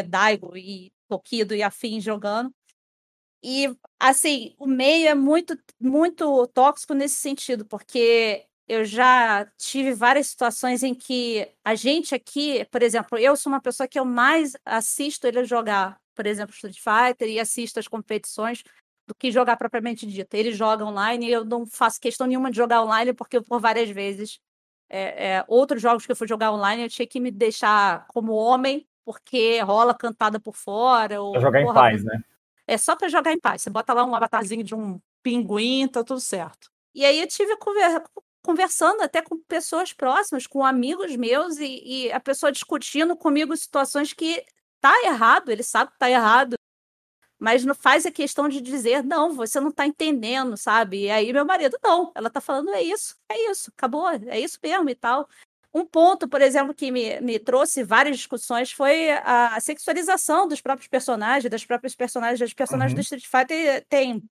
Daigo 0.07 0.55
e 0.55 0.93
Tokido 1.09 1.53
e 1.53 1.61
afins 1.61 2.03
jogando. 2.03 2.53
E, 3.43 3.75
assim, 3.99 4.55
o 4.57 4.65
meio 4.65 5.07
é 5.07 5.13
muito, 5.13 5.57
muito 5.79 6.47
tóxico 6.47 6.93
nesse 6.93 7.15
sentido, 7.15 7.65
porque 7.65 8.45
eu 8.67 8.83
já 8.83 9.45
tive 9.57 9.93
várias 9.93 10.27
situações 10.27 10.81
em 10.81 10.93
que 10.93 11.47
a 11.63 11.75
gente 11.75 12.15
aqui, 12.15 12.65
por 12.71 12.81
exemplo, 12.81 13.17
eu 13.17 13.35
sou 13.35 13.51
uma 13.51 13.61
pessoa 13.61 13.87
que 13.87 13.99
eu 13.99 14.05
mais 14.05 14.53
assisto 14.65 15.27
ele 15.27 15.43
jogar, 15.45 15.99
por 16.15 16.25
exemplo, 16.25 16.53
Street 16.53 16.79
Fighter 16.79 17.29
e 17.29 17.39
assisto 17.39 17.79
as 17.79 17.87
competições 17.87 18.63
do 19.07 19.13
que 19.13 19.31
jogar 19.31 19.55
propriamente 19.55 20.07
dito. 20.07 20.33
Ele 20.33 20.51
joga 20.51 20.83
online 20.83 21.27
e 21.27 21.31
eu 21.31 21.45
não 21.45 21.65
faço 21.67 22.01
questão 22.01 22.25
nenhuma 22.25 22.49
de 22.49 22.57
jogar 22.57 22.81
online 22.81 23.13
porque 23.13 23.39
por 23.39 23.59
várias 23.59 23.89
vezes 23.89 24.39
é, 24.89 25.27
é, 25.27 25.45
outros 25.47 25.81
jogos 25.81 26.05
que 26.05 26.11
eu 26.11 26.15
fui 26.15 26.27
jogar 26.27 26.51
online 26.51 26.83
eu 26.83 26.89
tinha 26.89 27.07
que 27.07 27.19
me 27.19 27.29
deixar 27.29 28.07
como 28.07 28.33
homem 28.33 28.87
porque 29.03 29.59
rola 29.61 29.93
cantada 29.93 30.39
por 30.39 30.55
fora. 30.55 31.21
Ou, 31.21 31.33
pra 31.33 31.41
jogar 31.41 31.61
porra, 31.61 31.71
em 31.71 31.73
paz, 31.75 32.03
né? 32.03 32.23
É 32.65 32.77
só 32.79 32.95
para 32.95 33.09
jogar 33.09 33.31
em 33.31 33.39
paz. 33.39 33.61
Você 33.61 33.69
bota 33.69 33.93
lá 33.93 34.03
um 34.03 34.15
avatarzinho 34.15 34.63
de 34.63 34.73
um 34.73 34.99
pinguim, 35.21 35.87
tá 35.87 36.03
tudo 36.03 36.19
certo. 36.19 36.71
E 36.95 37.05
aí 37.05 37.19
eu 37.19 37.27
tive 37.27 37.55
conversando 38.45 39.01
até 39.01 39.21
com 39.21 39.37
pessoas 39.39 39.91
próximas, 39.91 40.45
com 40.45 40.63
amigos 40.63 41.15
meus, 41.15 41.57
e, 41.57 41.81
e 41.83 42.11
a 42.11 42.19
pessoa 42.19 42.51
discutindo 42.51 43.17
comigo 43.17 43.55
situações 43.57 44.13
que 44.13 44.45
tá 44.79 44.93
errado, 45.03 45.51
ele 45.51 45.63
sabe 45.63 45.91
que 45.91 45.97
tá 45.97 46.09
errado, 46.09 46.55
mas 47.39 47.65
não 47.65 47.75
faz 47.75 48.05
a 48.05 48.11
questão 48.11 48.47
de 48.47 48.61
dizer, 48.61 49.03
não, 49.03 49.33
você 49.33 49.59
não 49.59 49.71
tá 49.71 49.85
entendendo, 49.85 50.55
sabe? 50.55 51.03
E 51.03 51.09
aí 51.09 51.33
meu 51.33 51.45
marido, 51.45 51.77
não, 51.83 52.11
ela 52.15 52.29
tá 52.29 52.39
falando, 52.39 52.69
é 52.69 52.81
isso, 52.81 53.15
é 53.29 53.51
isso, 53.51 53.71
acabou, 53.75 54.07
é 54.09 54.39
isso 54.39 54.59
mesmo 54.61 54.89
e 54.89 54.95
tal. 54.95 55.27
Um 55.73 55.85
ponto, 55.85 56.29
por 56.29 56.41
exemplo, 56.41 56.73
que 56.73 56.89
me, 56.89 57.19
me 57.19 57.37
trouxe 57.37 57.83
várias 57.83 58.15
discussões 58.15 58.71
foi 58.71 59.11
a, 59.11 59.59
sexualização 59.59 60.47
dos 60.47 60.61
próprios 60.61 60.87
personagens, 60.87 61.51
das 61.51 61.65
próprias 61.65 61.93
personagens, 61.93 62.39
das 62.39 62.53
personagens 62.53 62.93
uhum. 62.93 62.95
do 62.95 63.01
Street 63.01 63.25
Fighter 63.25 63.85
tem 63.89 64.23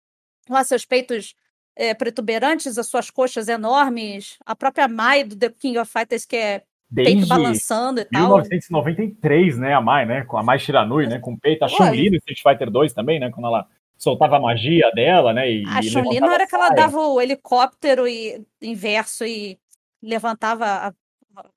lá 0.48 0.64
seus 0.64 0.86
peitos 0.86 1.34
é, 1.76 1.92
protuberantes, 1.94 2.78
as 2.78 2.86
suas 2.86 3.10
coxas 3.10 3.48
enormes, 3.48 4.38
a 4.44 4.54
própria 4.54 4.86
Mai 4.86 5.24
do 5.24 5.36
The 5.36 5.50
King 5.50 5.78
of 5.78 5.90
Fighters, 5.90 6.24
que 6.24 6.36
é 6.36 6.62
Desde 6.90 7.14
peito 7.14 7.28
balançando 7.28 8.00
e 8.02 8.06
1993, 8.12 9.58
né, 9.58 9.74
a 9.74 9.80
Mai, 9.80 10.06
né, 10.06 10.22
com 10.24 10.36
a 10.36 10.42
Mai 10.42 10.58
Shiranui, 10.58 11.06
né, 11.06 11.18
com 11.18 11.36
peito, 11.36 11.64
a 11.64 11.68
Chun-Li 11.68 12.10
no 12.10 12.16
Street 12.16 12.40
Fighter 12.40 12.70
2 12.70 12.92
também, 12.92 13.18
né, 13.18 13.30
quando 13.30 13.46
ela 13.46 13.66
soltava 13.96 14.36
a 14.36 14.40
magia 14.40 14.90
dela, 14.94 15.32
né, 15.32 15.50
e, 15.50 15.64
A 15.66 15.82
Chun-Li 15.82 16.20
na 16.20 16.32
hora 16.32 16.46
que 16.46 16.54
ela 16.54 16.70
dava 16.70 16.98
o 16.98 17.20
helicóptero 17.20 18.06
e, 18.06 18.40
inverso 18.62 19.24
e 19.24 19.58
levantava, 20.00 20.94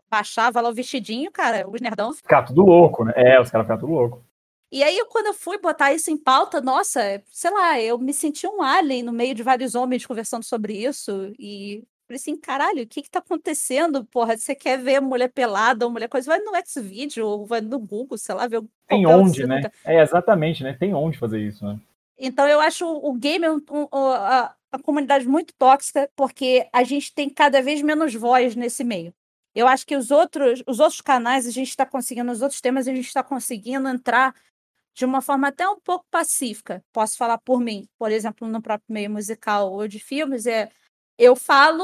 baixava 0.09 0.61
lá 0.61 0.69
o 0.69 0.73
vestidinho, 0.73 1.31
cara, 1.31 1.69
os 1.69 1.81
nerdão... 1.81 2.13
Ficar 2.13 2.43
tudo 2.43 2.65
louco, 2.65 3.05
né, 3.05 3.13
é, 3.15 3.39
os 3.39 3.51
caras 3.51 3.65
ficaram 3.65 3.81
tudo 3.81 3.93
louco. 3.93 4.26
E 4.71 4.83
aí, 4.83 5.03
quando 5.09 5.27
eu 5.27 5.33
fui 5.33 5.57
botar 5.57 5.93
isso 5.93 6.11
em 6.11 6.17
pauta, 6.17 6.59
nossa, 6.59 7.23
sei 7.31 7.51
lá, 7.51 7.79
eu 7.79 7.97
me 7.97 8.13
senti 8.13 8.45
um 8.45 8.61
alien 8.61 9.01
no 9.01 9.13
meio 9.13 9.33
de 9.33 9.41
vários 9.41 9.75
homens 9.75 10.05
conversando 10.05 10.43
sobre 10.43 10.73
isso. 10.73 11.33
E 11.39 11.85
falei 12.05 12.17
assim, 12.17 12.35
caralho, 12.35 12.83
o 12.83 12.87
que 12.87 13.01
que 13.01 13.09
tá 13.09 13.19
acontecendo? 13.19 14.03
Porra, 14.05 14.37
você 14.37 14.53
quer 14.53 14.77
ver 14.77 14.99
mulher 14.99 15.29
pelada 15.29 15.85
ou 15.85 15.91
mulher 15.91 16.09
coisa? 16.09 16.31
Vai 16.31 16.39
no 16.39 16.51
Xvideo 16.65 17.25
ou 17.25 17.45
vai 17.45 17.61
no 17.61 17.79
Google, 17.79 18.17
sei 18.17 18.35
lá, 18.35 18.45
ver 18.45 18.61
Tem 18.87 19.05
onde, 19.05 19.47
né? 19.47 19.61
É, 19.85 20.01
exatamente, 20.01 20.63
né? 20.63 20.75
Tem 20.77 20.93
onde 20.93 21.17
fazer 21.17 21.39
isso, 21.39 21.65
né? 21.65 21.79
Então, 22.17 22.45
eu 22.47 22.59
acho 22.59 22.85
o 22.85 23.13
game 23.13 23.47
um, 23.47 23.61
um, 23.71 23.87
a, 23.93 24.53
a 24.71 24.79
comunidade 24.79 25.27
muito 25.27 25.53
tóxica, 25.53 26.09
porque 26.15 26.67
a 26.73 26.83
gente 26.83 27.13
tem 27.13 27.29
cada 27.29 27.61
vez 27.61 27.81
menos 27.81 28.13
voz 28.13 28.55
nesse 28.55 28.83
meio. 28.83 29.13
Eu 29.55 29.67
acho 29.67 29.85
que 29.87 29.95
os 29.95 30.11
outros, 30.11 30.61
os 30.67 30.79
outros 30.79 31.01
canais 31.01 31.47
a 31.47 31.51
gente 31.51 31.69
está 31.69 31.85
conseguindo, 31.85 32.31
os 32.31 32.41
outros 32.41 32.59
temas 32.59 32.87
a 32.87 32.93
gente 32.93 33.07
está 33.07 33.23
conseguindo 33.23 33.87
entrar 33.87 34.35
de 34.97 35.05
uma 35.05 35.21
forma 35.21 35.49
até 35.49 35.67
um 35.69 35.79
pouco 35.79 36.05
pacífica. 36.09 36.83
Posso 36.91 37.17
falar 37.17 37.37
por 37.39 37.61
mim, 37.61 37.87
por 37.99 38.11
exemplo, 38.11 38.47
no 38.47 38.61
próprio 38.61 38.91
meio 38.91 39.11
musical 39.11 39.71
ou 39.71 39.87
de 39.87 39.99
filmes, 39.99 40.47
é 40.47 40.71
eu 41.19 41.35
falo, 41.35 41.83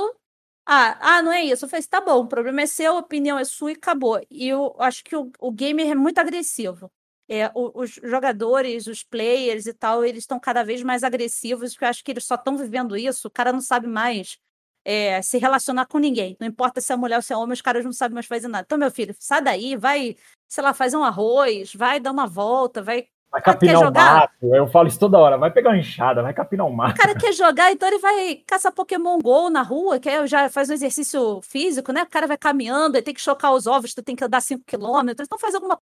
ah, 0.66 0.98
ah, 1.18 1.22
não 1.22 1.32
é 1.32 1.44
isso. 1.44 1.66
Eu 1.66 1.70
falei, 1.70 1.82
assim, 1.82 1.90
tá 1.90 2.02
bom, 2.02 2.22
o 2.22 2.28
problema 2.28 2.62
é 2.62 2.66
seu, 2.66 2.96
a 2.96 3.00
opinião 3.00 3.38
é 3.38 3.46
sua 3.46 3.72
e 3.72 3.76
acabou. 3.76 4.20
E 4.32 4.48
eu 4.48 4.76
acho 4.80 5.04
que 5.04 5.16
o, 5.16 5.32
o 5.40 5.52
gamer 5.52 5.92
é 5.92 5.96
muito 5.96 6.20
agressivo. 6.20 6.92
É, 7.30 7.52
os 7.56 7.92
jogadores, 8.04 8.88
os 8.88 9.04
players 9.04 9.66
e 9.68 9.74
tal, 9.74 10.04
eles 10.04 10.24
estão 10.24 10.40
cada 10.40 10.64
vez 10.64 10.84
mais 10.84 11.04
agressivos, 11.04 11.74
porque 11.74 11.86
eu 11.86 11.90
acho 11.90 12.04
que 12.04 12.12
eles 12.12 12.26
só 12.26 12.36
estão 12.36 12.58
vivendo 12.58 12.98
isso, 12.98 13.28
o 13.28 13.32
cara 13.32 13.54
não 13.54 13.62
sabe 13.62 13.88
mais 13.88 14.38
é, 14.86 15.22
se 15.22 15.38
relacionar 15.38 15.86
com 15.86 15.98
ninguém. 15.98 16.36
Não 16.40 16.48
importa 16.48 16.82
se 16.82 16.92
é 16.92 16.96
mulher 16.96 17.18
ou 17.18 17.22
se 17.22 17.34
é 17.34 17.38
homem, 17.38 17.54
os 17.54 17.62
caras 17.62 17.86
não 17.86 17.94
sabem 17.94 18.16
mais 18.16 18.26
fazer 18.26 18.48
nada. 18.48 18.64
Então, 18.66 18.78
meu 18.78 18.92
filho, 18.92 19.16
sai 19.20 19.42
daí, 19.42 19.76
vai, 19.76 20.16
sei 20.48 20.64
lá, 20.64 20.74
fazer 20.74 20.98
um 20.98 21.04
arroz, 21.04 21.74
vai 21.74 22.00
dar 22.00 22.12
uma 22.12 22.28
volta, 22.28 22.82
vai. 22.82 23.08
Vai 23.32 23.42
capinar 23.42 23.90
o 23.90 23.92
mato. 23.92 24.34
Eu 24.44 24.68
falo 24.68 24.88
isso 24.88 25.00
toda 25.00 25.18
hora. 25.18 25.40
Vai 25.40 25.50
pegar 25.50 25.72
uma 25.72 25.80
enxada, 25.80 26.22
vai 26.22 26.36
capinar 26.36 26.68
o 26.68 26.72
mato. 26.72 26.96
O 26.96 27.00
cara 27.00 27.16
quer 27.18 27.34
jogar, 27.34 27.72
então 27.72 27.88
ele 27.88 27.98
vai 27.98 28.36
caçar 28.46 28.72
Pokémon 28.72 29.18
GO 29.18 29.50
na 29.50 29.64
rua, 29.64 30.00
que 30.00 30.28
já 30.28 30.48
faz 30.50 30.70
um 30.70 30.74
exercício 30.74 31.42
físico, 31.42 31.92
né? 31.92 32.04
O 32.04 32.10
cara 32.10 32.28
vai 32.28 32.38
caminhando, 32.38 32.96
ele 32.96 33.02
tem 33.02 33.14
que 33.14 33.22
chocar 33.22 33.52
os 33.52 33.66
ovos, 33.66 33.92
tu 33.94 34.04
tem 34.04 34.16
que 34.16 34.24
andar 34.24 34.40
5 34.40 34.64
quilômetros. 34.68 35.26
Então 35.26 35.40
faz 35.40 35.56
alguma 35.56 35.80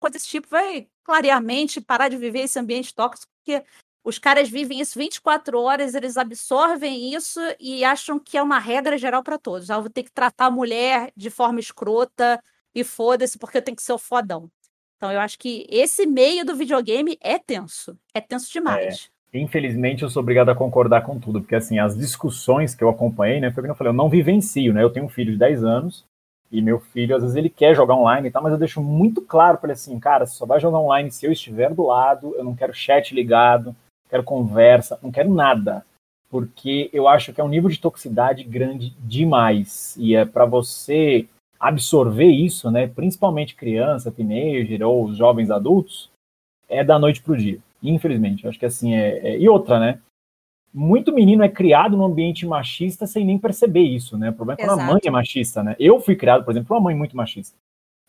coisa 0.00 0.14
desse 0.14 0.28
tipo, 0.28 0.48
vai 0.48 0.86
clarear 1.04 1.36
a 1.36 1.42
mente, 1.42 1.78
parar 1.78 2.08
de 2.08 2.16
viver 2.16 2.40
esse 2.40 2.58
ambiente 2.58 2.94
tóxico, 2.94 3.30
porque 3.38 3.62
os 4.04 4.18
caras 4.18 4.50
vivem 4.50 4.80
isso 4.80 4.98
24 4.98 5.58
horas, 5.58 5.94
eles 5.94 6.18
absorvem 6.18 7.14
isso 7.14 7.40
e 7.58 7.82
acham 7.82 8.18
que 8.18 8.36
é 8.36 8.42
uma 8.42 8.58
regra 8.58 8.98
geral 8.98 9.22
para 9.22 9.38
todos. 9.38 9.70
Ah, 9.70 9.76
eu 9.76 9.80
vou 9.80 9.90
ter 9.90 10.02
que 10.02 10.12
tratar 10.12 10.46
a 10.46 10.50
mulher 10.50 11.10
de 11.16 11.30
forma 11.30 11.58
escrota 11.58 12.38
e 12.74 12.84
foda-se 12.84 13.38
porque 13.38 13.56
eu 13.56 13.62
tenho 13.62 13.76
que 13.76 13.82
ser 13.82 13.94
o 13.94 13.98
fodão. 13.98 14.50
Então 14.98 15.10
eu 15.10 15.18
acho 15.18 15.38
que 15.38 15.66
esse 15.70 16.06
meio 16.06 16.44
do 16.44 16.54
videogame 16.54 17.16
é 17.20 17.38
tenso. 17.38 17.98
É 18.12 18.20
tenso 18.20 18.52
demais. 18.52 19.10
É, 19.32 19.38
infelizmente 19.38 20.02
eu 20.02 20.10
sou 20.10 20.22
obrigado 20.22 20.50
a 20.50 20.54
concordar 20.54 21.02
com 21.02 21.18
tudo, 21.18 21.40
porque 21.40 21.54
assim, 21.54 21.78
as 21.78 21.96
discussões 21.96 22.74
que 22.74 22.84
eu 22.84 22.90
acompanhei, 22.90 23.40
né, 23.40 23.50
foi 23.50 23.62
o 23.62 23.64
que 23.64 23.70
eu 23.70 23.74
falei, 23.74 23.90
eu 23.90 23.96
não 23.96 24.10
vivencio, 24.10 24.74
né? 24.74 24.82
Eu 24.82 24.90
tenho 24.90 25.06
um 25.06 25.10
filho 25.10 25.32
de 25.32 25.38
10 25.38 25.64
anos 25.64 26.04
e 26.52 26.60
meu 26.60 26.78
filho, 26.78 27.16
às 27.16 27.22
vezes, 27.22 27.36
ele 27.36 27.50
quer 27.50 27.74
jogar 27.74 27.96
online 27.96 28.28
e 28.28 28.30
tal, 28.30 28.42
mas 28.42 28.52
eu 28.52 28.58
deixo 28.58 28.80
muito 28.82 29.20
claro 29.22 29.58
para 29.58 29.68
ele 29.68 29.72
assim, 29.72 29.98
cara, 29.98 30.26
você 30.26 30.36
só 30.36 30.46
vai 30.46 30.60
jogar 30.60 30.78
online 30.78 31.10
se 31.10 31.26
eu 31.26 31.32
estiver 31.32 31.72
do 31.74 31.86
lado, 31.86 32.34
eu 32.36 32.44
não 32.44 32.54
quero 32.54 32.72
chat 32.72 33.14
ligado, 33.14 33.74
quero 34.08 34.22
conversa, 34.22 34.98
não 35.02 35.10
quero 35.10 35.32
nada, 35.32 35.84
porque 36.28 36.90
eu 36.92 37.08
acho 37.08 37.32
que 37.32 37.40
é 37.40 37.44
um 37.44 37.48
nível 37.48 37.70
de 37.70 37.80
toxicidade 37.80 38.44
grande 38.44 38.90
demais 39.00 39.96
e 39.96 40.14
é 40.14 40.24
para 40.24 40.44
você 40.44 41.26
absorver 41.58 42.28
isso, 42.28 42.70
né, 42.70 42.86
principalmente 42.86 43.54
criança, 43.54 44.10
teenager 44.10 44.82
ou 44.82 45.14
jovens 45.14 45.50
adultos, 45.50 46.10
é 46.68 46.82
da 46.82 46.98
noite 46.98 47.22
pro 47.22 47.36
dia. 47.36 47.58
Infelizmente, 47.82 48.44
eu 48.44 48.50
acho 48.50 48.58
que 48.58 48.66
assim 48.66 48.94
é, 48.94 49.18
é, 49.18 49.38
e 49.38 49.48
outra, 49.48 49.78
né? 49.78 50.00
Muito 50.72 51.12
menino 51.12 51.44
é 51.44 51.48
criado 51.48 51.96
num 51.96 52.04
ambiente 52.04 52.46
machista 52.46 53.06
sem 53.06 53.24
nem 53.24 53.38
perceber 53.38 53.82
isso, 53.82 54.18
né? 54.18 54.30
O 54.30 54.32
problema 54.32 54.60
é 54.60 54.64
quando 54.64 54.78
Exato. 54.78 54.90
a 54.90 54.92
mãe 54.92 55.00
é 55.04 55.10
machista, 55.10 55.62
né? 55.62 55.76
Eu 55.78 56.00
fui 56.00 56.16
criado, 56.16 56.44
por 56.44 56.50
exemplo, 56.50 56.68
por 56.68 56.74
uma 56.74 56.80
mãe 56.80 56.96
muito 56.96 57.16
machista. 57.16 57.56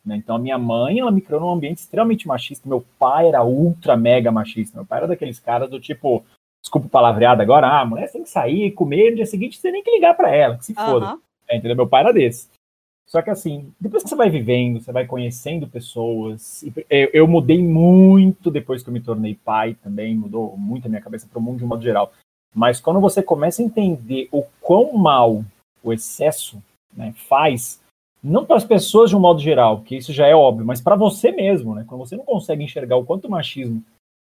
Né? 0.06 0.18
Então, 0.18 0.36
a 0.36 0.39
minha 0.39 0.58
mãe, 0.58 0.99
ela 0.99 1.12
me 1.12 1.22
criou 1.22 1.41
num 1.41 1.51
ambiente 1.51 1.80
extremamente 1.80 2.28
machista. 2.28 2.70
Meu 2.70 2.86
pai 2.99 3.28
era 3.28 3.43
ultra 3.43 3.97
mega 3.97 4.32
machista. 4.32 4.78
Meu 4.78 4.86
pai 4.86 4.99
era 4.99 5.08
daqueles 5.08 5.39
caras 5.39 5.70
do 5.70 5.80
tipo, 5.80 6.24
desculpa 6.62 6.88
o 6.88 6.89
palavreado 6.89 7.41
agora, 7.41 7.68
ah, 7.68 7.82
a 7.82 7.86
mulher 7.86 8.12
tem 8.12 8.24
que 8.24 8.30
sair, 8.30 8.72
comer, 8.72 9.12
no 9.12 9.16
dia 9.18 9.26
seguinte 9.26 9.58
você 9.58 9.64
tem 9.64 9.72
nem 9.74 9.84
que 9.84 9.91
ligar 9.91 10.16
para 10.16 10.34
ela, 10.34 10.58
que 10.58 10.66
se 10.66 10.74
foda. 10.74 11.18
É, 11.47 11.58
entendeu? 11.58 11.76
Meu 11.76 11.88
pai 11.88 12.01
era 12.01 12.14
desse. 12.14 12.49
Só 13.08 13.22
que 13.22 13.30
assim, 13.30 13.72
depois 13.80 14.01
que 14.01 14.10
você 14.10 14.16
vai 14.16 14.30
vivendo, 14.30 14.82
você 14.82 14.91
vai 14.91 15.06
conhecendo 15.06 15.68
pessoas. 15.68 16.66
Eu, 16.89 17.10
eu 17.14 17.28
mudei 17.28 17.62
muito 17.62 18.49
depois 18.49 18.82
que 18.82 18.89
eu 18.89 18.93
me 18.93 18.99
tornei 18.99 19.36
pai 19.36 19.76
também, 19.76 20.16
mudou 20.16 20.58
muito 20.58 20.88
a 20.88 20.89
minha 20.89 21.01
cabeça 21.01 21.28
para 21.28 21.38
o 21.38 21.41
mundo 21.41 21.60
de 21.60 21.66
um 21.66 21.68
modo 21.68 21.84
geral. 21.84 22.12
Mas 22.53 22.80
quando 22.80 22.99
você 22.99 23.22
começa 23.22 23.62
a 23.62 23.66
entender 23.66 24.28
o 24.32 24.43
quão 24.60 24.93
mal 24.93 25.43
o 25.84 25.93
excesso 25.93 26.62
né, 26.95 27.14
faz, 27.28 27.80
não 28.26 28.43
para 28.43 28.55
as 28.55 28.63
pessoas 28.63 29.11
de 29.11 29.15
um 29.15 29.19
modo 29.19 29.39
geral, 29.39 29.82
que 29.82 29.95
isso 29.95 30.11
já 30.11 30.26
é 30.26 30.34
óbvio, 30.34 30.65
mas 30.65 30.82
para 30.82 30.95
você 30.95 31.32
mesmo, 31.32 31.76
né? 31.76 31.86
Quando 31.88 31.99
você 31.99 32.17
não 32.17 32.26
consegue 32.26 32.63
enxergar 32.63 32.97
o 32.97 33.05
quanto 33.05 33.26
o 33.26 33.32
machismo 33.32 33.84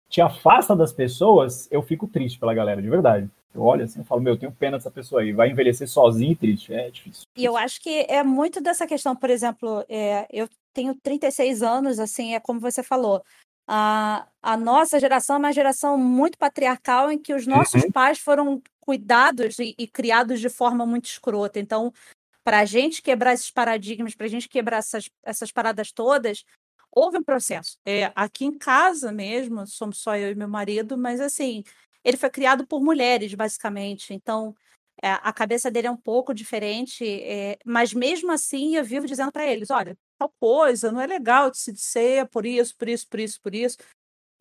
te 0.10 0.20
afasta 0.20 0.76
das 0.76 0.91
pessoas, 0.91 1.68
eu 1.72 1.84
fico 1.84 2.08
triste 2.08 2.39
pela 2.39 2.54
galera, 2.54 2.82
de 2.82 2.89
verdade. 2.89 3.30
Eu 3.54 3.62
olho 3.62 3.84
assim 3.84 4.02
e 4.02 4.04
falo, 4.04 4.20
meu, 4.20 4.34
eu 4.34 4.39
tenho 4.39 4.52
pena 4.52 4.78
dessa 4.78 4.89
pessoa 4.89 5.22
aí, 5.22 5.32
vai 5.32 5.52
envelhecer 5.52 5.88
sozinho 5.88 6.32
e 6.32 6.36
triste, 6.36 6.74
é 6.74 6.89
difícil. 6.89 7.24
E 7.38 7.45
eu 7.45 7.56
acho 7.56 7.80
que 7.80 8.06
é 8.10 8.24
muito 8.24 8.60
dessa 8.60 8.88
questão, 8.88 9.16
por 9.16 9.30
exemplo, 9.30 9.86
é, 9.88 10.26
eu 10.32 10.49
tenho 10.74 10.95
36 10.95 11.62
anos, 11.62 11.99
assim, 11.99 12.34
é 12.34 12.39
como 12.39 12.60
você 12.60 12.82
falou, 12.82 13.22
a, 13.68 14.28
a 14.41 14.58
nossa 14.58 14.99
geração 14.99 15.36
é 15.36 15.39
uma 15.39 15.54
geração 15.54 15.97
muito 15.97 16.38
patriarcal 16.39 17.12
em 17.12 17.20
que 17.20 17.34
os 17.34 17.45
nossos 17.45 17.84
uhum. 17.84 17.91
pais 17.91 18.18
foram 18.18 18.62
cuidados 18.80 19.60
e, 19.60 19.76
e, 19.78 19.88
criados 19.88 20.39
de 20.39 20.49
forma 20.49 20.86
muito 20.86 21.06
escrota. 21.06 21.60
Então, 21.60 21.93
para 22.44 22.60
a 22.60 22.66
gente 22.66 23.02
quebrar 23.02 23.34
esses 23.34 23.52
paradigmas, 23.52 24.16
para 24.16 24.26
a 24.26 24.30
gente 24.30 24.50
quebrar 24.50 24.78
essas, 24.78 25.10
essas 25.24 25.52
paradas 25.52 25.92
todas, 25.92 26.44
houve 26.92 27.18
um 27.18 27.24
processo. 27.24 27.78
É, 27.86 28.12
aqui 28.16 28.46
em 28.46 28.58
casa 28.58 29.12
mesmo, 29.12 29.66
somos 29.68 30.00
só 30.00 30.16
eu 30.18 30.32
e 30.32 30.36
meu 30.36 30.48
marido, 30.48 30.98
mas 30.98 31.22
assim, 31.22 31.64
ele 32.04 32.18
foi 32.18 32.30
criado 32.30 32.66
por 32.68 32.82
mulheres, 32.84 33.34
basicamente. 33.34 34.14
Então, 34.14 34.56
é, 35.02 35.12
a 35.12 35.34
cabeça 35.34 35.72
dele 35.72 35.88
é 35.88 35.92
um 35.92 35.98
pouco 35.98 36.34
diferente, 36.34 37.04
é, 37.24 37.58
mas 37.66 37.94
mesmo 37.94 38.32
assim 38.32 38.76
eu 38.76 38.84
vivo 38.84 39.08
dizendo 39.08 39.32
para 39.32 39.46
eles: 39.48 39.70
olha, 39.72 39.98
tal 40.18 40.32
coisa 40.39 40.92
não 40.92 41.02
é 41.02 41.08
legal 41.08 41.50
de 41.52 41.58
se 41.60 41.72
dizer 41.72 42.28
por 42.30 42.46
isso, 42.46 42.76
por 42.78 42.88
isso, 42.89 43.08
por 43.10 43.20
isso, 43.20 43.42
por 43.42 43.56
isso. 43.56 43.78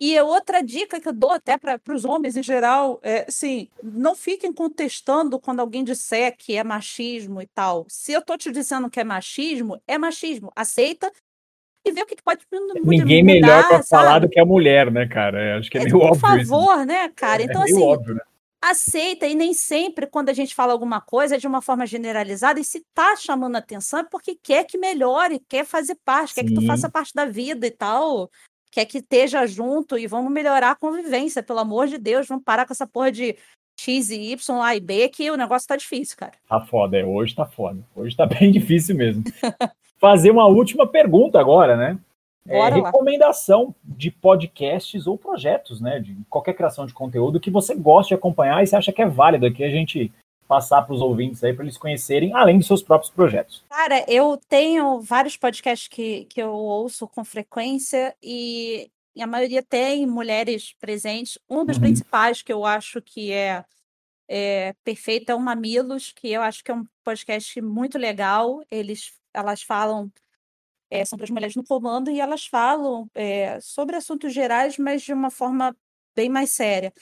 E 0.01 0.19
outra 0.19 0.63
dica 0.63 0.99
que 0.99 1.09
eu 1.09 1.13
dou 1.13 1.31
até 1.31 1.59
para 1.59 1.79
os 1.95 2.07
homens 2.07 2.35
em 2.35 2.43
geral 2.43 2.99
é 3.03 3.27
assim: 3.29 3.69
não 3.83 4.17
fiquem 4.17 4.51
contestando 4.51 5.39
quando 5.39 5.61
alguém 5.61 5.85
disser 5.85 6.35
que 6.37 6.57
é 6.57 6.65
machismo 6.65 7.43
e 7.43 7.47
tal. 7.47 7.85
Se 7.87 8.13
eu 8.13 8.21
estou 8.21 8.39
te 8.39 8.51
dizendo 8.51 8.89
que 8.89 8.99
é 8.99 9.05
machismo, 9.05 9.81
é 9.87 9.99
machismo. 9.99 10.51
Aceita 10.57 11.13
e 11.85 11.93
ver 11.93 12.03
o 12.03 12.07
que, 12.07 12.17
que 12.17 12.23
pode 12.23 12.45
mudar. 12.51 12.81
Ninguém 12.83 13.23
melhor 13.23 13.69
para 13.69 13.83
falar 13.83 14.21
do 14.21 14.29
que 14.29 14.41
a 14.41 14.45
mulher, 14.45 14.91
né, 14.91 15.07
cara? 15.07 15.39
É, 15.39 15.59
acho 15.59 15.71
que 15.71 15.77
é, 15.77 15.83
é 15.83 15.85
meio 15.85 15.99
por 15.99 16.07
óbvio. 16.07 16.21
Por 16.21 16.29
favor, 16.29 16.77
isso. 16.77 16.87
né, 16.87 17.09
cara? 17.11 17.43
É, 17.43 17.45
então, 17.45 17.61
é 17.63 17.65
assim, 17.65 17.83
óbvio, 17.83 18.15
né? 18.15 18.21
aceita 18.63 19.27
e 19.27 19.35
nem 19.35 19.55
sempre 19.55 20.07
quando 20.07 20.29
a 20.29 20.35
gente 20.35 20.55
fala 20.55 20.73
alguma 20.73 21.01
coisa 21.01 21.37
é 21.37 21.39
de 21.39 21.47
uma 21.47 21.63
forma 21.63 21.87
generalizada 21.87 22.61
e 22.61 22.65
se 22.65 22.85
tá 22.93 23.17
chamando 23.17 23.57
atenção 23.57 24.01
é 24.01 24.05
porque 24.05 24.35
quer 24.35 24.65
que 24.65 24.77
melhore, 24.77 25.41
quer 25.49 25.65
fazer 25.65 25.97
parte, 26.05 26.35
Sim. 26.35 26.41
quer 26.41 26.47
que 26.49 26.55
tu 26.55 26.67
faça 26.67 26.91
parte 26.91 27.15
da 27.15 27.25
vida 27.25 27.67
e 27.67 27.71
tal, 27.71 28.31
quer 28.71 28.85
que 28.87 28.99
esteja 28.99 29.47
junto 29.47 29.99
e 29.99 30.07
vamos 30.07 30.33
melhorar 30.33 30.71
a 30.71 30.77
convivência, 30.77 31.43
pelo 31.43 31.59
amor 31.59 31.87
de 31.87 31.99
Deus, 31.99 32.27
vamos 32.27 32.45
parar 32.45 32.67
com 32.67 32.73
essa 32.73 32.87
porra 32.87 33.11
de 33.11 33.37
X 33.79 34.11
e 34.11 34.33
Y, 34.33 34.63
A 34.63 34.77
e 34.77 34.81
B, 34.81 35.09
que 35.09 35.31
o 35.31 35.37
negócio 35.37 35.67
tá 35.67 35.77
difícil, 35.77 36.17
cara. 36.17 36.33
Tá 36.49 36.61
foda, 36.61 36.99
é, 36.99 37.05
hoje 37.05 37.35
tá 37.35 37.47
foda. 37.47 37.83
Hoje 37.97 38.17
tá 38.17 38.27
bem 38.27 38.51
difícil 38.53 38.95
mesmo. 38.95 39.25
Fazer 39.99 40.31
uma 40.31 40.47
última 40.47 40.87
pergunta 40.87 41.39
agora, 41.39 41.77
né? 41.77 41.99
É, 42.49 42.69
recomendação 42.71 43.75
de 43.85 44.11
podcasts 44.11 45.07
ou 45.07 45.17
projetos, 45.17 45.81
né? 45.81 46.01
De 46.01 46.17
qualquer 46.29 46.55
criação 46.55 46.87
de 46.87 46.93
conteúdo 46.93 47.39
que 47.39 47.51
você 47.51 47.75
gosta 47.75 48.09
de 48.09 48.15
acompanhar 48.15 48.63
e 48.63 48.67
você 48.67 48.77
acha 48.77 48.93
que 48.93 49.03
é 49.03 49.07
válido 49.07 49.47
aqui 49.47 49.63
a 49.63 49.71
gente 49.71 50.11
passar 50.51 50.83
para 50.83 50.93
os 50.93 51.01
ouvintes 51.01 51.45
aí 51.45 51.55
para 51.55 51.65
eles 51.65 51.79
conhecerem, 51.79 52.35
além 52.35 52.59
dos 52.59 52.67
seus 52.67 52.83
próprios 52.83 53.13
projetos. 53.13 53.65
Cara, 53.71 54.05
eu 54.09 54.37
tenho 54.49 55.01
vários 55.01 55.37
podcasts 55.37 55.87
que, 55.87 56.25
que 56.25 56.43
eu 56.43 56.51
ouço 56.51 57.07
com 57.07 57.25
frequência 57.25 58.17
e, 58.21 58.91
e 59.15 59.23
a 59.23 59.29
maioria 59.29 59.63
tem 59.63 60.05
mulheres 60.09 60.75
presentes. 60.81 61.39
Um 61.49 61.65
dos 61.65 61.77
uhum. 61.77 61.83
principais 61.83 62.43
que 62.43 62.53
eu 62.53 62.65
acho 62.67 63.01
que 63.01 63.31
é, 63.31 63.65
é 64.29 64.75
perfeito 64.83 65.31
é 65.31 65.35
o 65.37 65.39
Mamilos, 65.39 66.11
que 66.11 66.33
eu 66.33 66.43
acho 66.43 66.65
que 66.65 66.73
é 66.73 66.75
um 66.75 66.85
podcast 67.05 67.63
muito 67.63 67.97
legal. 67.97 68.61
Eles, 68.69 69.13
elas 69.33 69.63
falam 69.63 70.11
é, 70.91 71.05
são 71.05 71.17
duas 71.17 71.31
mulheres 71.31 71.55
no 71.55 71.63
comando 71.63 72.11
e 72.11 72.19
elas 72.19 72.45
falam 72.45 73.09
é, 73.15 73.61
sobre 73.61 73.95
assuntos 73.95 74.35
gerais, 74.35 74.77
mas 74.79 75.03
de 75.03 75.13
uma 75.13 75.31
forma 75.31 75.77
bem 76.17 76.29
mais 76.29 76.51
séria. 76.51 76.93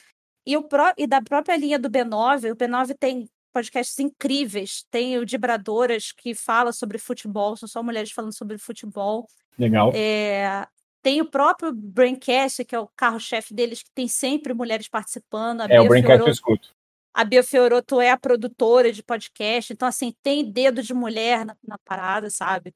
E, 0.45 0.55
o 0.55 0.61
pró 0.61 0.93
e 0.95 1.07
da 1.07 1.19
própria 1.19 1.57
linha 1.57 1.79
do 1.79 1.89
B9, 1.89 2.51
o 2.51 2.55
B9 2.55 2.95
tem 2.99 3.27
podcasts 3.51 3.97
incríveis. 3.99 4.85
Tem 4.89 5.17
o 5.17 5.25
Dibradoras, 5.25 6.11
que 6.11 6.33
fala 6.33 6.71
sobre 6.71 6.97
futebol, 6.97 7.55
são 7.55 7.67
só 7.67 7.83
mulheres 7.83 8.11
falando 8.11 8.35
sobre 8.35 8.57
futebol. 8.57 9.27
Legal. 9.57 9.91
É, 9.93 10.67
tem 11.01 11.21
o 11.21 11.29
próprio 11.29 11.71
Braincast, 11.73 12.65
que 12.65 12.75
é 12.75 12.79
o 12.79 12.87
carro-chefe 12.95 13.53
deles, 13.53 13.83
que 13.83 13.91
tem 13.91 14.07
sempre 14.07 14.53
mulheres 14.53 14.87
participando. 14.87 15.61
A 15.61 15.65
é, 15.65 15.67
Bia 15.67 15.81
o 15.81 15.87
Braincast 15.87 16.07
Fioroto, 16.07 16.29
eu 16.29 16.33
escuto. 16.33 16.75
A 17.13 17.23
Bia 17.23 17.43
Fioroto 17.43 18.01
é 18.01 18.11
a 18.11 18.17
produtora 18.17 18.91
de 18.91 19.03
podcast, 19.03 19.73
então, 19.73 19.87
assim, 19.87 20.13
tem 20.21 20.49
dedo 20.49 20.81
de 20.83 20.93
mulher 20.93 21.45
na, 21.45 21.57
na 21.65 21.77
parada, 21.79 22.29
sabe? 22.29 22.73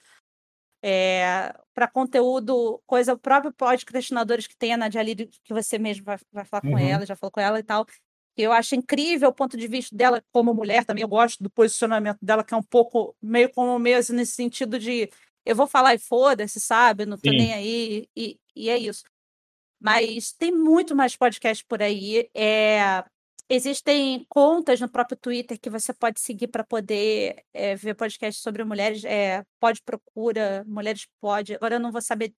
É, 0.85 1.55
para 1.73 1.87
conteúdo, 1.87 2.81
coisa, 2.85 3.13
o 3.13 3.17
próprio 3.17 3.53
podcastinadores 3.53 4.47
que 4.47 4.57
tem 4.57 4.73
a 4.73 4.77
Nadia 4.77 5.01
Liri, 5.01 5.27
que 5.27 5.53
você 5.53 5.79
mesmo 5.79 6.03
vai, 6.03 6.17
vai 6.29 6.43
falar 6.43 6.61
com 6.61 6.73
uhum. 6.73 6.77
ela, 6.77 7.05
já 7.05 7.15
falou 7.15 7.31
com 7.31 7.39
ela 7.39 7.57
e 7.57 7.63
tal. 7.63 7.85
Eu 8.35 8.51
acho 8.51 8.75
incrível 8.75 9.29
o 9.29 9.33
ponto 9.33 9.55
de 9.55 9.67
vista 9.67 9.95
dela 9.95 10.23
como 10.31 10.53
mulher 10.53 10.85
também. 10.85 11.03
Eu 11.03 11.07
gosto 11.07 11.43
do 11.43 11.49
posicionamento 11.49 12.17
dela, 12.21 12.43
que 12.43 12.53
é 12.53 12.57
um 12.57 12.63
pouco 12.63 13.15
meio 13.21 13.51
como 13.51 13.77
mesmo 13.77 14.15
nesse 14.15 14.33
sentido 14.33 14.79
de 14.79 15.09
eu 15.45 15.55
vou 15.55 15.67
falar 15.67 15.93
e 15.93 15.99
foda-se, 15.99 16.59
sabe? 16.59 17.05
Não 17.05 17.17
tô 17.17 17.29
Sim. 17.29 17.37
nem 17.37 17.53
aí, 17.53 18.09
e, 18.15 18.39
e 18.55 18.69
é 18.69 18.77
isso. 18.77 19.03
Mas 19.79 20.31
tem 20.31 20.51
muito 20.51 20.95
mais 20.95 21.15
podcast 21.15 21.63
por 21.65 21.81
aí. 21.81 22.29
É, 22.33 23.03
Existem 23.49 24.25
contas 24.29 24.79
no 24.79 24.89
próprio 24.89 25.17
Twitter 25.17 25.59
que 25.59 25.69
você 25.69 25.93
pode 25.93 26.19
seguir 26.19 26.47
para 26.47 26.63
poder 26.63 27.43
é, 27.53 27.75
ver 27.75 27.93
podcasts 27.93 28.41
sobre 28.41 28.63
mulheres. 28.63 29.03
É, 29.03 29.43
pode 29.59 29.81
procura, 29.83 30.63
mulheres 30.65 31.07
pode. 31.19 31.53
Agora 31.53 31.75
eu 31.75 31.79
não 31.79 31.91
vou 31.91 32.01
saber. 32.01 32.33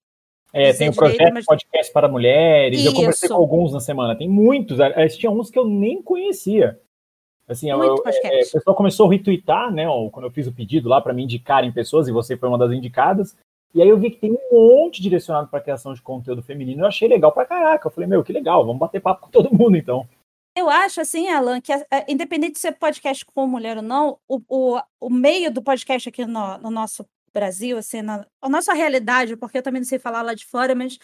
É, 0.56 0.72
tem 0.72 0.88
o 0.88 0.96
projeto 0.96 1.18
direito, 1.18 1.34
mas... 1.34 1.46
podcast 1.46 1.92
para 1.92 2.08
mulheres. 2.08 2.80
Isso. 2.80 2.88
Eu 2.88 2.94
conversei 2.94 3.28
com 3.28 3.36
alguns 3.36 3.74
na 3.74 3.82
semana. 3.82 4.16
Tem 4.16 4.30
muitos. 4.30 4.78
Tinha 5.18 5.30
uns 5.30 5.52
que 5.52 5.60
eu 5.60 5.66
nem 5.66 6.02
conhecia. 6.02 6.80
Assim, 7.46 7.70
eu, 7.70 7.84
eu, 7.84 7.96
é, 8.06 8.42
o 8.42 8.52
pessoal 8.52 8.76
começou 8.76 9.06
a 9.06 9.12
retweetar, 9.12 9.70
né? 9.72 9.86
Quando 10.12 10.26
eu 10.26 10.32
fiz 10.32 10.48
o 10.48 10.54
pedido 10.54 10.88
lá 10.88 11.02
para 11.02 11.14
me 11.14 11.24
indicarem 11.24 11.74
pessoas, 11.74 12.08
e 12.08 12.12
você 12.12 12.38
foi 12.38 12.48
uma 12.48 12.58
das 12.58 12.72
indicadas. 12.72 13.38
E 13.74 13.82
aí 13.82 13.90
eu 13.90 14.00
vi 14.00 14.10
que 14.10 14.18
tem 14.18 14.32
um 14.32 14.40
monte 14.54 15.02
direcionado 15.02 15.50
para 15.50 15.60
criação 15.60 15.94
de 15.94 16.02
conteúdo 16.02 16.42
feminino. 16.42 16.84
Eu 16.84 16.88
achei 16.88 17.10
legal 17.10 17.34
pra 17.34 17.46
caraca. 17.46 17.88
Eu 17.88 17.92
falei, 17.92 18.10
meu, 18.10 18.24
que 18.24 18.32
legal, 18.32 18.66
vamos 18.66 18.80
bater 18.80 19.02
papo 19.02 19.26
com 19.26 19.30
todo 19.30 19.54
mundo, 19.54 19.76
então. 19.76 20.08
Eu 20.58 20.70
acho, 20.70 21.02
assim, 21.02 21.28
Alan, 21.28 21.60
que 21.60 21.74
é, 21.74 21.86
independente 22.08 22.54
de 22.54 22.60
ser 22.60 22.72
podcast 22.72 23.26
com 23.26 23.46
mulher 23.46 23.76
ou 23.76 23.84
não, 23.84 24.18
o, 24.26 24.40
o, 24.48 24.82
o 25.02 25.10
meio 25.10 25.52
do 25.52 25.62
podcast 25.62 26.08
aqui 26.08 26.26
no, 26.26 26.58
no 26.60 26.72
nosso 26.72 27.06
Brasil, 27.36 27.78
assim, 27.78 28.02
na 28.02 28.26
a 28.42 28.50
nossa 28.50 28.74
realidade, 28.74 29.36
porque 29.36 29.58
eu 29.58 29.62
também 29.62 29.82
não 29.82 29.88
sei 29.88 30.00
falar 30.00 30.22
lá 30.22 30.34
de 30.34 30.46
fora, 30.46 30.74
mas 30.74 30.98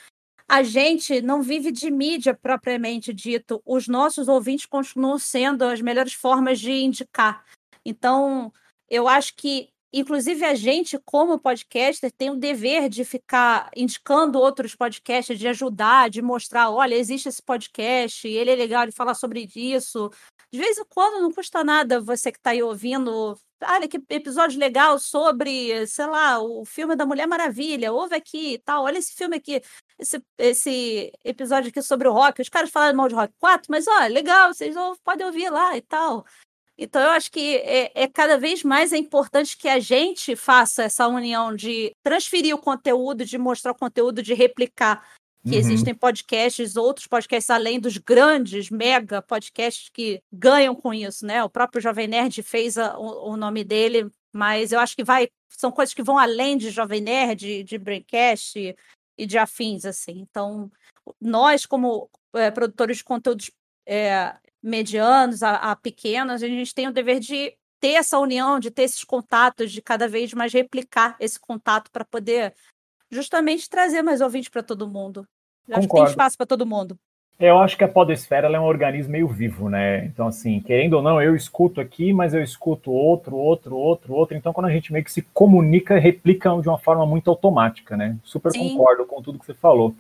a 0.48 0.64
gente 0.64 1.22
não 1.22 1.42
vive 1.42 1.72
de 1.72 1.92
mídia 1.92 2.34
propriamente 2.34 3.14
dito. 3.14 3.62
Os 3.66 3.88
nossos 3.88 4.30
ouvintes 4.30 4.66
continuam 4.66 5.20
sendo 5.20 5.64
as 5.66 5.82
melhores 5.82 6.14
formas 6.14 6.60
de 6.60 6.72
indicar. 6.72 7.44
Então, 7.86 8.52
eu 8.90 9.08
acho 9.08 9.36
que 9.36 9.70
Inclusive, 9.94 10.46
a 10.46 10.56
gente, 10.56 10.98
como 11.04 11.38
podcaster, 11.38 12.10
tem 12.14 12.30
o 12.30 12.38
dever 12.38 12.88
de 12.88 13.04
ficar 13.04 13.70
indicando 13.76 14.40
outros 14.40 14.74
podcasts, 14.74 15.38
de 15.38 15.50
ajudar, 15.50 16.10
de 16.10 16.22
mostrar: 16.22 16.70
olha, 16.70 16.96
existe 16.96 17.28
esse 17.28 17.42
podcast, 17.42 18.26
ele 18.26 18.52
é 18.52 18.56
legal, 18.56 18.84
ele 18.84 18.94
fala 18.94 19.14
sobre 19.14 19.50
isso. 19.54 20.10
De 20.54 20.60
vez 20.60 20.78
em 20.78 20.84
quando, 20.90 21.22
não 21.22 21.32
custa 21.32 21.64
nada 21.64 22.02
você 22.02 22.32
que 22.32 22.38
está 22.38 22.50
aí 22.50 22.62
ouvindo. 22.62 23.40
Olha, 23.64 23.88
que 23.88 24.02
episódio 24.10 24.60
legal 24.60 25.00
sobre, 25.00 25.88
sei 25.88 26.06
lá, 26.08 26.40
o 26.42 26.66
filme 26.66 26.96
da 26.96 27.06
Mulher 27.06 27.26
Maravilha. 27.26 27.94
Ouve 27.94 28.16
aqui 28.16 28.56
e 28.56 28.58
tal. 28.58 28.84
Olha 28.84 28.98
esse 28.98 29.14
filme 29.14 29.38
aqui, 29.38 29.62
esse, 29.98 30.22
esse 30.38 31.12
episódio 31.24 31.70
aqui 31.70 31.82
sobre 31.82 32.08
o 32.08 32.12
rock. 32.12 32.42
Os 32.42 32.50
caras 32.50 32.70
falaram 32.70 32.98
mal 32.98 33.08
de 33.08 33.16
rock 33.16 33.34
4, 33.40 33.68
mas 33.70 33.88
olha, 33.88 34.14
legal, 34.14 34.54
vocês 34.54 34.76
podem 35.04 35.26
ouvir 35.26 35.50
lá 35.50 35.78
e 35.78 35.82
tal. 35.82 36.26
Então, 36.78 37.02
eu 37.02 37.12
acho 37.12 37.32
que 37.32 37.58
é, 37.58 37.92
é, 37.94 38.08
cada 38.08 38.38
vez 38.38 38.64
mais 38.64 38.92
é 38.92 38.98
importante 38.98 39.56
que 39.56 39.70
a 39.70 39.80
gente 39.80 40.36
faça 40.36 40.84
essa 40.84 41.08
união 41.08 41.56
de 41.56 41.92
transferir 42.04 42.56
o 42.56 42.58
conteúdo, 42.58 43.24
de 43.24 43.38
mostrar 43.38 43.72
o 43.72 43.78
conteúdo, 43.78 44.24
de 44.24 44.34
replicar. 44.34 45.08
Que 45.44 45.54
uhum. 45.54 45.60
existem 45.60 45.96
podcasts, 45.96 46.76
outros 46.76 47.08
podcasts, 47.08 47.50
além 47.50 47.80
dos 47.80 47.98
grandes, 47.98 48.70
mega 48.70 49.24
podcasts 49.24 49.90
que 49.90 50.22
ganham 50.32 50.76
com 50.76 50.94
isso, 50.94 51.26
né? 51.26 51.44
O 51.44 51.50
próprio 51.50 51.82
Jovem 51.82 52.08
Nerd 52.08 52.44
fez 52.44 52.78
a, 52.78 52.96
o, 52.98 53.32
o, 53.32 53.38
nome 53.38 53.64
dele, 53.64 54.08
mas 54.32 54.72
eu 54.72 54.80
acho 54.80 54.96
que 54.96 55.04
vai. 55.04 55.30
São 55.50 55.72
coisas 55.72 55.96
que 55.96 56.04
vão 56.04 56.18
além 56.18 56.58
de 56.58 56.70
Jovem 56.70 57.02
Nerd, 57.02 57.40
de, 57.40 57.64
de 57.64 57.78
Braincast 57.80 58.60
e, 58.60 58.76
e 59.18 59.26
de 59.26 59.40
afins, 59.40 59.84
assim. 59.84 60.20
Então, 60.20 60.72
nós, 61.20 61.66
como 61.66 62.08
é, 62.34 62.52
produtores 62.52 62.98
de 62.98 63.04
conteúdos 63.04 63.50
é, 63.86 64.36
medianos 64.62 65.42
a, 65.42 65.56
a, 65.56 65.76
pequenos, 65.76 66.44
a 66.44 66.48
gente 66.48 66.74
tem 66.74 66.88
o 66.88 66.94
dever 66.94 67.20
de 67.20 67.58
ter 67.80 67.94
essa 67.94 68.20
união, 68.20 68.60
de 68.60 68.70
ter 68.70 68.84
esses 68.84 69.04
contatos, 69.04 69.72
de 69.72 69.82
cada 69.82 70.08
vez 70.08 70.34
mais 70.34 70.54
replicar 70.54 71.16
esse 71.20 71.40
contato 71.40 71.90
para 71.90 72.06
poder 72.06 72.54
justamente 73.12 73.70
trazer 73.70 74.02
mais 74.02 74.22
ouvintes 74.22 74.50
para 74.50 74.64
todo 74.64 74.88
mundo. 74.88 75.28
Eu 75.68 75.78
acho 75.78 75.88
que 75.88 75.94
tem 75.94 76.04
espaço 76.04 76.38
para 76.38 76.48
todo 76.48 76.66
mundo. 76.66 76.98
Eu 77.40 77.58
acho 77.58 77.76
que 77.76 77.84
a 77.84 77.88
podosfera 77.88 78.48
é 78.48 78.60
um 78.60 78.66
organismo 78.66 79.14
meio 79.14 79.28
vivo, 79.28 79.68
né? 79.68 80.06
Então, 80.06 80.28
assim, 80.28 80.60
querendo 80.60 80.94
ou 80.94 81.02
não, 81.02 81.20
eu 81.20 81.36
escuto 81.36 81.82
aqui, 81.82 82.14
mas 82.14 82.36
eu 82.36 82.44
escuto 82.44 82.92
outro, 82.92 83.36
outro, 83.36 83.76
outro, 83.76 84.14
outro. 84.14 84.38
Então, 84.38 84.54
quando 84.54 84.68
a 84.68 84.72
gente 84.72 84.94
meio 84.94 85.04
que 85.04 85.12
se 85.12 85.24
comunica, 85.34 85.98
replica 85.98 86.50
de 86.62 86.70
uma 86.70 86.78
forma 86.78 87.04
muito 87.04 87.32
automática, 87.32 87.98
né? 87.98 88.16
Super 88.24 88.52
Sim. 88.52 88.70
concordo 88.70 89.06
com 89.06 89.24
tudo 89.24 89.40
que 89.40 89.46
você 89.46 89.56
falou. 89.56 89.96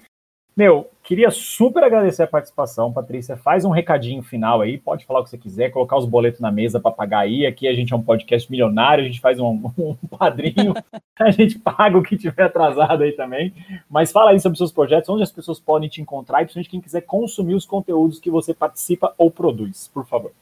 Meu, 0.56 0.92
queria 1.02 1.32
super 1.32 1.82
agradecer 1.82 2.24
a 2.24 2.28
participação, 2.28 2.92
Patrícia. 2.92 3.38
Faz 3.38 3.64
um 3.64 3.70
recadinho 3.70 4.22
final 4.22 4.60
aí, 4.60 4.78
pode 4.78 5.06
falar 5.06 5.22
o 5.22 5.24
que 5.24 5.30
você 5.30 5.38
quiser, 5.38 5.72
colocar 5.72 5.98
os 5.98 6.06
boletos 6.06 6.42
na 6.42 6.52
mesa 6.52 6.80
para 6.80 6.92
pagar 6.92 7.20
aí. 7.20 7.46
Aqui 7.46 7.70
a 7.70 7.74
gente 7.74 7.94
é 7.94 7.96
um 7.96 8.04
podcast 8.04 8.52
milionário, 8.52 9.04
a 9.04 9.08
gente 9.08 9.22
faz 9.22 9.40
um, 9.40 9.72
um 9.78 9.96
padrinho, 10.18 10.74
a 11.18 11.32
gente 11.32 11.58
paga 11.58 11.98
o 11.98 12.04
que 12.04 12.18
tiver 12.18 12.44
atrasado 12.44 13.04
aí 13.04 13.14
também. 13.14 13.54
Mas 13.90 14.12
fala 14.12 14.32
aí 14.32 14.40
sobre 14.40 14.58
seus 14.58 14.74
projetos, 14.74 15.10
onde 15.10 15.24
as 15.24 15.32
pessoas 15.32 15.60
podem 15.60 15.88
te 15.88 16.02
encontrar 16.02 16.42
e 16.42 16.46
principalmente 16.46 16.70
quem 16.70 16.82
quiser 16.82 17.02
consumir 17.02 17.56
os 17.56 17.66
conteúdos 17.66 18.20
que 18.20 18.30
você 18.30 18.54
participa 18.54 19.16
ou 19.18 19.32
produz, 19.32 19.88
por 19.88 20.06
favor. 20.06 20.34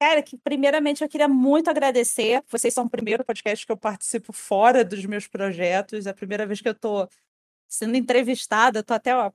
Cara, 0.00 0.22
que 0.22 0.38
primeiramente 0.38 1.04
eu 1.04 1.08
queria 1.08 1.28
muito 1.28 1.68
agradecer. 1.68 2.42
Vocês 2.48 2.72
são 2.72 2.86
o 2.86 2.90
primeiro 2.90 3.22
podcast 3.22 3.66
que 3.66 3.70
eu 3.70 3.76
participo 3.76 4.32
fora 4.32 4.82
dos 4.82 5.04
meus 5.04 5.28
projetos. 5.28 6.06
É 6.06 6.10
a 6.10 6.14
primeira 6.14 6.46
vez 6.46 6.62
que 6.62 6.68
eu 6.68 6.72
estou 6.72 7.06
sendo 7.68 7.94
entrevistada. 7.94 8.80
Estou 8.80 8.96
até 8.96 9.14
ó, 9.14 9.30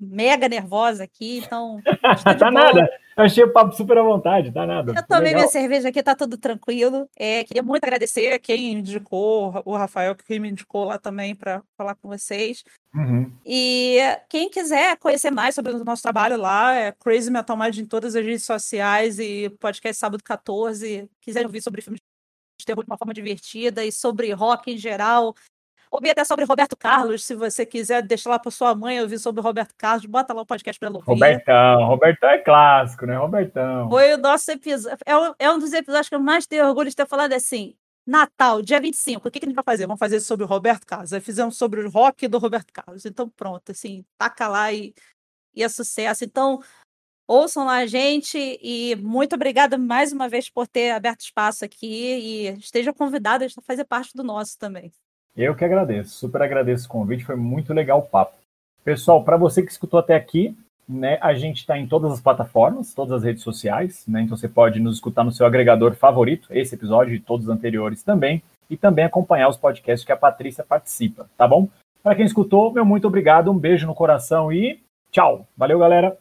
mega 0.00 0.48
nervosa 0.48 1.04
aqui, 1.04 1.38
então. 1.38 1.80
tá 2.38 2.50
nada. 2.50 2.88
Eu 3.16 3.24
achei 3.24 3.42
o 3.42 3.52
papo 3.52 3.74
super 3.74 3.98
à 3.98 4.02
vontade, 4.02 4.52
tá 4.52 4.64
nada. 4.64 4.92
Eu 4.96 5.06
tomei 5.06 5.24
Legal. 5.24 5.40
minha 5.40 5.48
cerveja 5.48 5.88
aqui, 5.88 6.00
tá 6.00 6.14
tudo 6.14 6.38
tranquilo. 6.38 7.08
É, 7.16 7.42
queria 7.42 7.64
muito 7.64 7.82
agradecer 7.82 8.32
a 8.32 8.38
quem 8.38 8.72
indicou, 8.72 9.60
o 9.64 9.76
Rafael, 9.76 10.14
que 10.14 10.38
me 10.38 10.48
indicou 10.48 10.84
lá 10.84 10.98
também 10.98 11.34
para 11.34 11.60
falar 11.76 11.96
com 11.96 12.08
vocês. 12.08 12.62
Uhum. 12.94 13.32
E 13.44 13.98
quem 14.28 14.48
quiser 14.48 14.96
conhecer 14.98 15.32
mais 15.32 15.54
sobre 15.54 15.72
o 15.72 15.84
nosso 15.84 16.02
trabalho 16.02 16.36
lá, 16.36 16.72
é 16.74 16.92
Crazy 16.92 17.30
Metal 17.30 17.56
Mind 17.56 17.78
em 17.78 17.86
todas 17.86 18.14
as 18.14 18.24
redes 18.24 18.44
sociais 18.44 19.18
e 19.18 19.50
podcast 19.58 19.98
Sábado 19.98 20.22
14. 20.22 21.10
Quiser 21.20 21.44
ouvir 21.44 21.60
sobre 21.60 21.82
filmes 21.82 22.00
de 22.60 22.66
terror 22.66 22.84
de 22.84 22.90
uma 22.90 22.98
forma 22.98 23.12
divertida 23.12 23.84
e 23.84 23.90
sobre 23.90 24.32
rock 24.32 24.72
em 24.72 24.76
geral, 24.76 25.34
Ouvir 25.90 26.10
até 26.10 26.24
sobre 26.24 26.44
Roberto 26.44 26.76
Carlos, 26.76 27.24
se 27.24 27.34
você 27.34 27.64
quiser 27.64 28.02
deixar 28.02 28.30
lá 28.30 28.38
para 28.38 28.50
sua 28.50 28.74
mãe 28.74 29.00
ouvir 29.00 29.18
sobre 29.18 29.40
Roberto 29.40 29.74
Carlos, 29.76 30.04
bota 30.06 30.34
lá 30.34 30.42
o 30.42 30.46
podcast 30.46 30.78
para 30.78 30.88
ela 30.88 30.96
ouvir. 30.96 31.10
Robertão, 31.10 31.84
Robertão 31.86 32.30
é 32.30 32.38
clássico, 32.38 33.06
né? 33.06 33.16
Robertão. 33.16 33.88
Foi 33.88 34.14
o 34.14 34.18
nosso 34.18 34.50
episódio. 34.50 34.98
É, 35.06 35.16
um, 35.16 35.34
é 35.38 35.50
um 35.50 35.58
dos 35.58 35.72
episódios 35.72 36.08
que 36.08 36.14
eu 36.14 36.20
mais 36.20 36.46
tenho 36.46 36.66
orgulho 36.66 36.90
de 36.90 36.96
ter 36.96 37.06
falado 37.06 37.32
assim. 37.32 37.74
Natal, 38.06 38.62
dia 38.62 38.80
25, 38.80 39.28
o 39.28 39.30
que, 39.30 39.38
que 39.38 39.44
a 39.44 39.48
gente 39.48 39.54
vai 39.54 39.64
fazer? 39.64 39.86
Vamos 39.86 39.98
fazer 39.98 40.20
sobre 40.20 40.42
o 40.42 40.48
Roberto 40.48 40.86
Carlos. 40.86 41.12
Aí 41.12 41.20
fizemos 41.20 41.58
sobre 41.58 41.82
o 41.82 41.90
rock 41.90 42.26
do 42.26 42.38
Roberto 42.38 42.72
Carlos. 42.72 43.04
Então, 43.04 43.28
pronto, 43.28 43.70
assim, 43.70 44.02
taca 44.16 44.48
lá 44.48 44.72
e, 44.72 44.94
e 45.54 45.62
é 45.62 45.68
sucesso. 45.68 46.24
Então, 46.24 46.62
ouçam 47.26 47.66
lá 47.66 47.76
a 47.76 47.86
gente 47.86 48.38
e 48.62 48.96
muito 48.96 49.34
obrigada 49.34 49.76
mais 49.76 50.10
uma 50.10 50.26
vez 50.26 50.48
por 50.48 50.66
ter 50.66 50.90
aberto 50.92 51.20
espaço 51.20 51.66
aqui 51.66 51.86
e 51.86 52.48
estejam 52.58 52.94
convidados 52.94 53.54
a 53.58 53.60
fazer 53.60 53.84
parte 53.84 54.16
do 54.16 54.24
nosso 54.24 54.58
também. 54.58 54.90
Eu 55.38 55.54
que 55.54 55.64
agradeço, 55.64 56.18
super 56.18 56.42
agradeço 56.42 56.86
o 56.86 56.90
convite, 56.90 57.24
foi 57.24 57.36
muito 57.36 57.72
legal 57.72 58.00
o 58.00 58.02
papo. 58.02 58.36
Pessoal, 58.84 59.22
para 59.22 59.36
você 59.36 59.62
que 59.62 59.70
escutou 59.70 60.00
até 60.00 60.16
aqui, 60.16 60.52
né, 60.88 61.16
a 61.20 61.32
gente 61.32 61.58
está 61.58 61.78
em 61.78 61.86
todas 61.86 62.10
as 62.10 62.20
plataformas, 62.20 62.92
todas 62.92 63.12
as 63.12 63.22
redes 63.22 63.44
sociais, 63.44 64.04
né, 64.08 64.22
então 64.22 64.36
você 64.36 64.48
pode 64.48 64.80
nos 64.80 64.96
escutar 64.96 65.22
no 65.22 65.30
seu 65.30 65.46
agregador 65.46 65.94
favorito, 65.94 66.48
esse 66.50 66.74
episódio 66.74 67.14
e 67.14 67.20
todos 67.20 67.46
os 67.46 67.54
anteriores 67.54 68.02
também, 68.02 68.42
e 68.68 68.76
também 68.76 69.04
acompanhar 69.04 69.48
os 69.48 69.56
podcasts 69.56 70.04
que 70.04 70.10
a 70.10 70.16
Patrícia 70.16 70.64
participa, 70.64 71.30
tá 71.36 71.46
bom? 71.46 71.68
Para 72.02 72.16
quem 72.16 72.24
escutou, 72.24 72.72
meu 72.72 72.84
muito 72.84 73.06
obrigado, 73.06 73.52
um 73.52 73.58
beijo 73.58 73.86
no 73.86 73.94
coração 73.94 74.52
e 74.52 74.80
tchau. 75.12 75.46
Valeu, 75.56 75.78
galera! 75.78 76.18